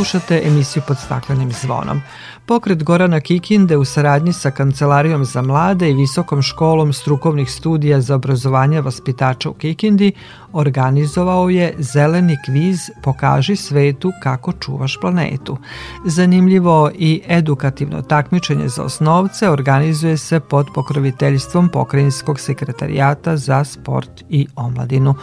Slušate 0.09 0.41
emisiju 0.45 0.83
pod 0.87 0.97
staklenim 0.97 1.51
zvonom. 1.51 2.01
Pokret 2.45 2.83
Gorana 2.83 3.19
Kikinde 3.19 3.77
u 3.77 3.85
saradnji 3.85 4.33
sa 4.33 4.51
Kancelarijom 4.51 5.25
za 5.25 5.41
mlade 5.41 5.89
i 5.89 5.93
Visokom 5.93 6.41
školom 6.41 6.93
strukovnih 6.93 7.51
studija 7.51 8.01
za 8.01 8.15
obrazovanje 8.15 8.81
vaspitača 8.81 9.49
u 9.49 9.53
Kikindi 9.53 10.11
organizovao 10.53 11.49
je 11.49 11.75
zeleni 11.77 12.37
kviz 12.45 12.79
Pokaži 13.03 13.55
svetu 13.55 14.11
kako 14.23 14.53
čuvaš 14.53 14.97
planetu. 15.01 15.57
Zanimljivo 16.05 16.91
i 16.95 17.21
edukativno 17.27 18.01
takmičenje 18.01 18.67
za 18.67 18.83
osnovce 18.83 19.49
organizuje 19.49 20.17
se 20.17 20.39
pod 20.39 20.67
pokroviteljstvom 20.75 21.69
Pokrajinskog 21.69 22.39
sekretarijata 22.39 23.37
za 23.37 23.63
sport 23.63 24.23
i 24.29 24.47
omladinu. 24.55 25.15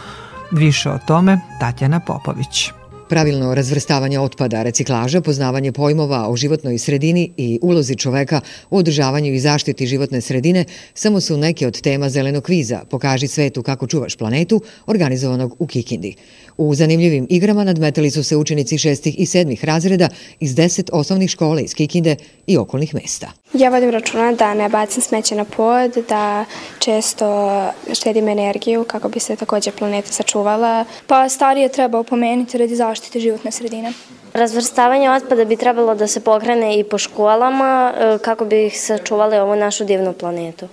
Više 0.51 0.91
o 0.91 0.99
tome 1.07 1.39
Tatjana 1.59 1.99
Popović. 1.99 2.76
Pravilno 3.09 3.55
razvrstavanje 3.55 4.19
otpada, 4.19 4.63
reciklaža, 4.63 5.21
poznavanje 5.21 5.71
pojmova 5.71 6.29
o 6.29 6.35
životnoj 6.35 6.77
sredini 6.77 7.31
i 7.37 7.59
ulozi 7.61 7.95
čoveka 7.95 8.41
u 8.69 8.77
održavanju 8.77 9.33
i 9.33 9.39
zaštiti 9.39 9.87
životne 9.87 10.21
sredine 10.21 10.65
samo 10.93 11.21
su 11.21 11.37
neke 11.37 11.67
od 11.67 11.81
tema 11.81 12.09
zelenog 12.09 12.43
kviza 12.43 12.81
Pokaži 12.89 13.27
svetu 13.27 13.63
kako 13.63 13.87
čuvaš 13.87 14.15
planetu, 14.15 14.61
organizovanog 14.85 15.55
u 15.59 15.67
Kikindi. 15.67 16.15
U 16.57 16.75
zanimljivim 16.75 17.27
igrama 17.29 17.63
nadmetali 17.63 18.11
su 18.11 18.23
se 18.23 18.37
učenici 18.37 18.77
šestih 18.77 19.19
i 19.19 19.25
sedmih 19.25 19.65
razreda 19.65 20.09
iz 20.39 20.55
deset 20.55 20.89
osnovnih 20.93 21.29
škola 21.29 21.61
iz 21.61 21.73
Kikinde 21.75 22.15
i 22.47 22.57
okolnih 22.57 22.93
mesta. 22.93 23.27
Ja 23.53 23.69
vodim 23.69 23.89
računa 23.89 24.31
da 24.31 24.53
ne 24.53 24.69
bacim 24.69 25.01
smeće 25.01 25.35
na 25.35 25.45
pod, 25.45 25.91
da 26.09 26.45
često 26.79 27.67
štedim 27.93 28.27
energiju 28.27 28.83
kako 28.83 29.09
bi 29.09 29.19
se 29.19 29.35
takođe 29.35 29.71
planeta 29.71 30.11
sačuvala. 30.11 30.85
Pa 31.07 31.29
starije 31.29 31.69
treba 31.69 31.99
opomenuti 31.99 32.57
radi 32.57 32.75
zaštite 32.75 33.19
životne 33.19 33.51
sredine. 33.51 33.93
Razvrstavanje 34.33 35.11
otpada 35.11 35.45
bi 35.45 35.55
trebalo 35.55 35.95
da 35.95 36.07
se 36.07 36.19
pokrene 36.19 36.79
i 36.79 36.83
po 36.83 36.97
školama 36.97 37.93
e, 37.97 38.17
kako 38.21 38.45
bi 38.45 38.65
ih 38.65 38.81
sačuvali 38.81 39.37
ovu 39.37 39.55
našu 39.55 39.85
divnu 39.85 40.13
planetu. 40.13 40.67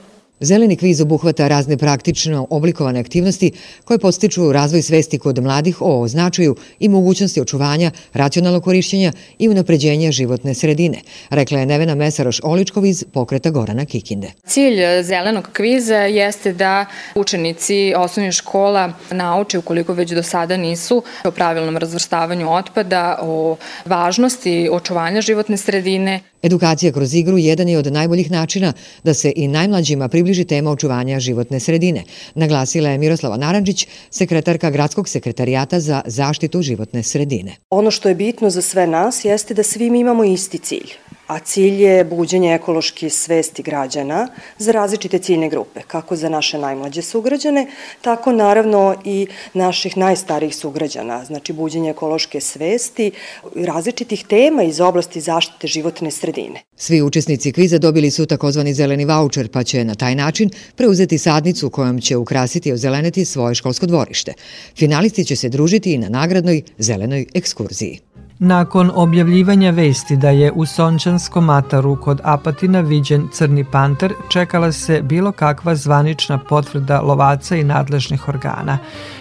Zeleni 0.44 0.76
kviz 0.76 1.00
obuhvata 1.00 1.48
razne 1.48 1.76
praktično 1.76 2.46
oblikovane 2.50 3.00
aktivnosti 3.00 3.52
koje 3.84 3.98
postiču 3.98 4.52
razvoj 4.52 4.82
svesti 4.82 5.18
kod 5.18 5.42
mladih 5.42 5.76
o 5.80 6.08
značaju 6.08 6.56
i 6.78 6.88
mogućnosti 6.88 7.40
očuvanja, 7.40 7.90
racionalnog 8.12 8.64
korišćenja 8.64 9.12
i 9.38 9.48
unapređenja 9.48 10.12
životne 10.12 10.54
sredine, 10.54 10.98
rekla 11.30 11.58
je 11.58 11.66
Nevena 11.66 11.94
Mesaroš-Oličkov 11.94 12.86
iz 12.86 13.04
pokreta 13.12 13.50
Gorana 13.50 13.84
Kikinde. 13.84 14.32
Cilj 14.46 15.02
zelenog 15.02 15.48
kviza 15.52 15.96
jeste 15.96 16.52
da 16.52 16.86
učenici 17.14 17.94
osnovnih 17.96 18.32
škola 18.32 18.92
nauče, 19.10 19.58
ukoliko 19.58 19.92
već 19.92 20.10
do 20.10 20.22
sada 20.22 20.56
nisu, 20.56 21.02
o 21.24 21.30
pravilnom 21.30 21.76
razvrstavanju 21.76 22.52
otpada, 22.52 23.18
o 23.22 23.56
važnosti 23.84 24.68
očuvanja 24.72 25.20
životne 25.20 25.56
sredine, 25.56 26.20
Edukacija 26.44 26.92
kroz 26.92 27.14
igru 27.14 27.38
jedan 27.38 27.68
je 27.68 27.78
od 27.78 27.92
najboljih 27.92 28.30
načina 28.30 28.72
da 29.04 29.14
se 29.14 29.32
i 29.36 29.48
najmlađima 29.48 30.08
približi 30.08 30.33
tema 30.42 30.70
očuvanja 30.70 31.20
životne 31.20 31.60
sredine, 31.60 32.02
naglasila 32.34 32.90
je 32.90 32.98
Miroslava 32.98 33.36
Naranđić, 33.36 33.86
sekretarka 34.10 34.70
Gradskog 34.70 35.08
sekretarijata 35.08 35.80
za 35.80 36.02
zaštitu 36.06 36.62
životne 36.62 37.02
sredine. 37.02 37.56
Ono 37.70 37.90
što 37.90 38.08
je 38.08 38.14
bitno 38.14 38.50
za 38.50 38.62
sve 38.62 38.86
nas 38.86 39.24
jeste 39.24 39.54
da 39.54 39.62
svi 39.62 39.90
mi 39.90 40.00
imamo 40.00 40.24
isti 40.24 40.58
cilj, 40.58 40.90
a 41.26 41.38
cilj 41.38 41.82
je 41.82 42.04
buđenje 42.04 42.54
ekološke 42.54 43.10
svesti 43.10 43.62
građana 43.62 44.28
za 44.58 44.72
različite 44.72 45.18
ciljne 45.18 45.48
grupe, 45.48 45.80
kako 45.86 46.16
za 46.16 46.28
naše 46.28 46.58
najmlađe 46.58 47.02
sugrađane, 47.02 47.66
tako 48.00 48.32
naravno 48.32 48.94
i 49.04 49.26
naših 49.54 49.96
najstarijih 49.96 50.56
sugrađana, 50.56 51.24
znači 51.24 51.52
buđenje 51.52 51.90
ekološke 51.90 52.40
svesti, 52.40 53.10
različitih 53.54 54.24
tema 54.26 54.62
iz 54.62 54.80
oblasti 54.80 55.20
zaštite 55.20 55.66
životne 55.66 56.10
sredine. 56.10 56.62
Svi 56.76 57.02
učesnici 57.02 57.52
kviza 57.52 57.78
dobili 57.78 58.10
su 58.10 58.26
takozvani 58.26 58.74
zeleni 58.74 59.04
voucher, 59.04 59.48
pa 59.48 59.64
će 59.64 59.84
na 59.84 59.94
taj 59.94 60.14
način 60.14 60.50
preuzeti 60.76 61.18
sadnicu 61.18 61.70
kojom 61.70 62.00
će 62.00 62.16
ukrasiti 62.16 62.68
i 62.68 62.72
ozeleniti 62.72 63.24
svoje 63.24 63.54
školsko 63.54 63.86
dvorište. 63.86 64.32
Finalisti 64.76 65.24
će 65.24 65.36
se 65.36 65.48
družiti 65.48 65.92
i 65.92 65.98
na 65.98 66.08
nagradnoj 66.08 66.62
zelenoj 66.78 67.26
ekskurziji. 67.34 68.13
Nakon 68.44 68.90
objavljivanja 68.94 69.70
vesti 69.70 70.16
da 70.16 70.30
je 70.30 70.52
u 70.52 70.66
Sončanskom 70.66 71.50
ataru 71.50 71.96
kod 71.96 72.20
Apatina 72.24 72.80
viđen 72.80 73.28
crni 73.32 73.64
panter, 73.64 74.14
čekala 74.28 74.72
se 74.72 75.02
bilo 75.02 75.32
kakva 75.32 75.74
zvanična 75.74 76.38
potvrda 76.38 77.00
lovaca 77.00 77.56
i 77.56 77.64
nadležnih 77.64 78.28
organa. 78.28 78.78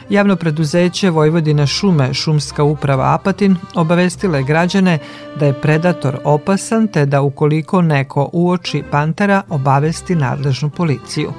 Javno 0.09 0.35
preduzeće 0.35 1.09
Vojvodina 1.09 1.65
šume, 1.67 2.13
šumska 2.13 2.63
uprava 2.63 3.13
Apatin, 3.13 3.55
obavestila 3.75 4.37
je 4.37 4.43
građane 4.43 4.99
da 5.39 5.45
je 5.45 5.61
predator 5.61 6.17
opasan 6.23 6.87
te 6.87 7.05
da 7.05 7.21
ukoliko 7.21 7.81
neko 7.81 8.29
uoči 8.33 8.83
pantera 8.91 9.41
obavesti 9.49 10.15
nadležnu 10.15 10.69
policiju. 10.69 11.33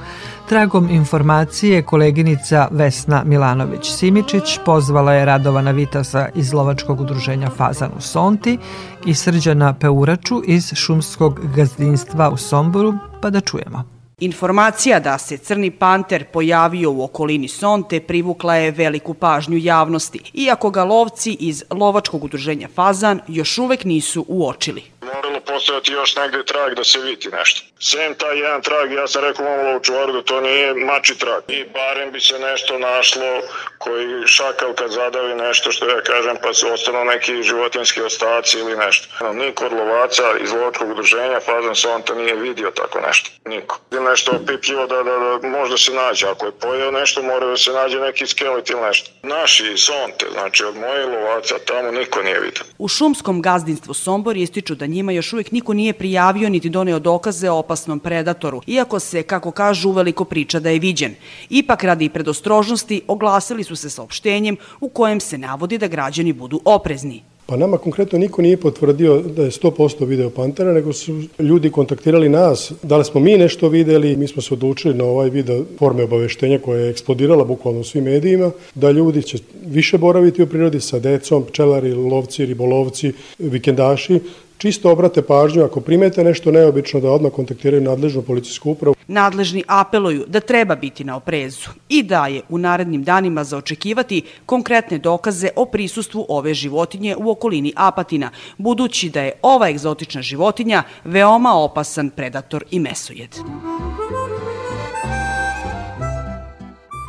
Tragom 0.48 0.90
informacije 0.90 1.82
koleginica 1.82 2.68
Vesna 2.70 3.24
Milanović-Simičić 3.26 4.58
pozvala 4.64 5.12
je 5.12 5.24
Radovana 5.24 5.70
Vitasa 5.70 6.28
iz 6.34 6.52
Lovačkog 6.52 7.00
udruženja 7.00 7.50
Fazan 7.50 7.90
u 7.98 8.00
Sonti 8.00 8.58
i 9.06 9.14
Srđana 9.14 9.74
Peuraču 9.74 10.42
iz 10.46 10.72
Šumskog 10.74 11.40
gazdinstva 11.56 12.30
u 12.30 12.36
Somboru, 12.36 12.94
pa 13.22 13.30
da 13.30 13.40
čujemo. 13.40 13.84
Informacija 14.20 15.00
da 15.00 15.18
se 15.18 15.36
crni 15.36 15.70
panter 15.70 16.24
pojavio 16.32 16.92
u 16.92 17.04
okolini 17.04 17.48
Sonte 17.48 18.00
privukla 18.00 18.54
je 18.54 18.70
veliku 18.70 19.14
pažnju 19.14 19.56
javnosti, 19.56 20.20
iako 20.34 20.70
ga 20.70 20.84
lovci 20.84 21.36
iz 21.40 21.64
lovačkog 21.70 22.24
udruženja 22.24 22.68
Fazan 22.74 23.20
još 23.28 23.58
uvek 23.58 23.84
nisu 23.84 24.24
uočili. 24.28 24.82
Moralo 25.24 25.40
postojati 25.40 25.92
još 25.92 26.16
negde 26.16 26.44
trag 26.44 26.74
da 26.74 26.84
se 26.84 26.98
vidi 26.98 27.28
nešto. 27.38 27.60
Sem 27.80 28.14
taj 28.14 28.38
jedan 28.38 28.62
trag, 28.62 28.92
ja 28.92 29.06
sam 29.06 29.22
rekao 29.22 29.44
mom 29.46 29.66
lovčuvaru 29.66 30.12
da 30.12 30.22
to 30.22 30.40
nije 30.40 30.74
mači 30.74 31.18
trag. 31.18 31.42
I 31.48 31.64
barem 31.64 32.12
bi 32.12 32.20
se 32.20 32.38
nešto 32.38 32.78
našlo 32.78 33.30
koji 33.78 34.26
šakal 34.26 34.74
kad 34.74 34.90
zadavi 34.90 35.34
nešto 35.34 35.72
što 35.72 35.88
ja 35.88 36.00
kažem 36.02 36.36
pa 36.42 36.54
su 36.54 36.66
ostalo 36.72 37.04
neki 37.04 37.42
životinski 37.42 38.00
ostaci 38.00 38.58
ili 38.58 38.76
nešto. 38.76 39.32
Niko 39.32 39.66
od 39.66 39.72
lovaca 39.72 40.22
iz 40.42 40.52
lovačkog 40.52 40.90
udruženja 40.90 41.40
Fazan 41.40 41.74
Sonta 41.74 42.14
nije 42.14 42.34
vidio 42.34 42.70
tako 42.70 43.00
nešto. 43.06 43.30
Niko. 43.44 43.80
Nešto 44.10 44.32
opipljivo 44.42 44.86
da, 44.86 45.02
da, 45.02 45.38
da 45.42 45.48
možda 45.48 45.76
se 45.78 45.92
nađe. 45.92 46.26
Ako 46.26 46.46
je 46.46 46.52
pojeo 46.52 46.90
nešto, 46.90 47.22
mora 47.22 47.46
da 47.46 47.56
se 47.56 47.70
nađe 47.70 48.00
neki 48.00 48.26
skelet 48.26 48.70
ili 48.70 48.80
nešto. 48.80 49.10
Naši 49.22 49.76
Sonte, 49.76 50.26
znači 50.32 50.64
od 50.64 50.76
moje 50.76 51.06
lovaca, 51.06 51.54
tamo 51.66 51.90
niko 51.90 52.22
nije 52.22 52.40
vidio. 52.40 52.62
U 52.78 52.88
šumskom 52.88 53.42
gazdinstvu 53.42 53.94
Sombor 53.94 54.36
ističu 54.36 54.74
da 54.74 54.86
njima 54.86 55.13
još 55.14 55.32
uvek 55.32 55.52
niko 55.52 55.74
nije 55.74 55.92
prijavio 55.92 56.48
niti 56.48 56.70
doneo 56.70 56.98
dokaze 56.98 57.50
o 57.50 57.58
opasnom 57.58 58.00
predatoru, 58.00 58.60
iako 58.66 59.00
se, 59.00 59.22
kako 59.22 59.50
kažu, 59.50 59.88
uveliko 59.88 60.24
priča 60.24 60.60
da 60.60 60.70
je 60.70 60.78
viđen. 60.78 61.14
Ipak, 61.50 61.84
radi 61.84 62.08
predostrožnosti, 62.08 63.02
oglasili 63.08 63.64
su 63.64 63.76
se 63.76 63.90
saopštenjem 63.90 64.56
u 64.80 64.88
kojem 64.88 65.20
se 65.20 65.38
navodi 65.38 65.78
da 65.78 65.86
građani 65.86 66.32
budu 66.32 66.60
oprezni. 66.64 67.22
Pa 67.46 67.56
nama 67.56 67.78
konkretno 67.78 68.18
niko 68.18 68.42
nije 68.42 68.56
potvrdio 68.56 69.20
da 69.20 69.42
je 69.42 69.50
100% 69.50 70.06
video 70.06 70.30
Pantera, 70.30 70.72
nego 70.72 70.92
su 70.92 71.22
ljudi 71.38 71.70
kontaktirali 71.70 72.28
nas, 72.28 72.72
da 72.82 72.96
li 72.96 73.04
smo 73.04 73.20
mi 73.20 73.36
nešto 73.36 73.68
videli, 73.68 74.16
mi 74.16 74.28
smo 74.28 74.42
se 74.42 74.54
odlučili 74.54 74.94
na 74.94 75.04
ovaj 75.04 75.30
video 75.30 75.64
forme 75.78 76.02
obaveštenja 76.02 76.58
koja 76.58 76.80
je 76.80 76.90
eksplodirala 76.90 77.44
bukvalno 77.44 77.80
u 77.80 77.84
svim 77.84 78.04
medijima, 78.04 78.50
da 78.74 78.90
ljudi 78.90 79.22
će 79.22 79.38
više 79.66 79.98
boraviti 79.98 80.42
u 80.42 80.46
prirodi 80.46 80.80
sa 80.80 80.98
decom, 80.98 81.44
pčelari, 81.44 81.92
lovci, 81.92 82.46
ribolovci, 82.46 83.12
vikendaši, 83.38 84.20
čisto 84.58 84.90
obrate 84.90 85.22
pažnju 85.22 85.64
ako 85.64 85.80
primete 85.80 86.24
nešto 86.24 86.50
neobično 86.50 87.00
da 87.00 87.10
odmah 87.10 87.32
kontaktiraju 87.32 87.82
nadležnu 87.82 88.22
policijsku 88.22 88.70
upravu. 88.70 88.94
Nadležni 89.06 89.64
apeluju 89.66 90.24
da 90.26 90.40
treba 90.40 90.76
biti 90.76 91.04
na 91.04 91.16
oprezu 91.16 91.70
i 91.88 92.02
da 92.02 92.26
je 92.26 92.42
u 92.48 92.58
narednim 92.58 93.02
danima 93.04 93.44
za 93.44 93.56
očekivati 93.56 94.22
konkretne 94.46 94.98
dokaze 94.98 95.48
o 95.56 95.64
prisustvu 95.64 96.26
ove 96.28 96.54
životinje 96.54 97.16
u 97.16 97.30
okolini 97.30 97.72
Apatina, 97.76 98.30
budući 98.58 99.10
da 99.10 99.22
je 99.22 99.32
ova 99.42 99.68
egzotična 99.68 100.22
životinja 100.22 100.82
veoma 101.04 101.54
opasan 101.54 102.10
predator 102.10 102.64
i 102.70 102.80
mesojed. 102.80 103.30